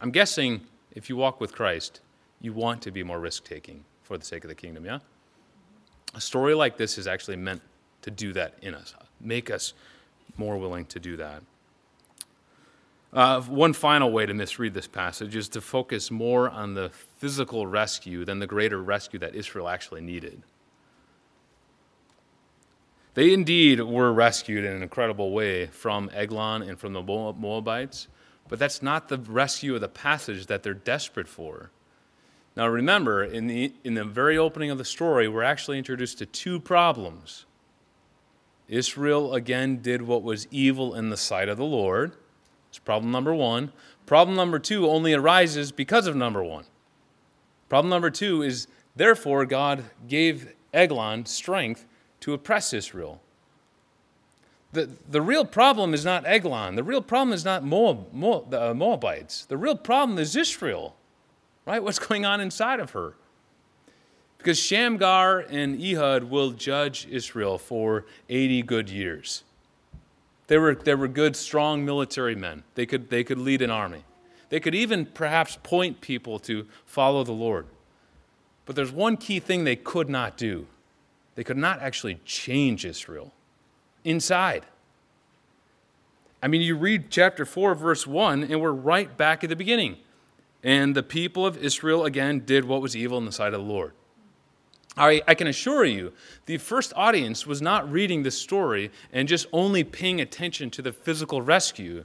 I'm 0.00 0.10
guessing 0.10 0.62
if 0.92 1.08
you 1.08 1.16
walk 1.16 1.40
with 1.40 1.52
Christ, 1.52 2.00
you 2.40 2.52
want 2.52 2.82
to 2.82 2.90
be 2.90 3.02
more 3.02 3.18
risk 3.18 3.44
taking 3.44 3.84
for 4.02 4.16
the 4.16 4.24
sake 4.24 4.44
of 4.44 4.48
the 4.48 4.54
kingdom, 4.54 4.84
yeah? 4.84 5.00
A 6.14 6.20
story 6.20 6.54
like 6.54 6.76
this 6.76 6.98
is 6.98 7.06
actually 7.06 7.36
meant 7.36 7.62
to 8.02 8.10
do 8.10 8.32
that 8.34 8.54
in 8.62 8.74
us, 8.74 8.94
make 9.20 9.50
us 9.50 9.74
more 10.36 10.56
willing 10.58 10.84
to 10.86 11.00
do 11.00 11.16
that. 11.16 11.42
Uh, 13.12 13.40
one 13.42 13.72
final 13.72 14.10
way 14.10 14.26
to 14.26 14.34
misread 14.34 14.74
this 14.74 14.88
passage 14.88 15.36
is 15.36 15.48
to 15.48 15.60
focus 15.60 16.10
more 16.10 16.50
on 16.50 16.74
the 16.74 16.90
physical 17.18 17.66
rescue 17.66 18.24
than 18.24 18.40
the 18.40 18.46
greater 18.46 18.82
rescue 18.82 19.20
that 19.20 19.36
Israel 19.36 19.68
actually 19.68 20.00
needed. 20.00 20.42
They 23.14 23.32
indeed 23.32 23.80
were 23.80 24.12
rescued 24.12 24.64
in 24.64 24.72
an 24.72 24.82
incredible 24.82 25.30
way 25.30 25.66
from 25.66 26.10
Eglon 26.12 26.62
and 26.62 26.78
from 26.78 26.92
the 26.92 27.02
Moabites, 27.02 28.08
but 28.48 28.58
that's 28.58 28.82
not 28.82 29.08
the 29.08 29.18
rescue 29.18 29.76
of 29.76 29.80
the 29.80 29.88
passage 29.88 30.46
that 30.46 30.64
they're 30.64 30.74
desperate 30.74 31.28
for. 31.28 31.70
Now 32.56 32.68
remember, 32.68 33.24
in 33.24 33.46
the, 33.46 33.72
in 33.82 33.94
the 33.94 34.04
very 34.04 34.38
opening 34.38 34.70
of 34.70 34.78
the 34.78 34.84
story, 34.84 35.26
we're 35.26 35.42
actually 35.42 35.78
introduced 35.78 36.18
to 36.18 36.26
two 36.26 36.60
problems. 36.60 37.46
Israel 38.68 39.34
again 39.34 39.82
did 39.82 40.02
what 40.02 40.22
was 40.22 40.46
evil 40.50 40.94
in 40.94 41.10
the 41.10 41.16
sight 41.16 41.48
of 41.48 41.58
the 41.58 41.64
Lord. 41.64 42.12
It's 42.68 42.78
problem 42.78 43.10
number 43.10 43.34
one. 43.34 43.72
Problem 44.06 44.36
number 44.36 44.58
two 44.58 44.88
only 44.88 45.12
arises 45.12 45.72
because 45.72 46.06
of 46.06 46.16
number 46.16 46.42
one. 46.42 46.64
Problem 47.68 47.90
number 47.90 48.10
two 48.10 48.42
is 48.42 48.68
therefore 48.94 49.44
God 49.46 49.84
gave 50.08 50.54
Eglon 50.72 51.26
strength 51.26 51.86
to 52.20 52.34
oppress 52.34 52.72
Israel. 52.72 53.20
The, 54.72 54.90
the 55.08 55.22
real 55.22 55.44
problem 55.44 55.94
is 55.94 56.04
not 56.04 56.26
Eglon. 56.26 56.74
The 56.74 56.82
real 56.82 57.02
problem 57.02 57.32
is 57.32 57.44
not 57.44 57.64
Moab, 57.64 58.12
Moab, 58.12 58.50
the 58.50 58.70
uh, 58.70 58.74
Moabites. 58.74 59.44
The 59.44 59.56
real 59.56 59.76
problem 59.76 60.18
is 60.18 60.34
Israel 60.34 60.96
right? 61.66 61.82
What's 61.82 61.98
going 61.98 62.24
on 62.24 62.40
inside 62.40 62.80
of 62.80 62.90
her? 62.90 63.14
Because 64.38 64.58
Shamgar 64.58 65.40
and 65.40 65.82
Ehud 65.82 66.24
will 66.24 66.50
judge 66.50 67.06
Israel 67.10 67.56
for 67.56 68.04
80 68.28 68.62
good 68.62 68.90
years. 68.90 69.42
They 70.48 70.58
were, 70.58 70.74
they 70.74 70.94
were 70.94 71.08
good, 71.08 71.34
strong 71.34 71.84
military 71.84 72.34
men. 72.34 72.62
They 72.74 72.84
could, 72.84 73.08
they 73.08 73.24
could 73.24 73.38
lead 73.38 73.62
an 73.62 73.70
army. 73.70 74.04
They 74.50 74.60
could 74.60 74.74
even 74.74 75.06
perhaps 75.06 75.58
point 75.62 76.02
people 76.02 76.38
to 76.40 76.66
follow 76.84 77.24
the 77.24 77.32
Lord. 77.32 77.66
But 78.66 78.76
there's 78.76 78.92
one 78.92 79.16
key 79.16 79.40
thing 79.40 79.64
they 79.64 79.76
could 79.76 80.08
not 80.08 80.36
do 80.36 80.66
they 81.34 81.42
could 81.44 81.56
not 81.56 81.80
actually 81.80 82.20
change 82.24 82.84
Israel 82.84 83.32
inside. 84.04 84.64
I 86.42 86.48
mean, 86.48 86.60
you 86.60 86.76
read 86.76 87.10
chapter 87.10 87.44
4, 87.44 87.74
verse 87.74 88.06
1, 88.06 88.44
and 88.44 88.60
we're 88.60 88.70
right 88.70 89.16
back 89.16 89.42
at 89.42 89.50
the 89.50 89.56
beginning. 89.56 89.96
And 90.64 90.96
the 90.96 91.02
people 91.02 91.44
of 91.44 91.58
Israel 91.58 92.06
again 92.06 92.40
did 92.40 92.64
what 92.64 92.80
was 92.80 92.96
evil 92.96 93.18
in 93.18 93.26
the 93.26 93.32
sight 93.32 93.52
of 93.52 93.60
the 93.60 93.66
Lord. 93.66 93.92
I, 94.96 95.22
I 95.28 95.34
can 95.34 95.46
assure 95.46 95.84
you, 95.84 96.12
the 96.46 96.56
first 96.56 96.92
audience 96.96 97.46
was 97.46 97.60
not 97.60 97.90
reading 97.90 98.22
this 98.22 98.38
story 98.38 98.90
and 99.12 99.28
just 99.28 99.46
only 99.52 99.84
paying 99.84 100.20
attention 100.20 100.70
to 100.70 100.82
the 100.82 100.92
physical 100.92 101.42
rescue, 101.42 102.04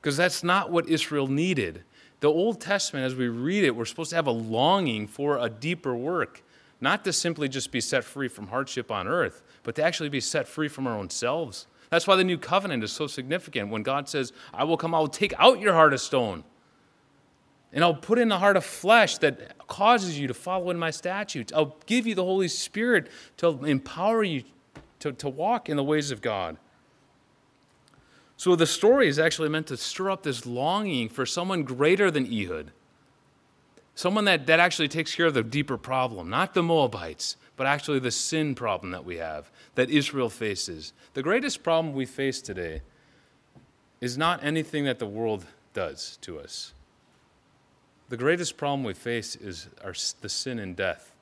because 0.00 0.16
that's 0.16 0.44
not 0.44 0.70
what 0.70 0.88
Israel 0.88 1.28
needed. 1.28 1.84
The 2.20 2.28
Old 2.28 2.60
Testament, 2.60 3.06
as 3.06 3.14
we 3.14 3.28
read 3.28 3.64
it, 3.64 3.74
we're 3.74 3.84
supposed 3.84 4.10
to 4.10 4.16
have 4.16 4.26
a 4.26 4.32
longing 4.32 5.06
for 5.06 5.38
a 5.38 5.48
deeper 5.48 5.94
work, 5.94 6.42
not 6.80 7.04
to 7.04 7.12
simply 7.12 7.48
just 7.48 7.70
be 7.70 7.80
set 7.80 8.04
free 8.04 8.28
from 8.28 8.48
hardship 8.48 8.90
on 8.90 9.08
earth, 9.08 9.42
but 9.62 9.76
to 9.76 9.82
actually 9.82 10.08
be 10.10 10.20
set 10.20 10.46
free 10.46 10.68
from 10.68 10.86
our 10.86 10.98
own 10.98 11.08
selves. 11.08 11.66
That's 11.88 12.06
why 12.06 12.16
the 12.16 12.24
new 12.24 12.36
covenant 12.36 12.82
is 12.82 12.92
so 12.92 13.06
significant. 13.06 13.70
When 13.70 13.82
God 13.82 14.08
says, 14.08 14.32
I 14.52 14.64
will 14.64 14.76
come, 14.76 14.94
I 14.94 14.98
will 14.98 15.08
take 15.08 15.32
out 15.38 15.60
your 15.60 15.72
heart 15.72 15.94
of 15.94 16.00
stone 16.00 16.44
and 17.74 17.82
I'll 17.82 17.92
put 17.92 18.20
in 18.20 18.30
a 18.30 18.38
heart 18.38 18.56
of 18.56 18.64
flesh 18.64 19.18
that 19.18 19.58
causes 19.66 20.18
you 20.18 20.28
to 20.28 20.34
follow 20.34 20.70
in 20.70 20.78
my 20.78 20.92
statutes. 20.92 21.52
I'll 21.52 21.76
give 21.86 22.06
you 22.06 22.14
the 22.14 22.24
Holy 22.24 22.46
Spirit 22.46 23.08
to 23.38 23.48
empower 23.64 24.22
you 24.22 24.44
to, 25.00 25.12
to 25.12 25.28
walk 25.28 25.68
in 25.68 25.76
the 25.76 25.82
ways 25.82 26.12
of 26.12 26.22
God. 26.22 26.56
So 28.36 28.54
the 28.54 28.66
story 28.66 29.08
is 29.08 29.18
actually 29.18 29.48
meant 29.48 29.66
to 29.68 29.76
stir 29.76 30.10
up 30.10 30.22
this 30.22 30.46
longing 30.46 31.08
for 31.08 31.26
someone 31.26 31.64
greater 31.64 32.10
than 32.10 32.26
Ehud. 32.32 32.70
Someone 33.96 34.24
that, 34.24 34.46
that 34.46 34.60
actually 34.60 34.88
takes 34.88 35.14
care 35.14 35.26
of 35.26 35.34
the 35.34 35.42
deeper 35.42 35.76
problem, 35.76 36.30
not 36.30 36.54
the 36.54 36.62
Moabites, 36.62 37.36
but 37.56 37.66
actually 37.66 37.98
the 37.98 38.10
sin 38.10 38.54
problem 38.54 38.92
that 38.92 39.04
we 39.04 39.16
have, 39.16 39.50
that 39.74 39.90
Israel 39.90 40.30
faces. 40.30 40.92
The 41.14 41.22
greatest 41.22 41.62
problem 41.62 41.94
we 41.94 42.06
face 42.06 42.40
today 42.40 42.82
is 44.00 44.18
not 44.18 44.44
anything 44.44 44.84
that 44.84 44.98
the 44.98 45.06
world 45.06 45.46
does 45.72 46.18
to 46.22 46.38
us. 46.38 46.73
The 48.08 48.16
greatest 48.16 48.56
problem 48.56 48.84
we 48.84 48.94
face 48.94 49.34
is 49.36 49.68
our, 49.82 49.94
the 50.20 50.28
sin 50.28 50.58
and 50.58 50.76
death, 50.76 51.12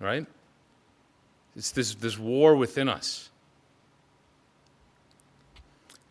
right? 0.00 0.26
It's 1.56 1.72
this, 1.72 1.94
this 1.94 2.18
war 2.18 2.56
within 2.56 2.88
us. 2.88 3.30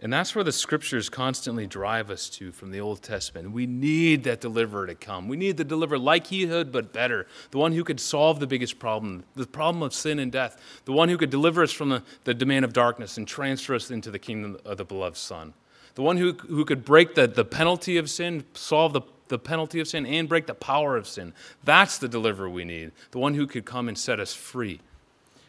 And 0.02 0.14
that's 0.14 0.34
where 0.34 0.46
the 0.46 0.54
scriptures 0.54 1.10
constantly 1.10 1.68
drive 1.68 2.10
us 2.10 2.30
to 2.30 2.54
from 2.54 2.72
the 2.72 2.80
Old 2.80 3.02
Testament. 3.02 3.52
We 3.52 3.66
need 3.66 4.24
that 4.24 4.40
deliverer 4.40 4.88
to 4.88 4.96
come. 4.96 5.28
We 5.28 5.36
need 5.36 5.58
the 5.58 5.66
deliverer 5.66 6.00
like 6.00 6.32
Ehud 6.32 6.72
but 6.72 6.94
better. 6.94 7.28
The 7.52 7.58
one 7.58 7.74
who 7.74 7.84
could 7.84 8.00
solve 8.00 8.40
the 8.40 8.48
biggest 8.48 8.80
problem, 8.80 9.26
the 9.36 9.46
problem 9.46 9.84
of 9.84 9.94
sin 9.94 10.20
and 10.20 10.32
death. 10.32 10.82
The 10.86 10.94
one 10.94 11.10
who 11.10 11.18
could 11.18 11.30
deliver 11.30 11.64
us 11.64 11.74
from 11.74 11.90
the, 11.90 12.04
the 12.24 12.34
domain 12.34 12.64
of 12.64 12.72
darkness 12.72 13.18
and 13.18 13.28
transfer 13.28 13.76
us 13.76 13.92
into 13.92 14.10
the 14.10 14.20
kingdom 14.20 14.58
of 14.64 14.78
the 14.78 14.86
beloved 14.86 15.18
Son. 15.18 15.54
The 15.96 16.02
one 16.02 16.16
who, 16.16 16.32
who 16.32 16.64
could 16.64 16.86
break 16.86 17.16
the, 17.16 17.28
the 17.28 17.44
penalty 17.44 17.98
of 17.98 18.10
sin, 18.10 18.46
solve 18.54 18.94
the 18.94 19.02
the 19.30 19.40
penalty 19.40 19.80
of 19.80 19.88
sin 19.88 20.06
and 20.06 20.28
break 20.28 20.48
the 20.48 20.54
power 20.54 20.98
of 20.98 21.08
sin. 21.08 21.34
That's 21.64 21.98
the 21.98 22.08
deliverer 22.08 22.50
we 22.50 22.66
need, 22.66 22.92
the 23.12 23.20
one 23.20 23.36
who 23.36 23.48
could 23.48 23.66
come 23.66 23.88
and 23.88 23.98
set 23.98 24.20
us 24.20 24.34
free. 24.34 24.82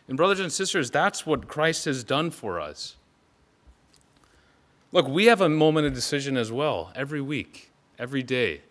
And, 0.07 0.17
brothers 0.17 0.41
and 0.41 0.53
sisters, 0.53 0.91
that's 0.91 1.27
what 1.27 1.49
Christ 1.49 1.85
has 1.85 2.05
done 2.05 2.31
for 2.31 2.61
us. 2.61 2.97
Look, 4.93 5.07
we 5.07 5.27
have 5.27 5.41
a 5.41 5.49
moment 5.49 5.87
of 5.87 5.95
decision 5.95 6.37
as 6.37 6.51
well 6.51 6.93
every 6.95 7.21
week, 7.21 7.71
every 7.99 8.23
day. 8.23 8.63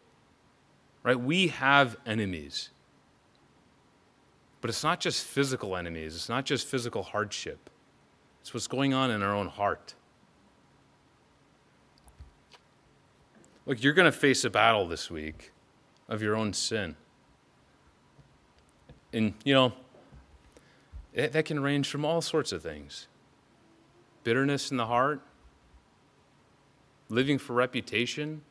Right? 1.02 1.20
We 1.20 1.48
have 1.48 1.96
enemies. 2.06 2.70
But 4.62 4.70
it's 4.70 4.84
not 4.84 5.00
just 5.00 5.24
physical 5.24 5.76
enemies, 5.76 6.16
it's 6.16 6.30
not 6.30 6.46
just 6.46 6.68
physical 6.68 7.04
hardship, 7.04 7.70
it's 8.42 8.54
what's 8.54 8.68
going 8.68 8.94
on 8.94 9.10
in 9.10 9.24
our 9.24 9.34
own 9.34 9.48
heart. 9.48 9.94
Look, 13.70 13.84
you're 13.84 13.94
going 13.94 14.12
to 14.12 14.18
face 14.18 14.44
a 14.46 14.50
battle 14.50 14.88
this 14.88 15.12
week 15.12 15.52
of 16.08 16.24
your 16.24 16.36
own 16.36 16.54
sin. 16.54 16.96
And, 19.14 19.36
you 19.44 19.54
know, 19.54 19.74
it, 21.14 21.34
that 21.34 21.46
can 21.46 21.60
range 21.60 21.88
from 21.88 22.04
all 22.04 22.20
sorts 22.24 22.52
of 22.52 22.64
things 22.64 23.08
bitterness 24.24 24.72
in 24.72 24.78
the 24.78 24.88
heart, 24.88 25.22
living 27.10 27.38
for 27.38 27.54
reputation, 27.54 28.42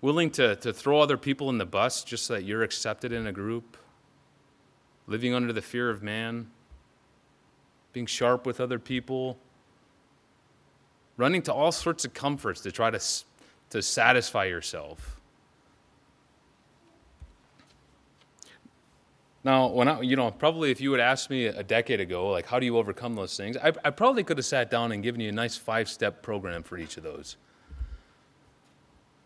willing 0.00 0.30
to, 0.30 0.54
to 0.54 0.72
throw 0.72 1.00
other 1.00 1.16
people 1.16 1.50
in 1.50 1.58
the 1.58 1.66
bus 1.66 2.04
just 2.04 2.26
so 2.26 2.34
that 2.34 2.44
you're 2.44 2.62
accepted 2.62 3.12
in 3.12 3.26
a 3.26 3.32
group, 3.32 3.76
living 5.08 5.34
under 5.34 5.52
the 5.52 5.62
fear 5.62 5.90
of 5.90 6.00
man, 6.00 6.48
being 7.92 8.06
sharp 8.06 8.46
with 8.46 8.60
other 8.60 8.78
people, 8.78 9.36
running 11.16 11.42
to 11.42 11.52
all 11.52 11.72
sorts 11.72 12.04
of 12.04 12.14
comforts 12.14 12.60
to 12.60 12.70
try 12.70 12.88
to 12.88 13.00
to 13.72 13.82
satisfy 13.82 14.44
yourself. 14.44 15.18
Now, 19.44 19.66
when 19.68 19.88
I, 19.88 20.00
you 20.02 20.14
know, 20.14 20.30
probably 20.30 20.70
if 20.70 20.80
you 20.80 20.90
would 20.92 21.00
ask 21.00 21.28
me 21.28 21.46
a 21.46 21.62
decade 21.62 21.98
ago, 21.98 22.30
like, 22.30 22.46
how 22.46 22.60
do 22.60 22.66
you 22.66 22.76
overcome 22.76 23.14
those 23.14 23.36
things? 23.36 23.56
I, 23.56 23.72
I 23.84 23.90
probably 23.90 24.22
could 24.22 24.36
have 24.36 24.46
sat 24.46 24.70
down 24.70 24.92
and 24.92 25.02
given 25.02 25.20
you 25.20 25.30
a 25.30 25.32
nice 25.32 25.56
five 25.56 25.88
step 25.88 26.22
program 26.22 26.62
for 26.62 26.78
each 26.78 26.96
of 26.96 27.02
those. 27.02 27.36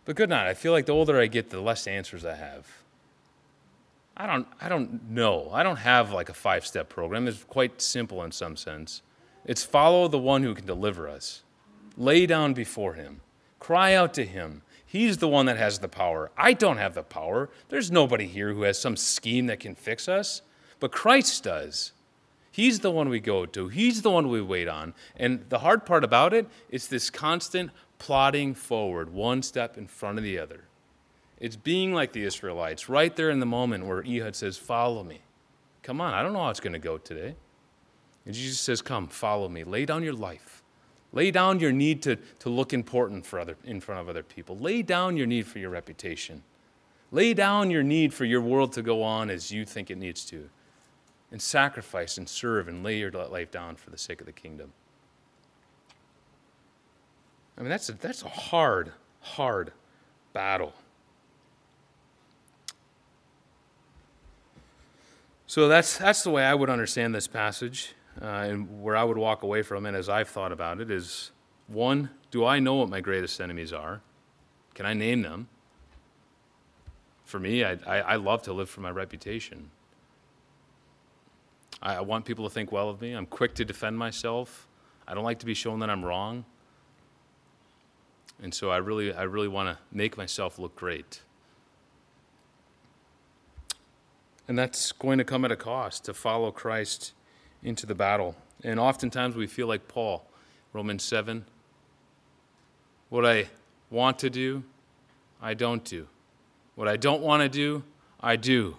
But 0.06 0.16
good 0.16 0.30
night. 0.30 0.48
I 0.48 0.54
feel 0.54 0.72
like 0.72 0.86
the 0.86 0.92
older 0.92 1.20
I 1.20 1.26
get, 1.26 1.50
the 1.50 1.60
less 1.60 1.86
answers 1.86 2.24
I 2.24 2.34
have. 2.34 2.66
I 4.16 4.26
don't, 4.26 4.46
I 4.60 4.68
don't 4.70 5.10
know. 5.10 5.50
I 5.52 5.62
don't 5.62 5.76
have 5.76 6.12
like 6.12 6.30
a 6.30 6.34
five 6.34 6.64
step 6.64 6.88
program. 6.88 7.28
It's 7.28 7.44
quite 7.44 7.82
simple 7.82 8.22
in 8.22 8.32
some 8.32 8.56
sense. 8.56 9.02
It's 9.44 9.64
follow 9.64 10.08
the 10.08 10.18
one 10.18 10.44
who 10.44 10.54
can 10.54 10.66
deliver 10.66 11.08
us. 11.08 11.42
Lay 11.96 12.26
down 12.26 12.54
before 12.54 12.94
him. 12.94 13.20
Cry 13.66 13.94
out 13.94 14.14
to 14.14 14.24
him. 14.24 14.62
He's 14.86 15.18
the 15.18 15.26
one 15.26 15.46
that 15.46 15.56
has 15.56 15.80
the 15.80 15.88
power. 15.88 16.30
I 16.38 16.52
don't 16.52 16.76
have 16.76 16.94
the 16.94 17.02
power. 17.02 17.50
There's 17.68 17.90
nobody 17.90 18.28
here 18.28 18.52
who 18.52 18.62
has 18.62 18.78
some 18.78 18.96
scheme 18.96 19.46
that 19.46 19.58
can 19.58 19.74
fix 19.74 20.08
us, 20.08 20.42
but 20.78 20.92
Christ 20.92 21.42
does. 21.42 21.90
He's 22.52 22.78
the 22.78 22.92
one 22.92 23.08
we 23.08 23.18
go 23.18 23.44
to. 23.44 23.66
He's 23.66 24.02
the 24.02 24.10
one 24.12 24.28
we 24.28 24.40
wait 24.40 24.68
on. 24.68 24.94
And 25.16 25.46
the 25.48 25.58
hard 25.58 25.84
part 25.84 26.04
about 26.04 26.32
it, 26.32 26.46
it's 26.70 26.86
this 26.86 27.10
constant 27.10 27.72
plodding 27.98 28.54
forward, 28.54 29.12
one 29.12 29.42
step 29.42 29.76
in 29.76 29.88
front 29.88 30.18
of 30.18 30.22
the 30.22 30.38
other. 30.38 30.60
It's 31.40 31.56
being 31.56 31.92
like 31.92 32.12
the 32.12 32.22
Israelites, 32.22 32.88
right 32.88 33.16
there 33.16 33.30
in 33.30 33.40
the 33.40 33.46
moment 33.46 33.86
where 33.86 34.04
Ehud 34.06 34.36
says, 34.36 34.56
Follow 34.56 35.02
me. 35.02 35.22
Come 35.82 36.00
on, 36.00 36.14
I 36.14 36.22
don't 36.22 36.34
know 36.34 36.44
how 36.44 36.50
it's 36.50 36.60
going 36.60 36.72
to 36.74 36.78
go 36.78 36.98
today. 36.98 37.34
And 38.24 38.32
Jesus 38.32 38.60
says, 38.60 38.80
Come, 38.80 39.08
follow 39.08 39.48
me. 39.48 39.64
Lay 39.64 39.86
down 39.86 40.04
your 40.04 40.14
life. 40.14 40.55
Lay 41.12 41.30
down 41.30 41.60
your 41.60 41.72
need 41.72 42.02
to, 42.02 42.16
to 42.38 42.48
look 42.48 42.72
important 42.72 43.24
for 43.24 43.38
other, 43.38 43.56
in 43.64 43.80
front 43.80 44.00
of 44.00 44.08
other 44.08 44.22
people. 44.22 44.56
Lay 44.58 44.82
down 44.82 45.16
your 45.16 45.26
need 45.26 45.46
for 45.46 45.58
your 45.58 45.70
reputation. 45.70 46.42
Lay 47.12 47.32
down 47.32 47.70
your 47.70 47.82
need 47.82 48.12
for 48.12 48.24
your 48.24 48.40
world 48.40 48.72
to 48.72 48.82
go 48.82 49.02
on 49.02 49.30
as 49.30 49.50
you 49.50 49.64
think 49.64 49.90
it 49.90 49.96
needs 49.96 50.24
to. 50.26 50.48
And 51.30 51.40
sacrifice 51.40 52.18
and 52.18 52.28
serve 52.28 52.68
and 52.68 52.82
lay 52.82 52.98
your 52.98 53.10
life 53.10 53.50
down 53.50 53.76
for 53.76 53.90
the 53.90 53.98
sake 53.98 54.20
of 54.20 54.26
the 54.26 54.32
kingdom. 54.32 54.72
I 57.56 57.62
mean, 57.62 57.70
that's 57.70 57.88
a, 57.88 57.92
that's 57.92 58.22
a 58.22 58.28
hard, 58.28 58.92
hard 59.20 59.72
battle. 60.32 60.74
So 65.46 65.68
that's, 65.68 65.96
that's 65.96 66.22
the 66.22 66.30
way 66.30 66.44
I 66.44 66.54
would 66.54 66.68
understand 66.68 67.14
this 67.14 67.28
passage, 67.28 67.94
uh, 68.20 68.24
and 68.24 68.82
where 68.82 68.96
I 68.96 69.04
would 69.04 69.18
walk 69.18 69.42
away 69.42 69.62
from 69.62 69.86
it 69.86 69.94
as 69.94 70.08
I've 70.08 70.28
thought 70.28 70.52
about 70.52 70.80
it 70.80 70.90
is 70.90 71.32
one, 71.66 72.10
do 72.30 72.44
I 72.44 72.58
know 72.58 72.74
what 72.74 72.88
my 72.88 73.00
greatest 73.00 73.40
enemies 73.40 73.72
are? 73.72 74.00
Can 74.74 74.86
I 74.86 74.94
name 74.94 75.22
them? 75.22 75.48
For 77.24 77.40
me, 77.40 77.64
I, 77.64 77.72
I, 77.86 78.00
I 78.00 78.16
love 78.16 78.42
to 78.42 78.52
live 78.52 78.70
for 78.70 78.80
my 78.80 78.90
reputation. 78.90 79.70
I, 81.82 81.96
I 81.96 82.00
want 82.00 82.24
people 82.24 82.48
to 82.48 82.54
think 82.54 82.72
well 82.72 82.88
of 82.88 83.00
me. 83.00 83.12
I'm 83.12 83.26
quick 83.26 83.54
to 83.56 83.64
defend 83.64 83.98
myself. 83.98 84.68
I 85.08 85.14
don't 85.14 85.24
like 85.24 85.40
to 85.40 85.46
be 85.46 85.54
shown 85.54 85.80
that 85.80 85.90
I'm 85.90 86.04
wrong. 86.04 86.44
And 88.42 88.54
so 88.54 88.70
I 88.70 88.76
really, 88.78 89.12
I 89.12 89.22
really 89.22 89.48
want 89.48 89.68
to 89.68 89.82
make 89.90 90.16
myself 90.16 90.58
look 90.58 90.76
great. 90.76 91.22
And 94.48 94.58
that's 94.58 94.92
going 94.92 95.18
to 95.18 95.24
come 95.24 95.44
at 95.44 95.50
a 95.50 95.56
cost 95.56 96.04
to 96.04 96.14
follow 96.14 96.52
Christ 96.52 97.12
into 97.66 97.84
the 97.84 97.94
battle. 97.94 98.36
And 98.62 98.80
oftentimes 98.80 99.34
we 99.34 99.46
feel 99.46 99.66
like 99.66 99.88
Paul, 99.88 100.24
Romans 100.72 101.02
7. 101.02 101.44
What 103.10 103.26
I 103.26 103.48
want 103.90 104.18
to 104.20 104.30
do, 104.30 104.62
I 105.42 105.52
don't 105.52 105.84
do. 105.84 106.06
What 106.76 106.88
I 106.88 106.96
don't 106.96 107.22
want 107.22 107.42
to 107.42 107.48
do, 107.48 107.82
I 108.20 108.36
do. 108.36 108.76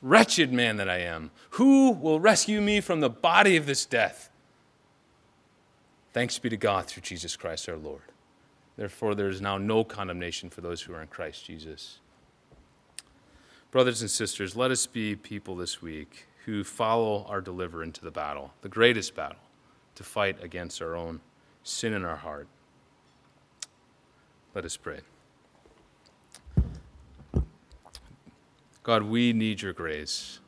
Wretched 0.00 0.52
man 0.52 0.76
that 0.76 0.88
I 0.88 0.98
am, 0.98 1.30
who 1.50 1.90
will 1.90 2.20
rescue 2.20 2.60
me 2.60 2.80
from 2.80 3.00
the 3.00 3.10
body 3.10 3.56
of 3.56 3.66
this 3.66 3.84
death? 3.84 4.30
Thanks 6.12 6.38
be 6.38 6.48
to 6.50 6.56
God 6.56 6.86
through 6.86 7.02
Jesus 7.02 7.34
Christ 7.34 7.68
our 7.68 7.76
Lord. 7.76 8.02
Therefore, 8.76 9.14
there 9.14 9.28
is 9.28 9.40
now 9.40 9.58
no 9.58 9.82
condemnation 9.84 10.50
for 10.50 10.60
those 10.60 10.82
who 10.82 10.94
are 10.94 11.02
in 11.02 11.08
Christ 11.08 11.44
Jesus. 11.44 11.98
Brothers 13.70 14.00
and 14.00 14.10
sisters, 14.10 14.54
let 14.54 14.70
us 14.70 14.86
be 14.86 15.16
people 15.16 15.56
this 15.56 15.82
week 15.82 16.27
who 16.44 16.64
follow 16.64 17.24
our 17.28 17.40
deliverer 17.40 17.82
into 17.82 18.02
the 18.02 18.10
battle, 18.10 18.52
the 18.62 18.68
greatest 18.68 19.14
battle, 19.14 19.38
to 19.94 20.02
fight 20.02 20.42
against 20.42 20.80
our 20.80 20.94
own 20.94 21.20
sin 21.62 21.92
in 21.92 22.04
our 22.04 22.16
heart. 22.16 22.48
Let 24.54 24.64
us 24.64 24.76
pray. 24.76 25.00
God, 28.82 29.02
we 29.02 29.32
need 29.32 29.60
your 29.60 29.74
grace. 29.74 30.40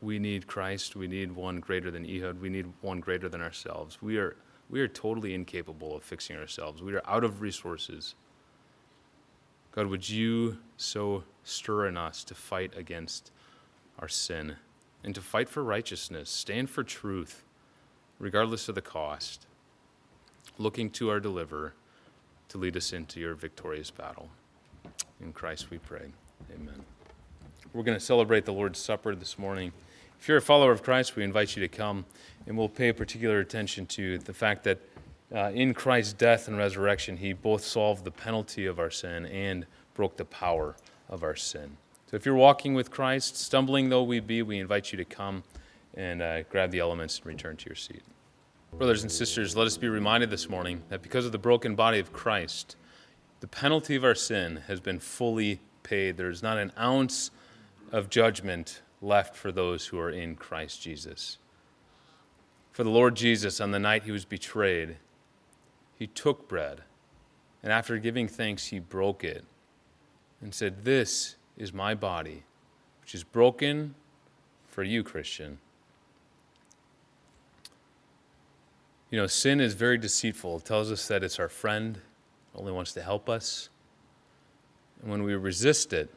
We 0.00 0.18
need 0.18 0.46
Christ. 0.46 0.96
We 0.96 1.06
need 1.06 1.32
one 1.32 1.60
greater 1.60 1.90
than 1.90 2.04
Ehud. 2.04 2.40
We 2.40 2.48
need 2.48 2.66
one 2.80 2.98
greater 2.98 3.28
than 3.28 3.40
ourselves. 3.40 4.02
We 4.02 4.18
are, 4.18 4.36
we 4.68 4.80
are 4.80 4.88
totally 4.88 5.32
incapable 5.32 5.96
of 5.96 6.02
fixing 6.02 6.36
ourselves. 6.36 6.82
We 6.82 6.94
are 6.94 7.02
out 7.06 7.22
of 7.22 7.40
resources. 7.40 8.16
God, 9.70 9.86
would 9.86 10.08
you 10.08 10.58
so 10.76 11.24
stir 11.44 11.86
in 11.86 11.96
us 11.96 12.24
to 12.24 12.34
fight 12.34 12.76
against 12.76 13.30
our 13.98 14.08
sin 14.08 14.56
and 15.02 15.14
to 15.14 15.20
fight 15.20 15.48
for 15.48 15.62
righteousness, 15.62 16.30
stand 16.30 16.70
for 16.70 16.82
truth, 16.82 17.44
regardless 18.18 18.68
of 18.68 18.74
the 18.74 18.80
cost, 18.80 19.46
looking 20.58 20.88
to 20.90 21.10
our 21.10 21.20
deliverer 21.20 21.74
to 22.48 22.58
lead 22.58 22.76
us 22.76 22.92
into 22.92 23.20
your 23.20 23.34
victorious 23.34 23.90
battle. 23.90 24.28
In 25.20 25.32
Christ 25.32 25.70
we 25.70 25.78
pray. 25.78 26.06
Amen. 26.54 26.82
We're 27.72 27.82
going 27.82 27.98
to 27.98 28.04
celebrate 28.04 28.44
the 28.44 28.52
Lord's 28.52 28.78
Supper 28.78 29.14
this 29.14 29.38
morning. 29.38 29.72
If 30.20 30.28
you're 30.28 30.38
a 30.38 30.42
follower 30.42 30.72
of 30.72 30.82
Christ, 30.82 31.16
we 31.16 31.24
invite 31.24 31.56
you 31.56 31.60
to 31.60 31.68
come, 31.68 32.06
and 32.46 32.56
we'll 32.56 32.68
pay 32.68 32.92
particular 32.92 33.40
attention 33.40 33.86
to 33.86 34.18
the 34.18 34.32
fact 34.32 34.64
that 34.64 34.78
uh, 35.34 35.50
in 35.52 35.74
Christ's 35.74 36.12
death 36.12 36.48
and 36.48 36.56
resurrection, 36.56 37.16
he 37.16 37.32
both 37.32 37.64
solved 37.64 38.04
the 38.04 38.10
penalty 38.10 38.66
of 38.66 38.78
our 38.78 38.90
sin 38.90 39.26
and 39.26 39.66
broke 39.94 40.16
the 40.16 40.24
power 40.24 40.76
of 41.08 41.22
our 41.22 41.34
sin. 41.34 41.76
So 42.14 42.16
if 42.16 42.24
you're 42.24 42.36
walking 42.36 42.74
with 42.74 42.92
Christ, 42.92 43.36
stumbling 43.36 43.88
though 43.88 44.04
we 44.04 44.20
be, 44.20 44.40
we 44.42 44.60
invite 44.60 44.92
you 44.92 44.96
to 44.98 45.04
come 45.04 45.42
and 45.94 46.22
uh, 46.22 46.44
grab 46.44 46.70
the 46.70 46.78
elements 46.78 47.18
and 47.18 47.26
return 47.26 47.56
to 47.56 47.66
your 47.66 47.74
seat. 47.74 48.04
Brothers 48.78 49.02
and 49.02 49.10
sisters, 49.10 49.56
let 49.56 49.66
us 49.66 49.76
be 49.76 49.88
reminded 49.88 50.30
this 50.30 50.48
morning 50.48 50.84
that 50.90 51.02
because 51.02 51.26
of 51.26 51.32
the 51.32 51.38
broken 51.38 51.74
body 51.74 51.98
of 51.98 52.12
Christ, 52.12 52.76
the 53.40 53.48
penalty 53.48 53.96
of 53.96 54.04
our 54.04 54.14
sin 54.14 54.62
has 54.68 54.78
been 54.78 55.00
fully 55.00 55.58
paid. 55.82 56.16
There 56.16 56.30
is 56.30 56.40
not 56.40 56.56
an 56.56 56.70
ounce 56.78 57.32
of 57.90 58.10
judgment 58.10 58.82
left 59.02 59.34
for 59.34 59.50
those 59.50 59.88
who 59.88 59.98
are 59.98 60.10
in 60.10 60.36
Christ 60.36 60.80
Jesus. 60.80 61.38
For 62.70 62.84
the 62.84 62.90
Lord 62.90 63.16
Jesus, 63.16 63.60
on 63.60 63.72
the 63.72 63.80
night 63.80 64.04
he 64.04 64.12
was 64.12 64.24
betrayed, 64.24 64.98
he 65.96 66.06
took 66.06 66.46
bread, 66.46 66.82
and 67.60 67.72
after 67.72 67.98
giving 67.98 68.28
thanks, 68.28 68.68
he 68.68 68.78
broke 68.78 69.24
it 69.24 69.44
and 70.40 70.54
said, 70.54 70.84
This 70.84 71.34
is 71.56 71.72
my 71.72 71.94
body, 71.94 72.44
which 73.00 73.14
is 73.14 73.24
broken 73.24 73.94
for 74.66 74.82
you, 74.82 75.02
Christian. 75.02 75.58
You 79.10 79.20
know, 79.20 79.26
sin 79.26 79.60
is 79.60 79.74
very 79.74 79.96
deceitful. 79.98 80.56
It 80.56 80.64
tells 80.64 80.90
us 80.90 81.06
that 81.08 81.22
it's 81.22 81.38
our 81.38 81.48
friend, 81.48 82.00
only 82.54 82.72
wants 82.72 82.92
to 82.94 83.02
help 83.02 83.28
us. 83.28 83.68
And 85.00 85.10
when 85.10 85.22
we 85.22 85.34
resist 85.34 85.92
it, 85.92 86.12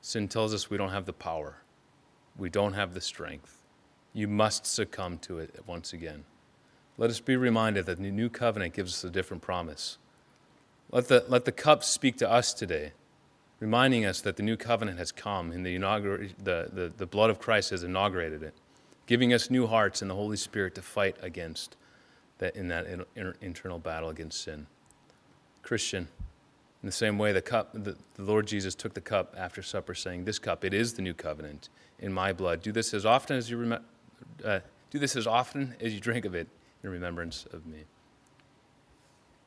sin 0.00 0.26
tells 0.26 0.52
us 0.52 0.68
we 0.68 0.76
don't 0.76 0.90
have 0.90 1.06
the 1.06 1.12
power, 1.12 1.58
we 2.36 2.50
don't 2.50 2.72
have 2.72 2.94
the 2.94 3.00
strength. 3.00 3.58
You 4.14 4.28
must 4.28 4.66
succumb 4.66 5.18
to 5.18 5.38
it 5.38 5.54
once 5.66 5.92
again. 5.92 6.24
Let 6.98 7.08
us 7.08 7.20
be 7.20 7.36
reminded 7.36 7.86
that 7.86 7.98
the 7.98 8.10
new 8.10 8.28
covenant 8.28 8.74
gives 8.74 8.92
us 8.92 9.04
a 9.04 9.10
different 9.10 9.42
promise. 9.42 9.96
Let 10.90 11.08
the, 11.08 11.24
let 11.28 11.46
the 11.46 11.52
cup 11.52 11.82
speak 11.82 12.18
to 12.18 12.30
us 12.30 12.52
today 12.52 12.92
reminding 13.62 14.04
us 14.04 14.20
that 14.20 14.36
the 14.36 14.42
new 14.42 14.56
covenant 14.56 14.98
has 14.98 15.12
come 15.12 15.52
and 15.52 15.64
the, 15.64 15.78
the, 15.78 16.68
the, 16.72 16.92
the 16.96 17.06
blood 17.06 17.30
of 17.30 17.38
Christ 17.38 17.70
has 17.70 17.84
inaugurated 17.84 18.42
it, 18.42 18.54
giving 19.06 19.32
us 19.32 19.50
new 19.50 19.68
hearts 19.68 20.02
and 20.02 20.10
the 20.10 20.16
Holy 20.16 20.36
Spirit 20.36 20.74
to 20.74 20.82
fight 20.82 21.16
against 21.22 21.76
that 22.38 22.56
in 22.56 22.66
that 22.66 22.86
inter- 22.86 23.36
internal 23.40 23.78
battle 23.78 24.08
against 24.08 24.42
sin. 24.42 24.66
Christian, 25.62 26.08
in 26.82 26.86
the 26.86 26.90
same 26.90 27.18
way, 27.18 27.30
the 27.30 27.40
cup, 27.40 27.72
the, 27.72 27.94
the 28.14 28.22
Lord 28.24 28.48
Jesus 28.48 28.74
took 28.74 28.94
the 28.94 29.00
cup 29.00 29.32
after 29.38 29.62
supper, 29.62 29.94
saying, 29.94 30.24
"This 30.24 30.40
cup, 30.40 30.64
it 30.64 30.74
is 30.74 30.94
the 30.94 31.02
new 31.02 31.14
covenant 31.14 31.68
in 32.00 32.12
my 32.12 32.32
blood. 32.32 32.62
Do 32.62 32.72
this 32.72 32.92
as 32.92 33.06
often 33.06 33.36
as 33.36 33.48
you 33.48 33.58
rem- 33.58 33.84
uh, 34.44 34.58
do 34.90 34.98
this 34.98 35.14
as 35.14 35.28
often 35.28 35.76
as 35.80 35.94
you 35.94 36.00
drink 36.00 36.24
of 36.24 36.34
it 36.34 36.48
in 36.82 36.90
remembrance 36.90 37.46
of 37.52 37.64
me." 37.64 37.84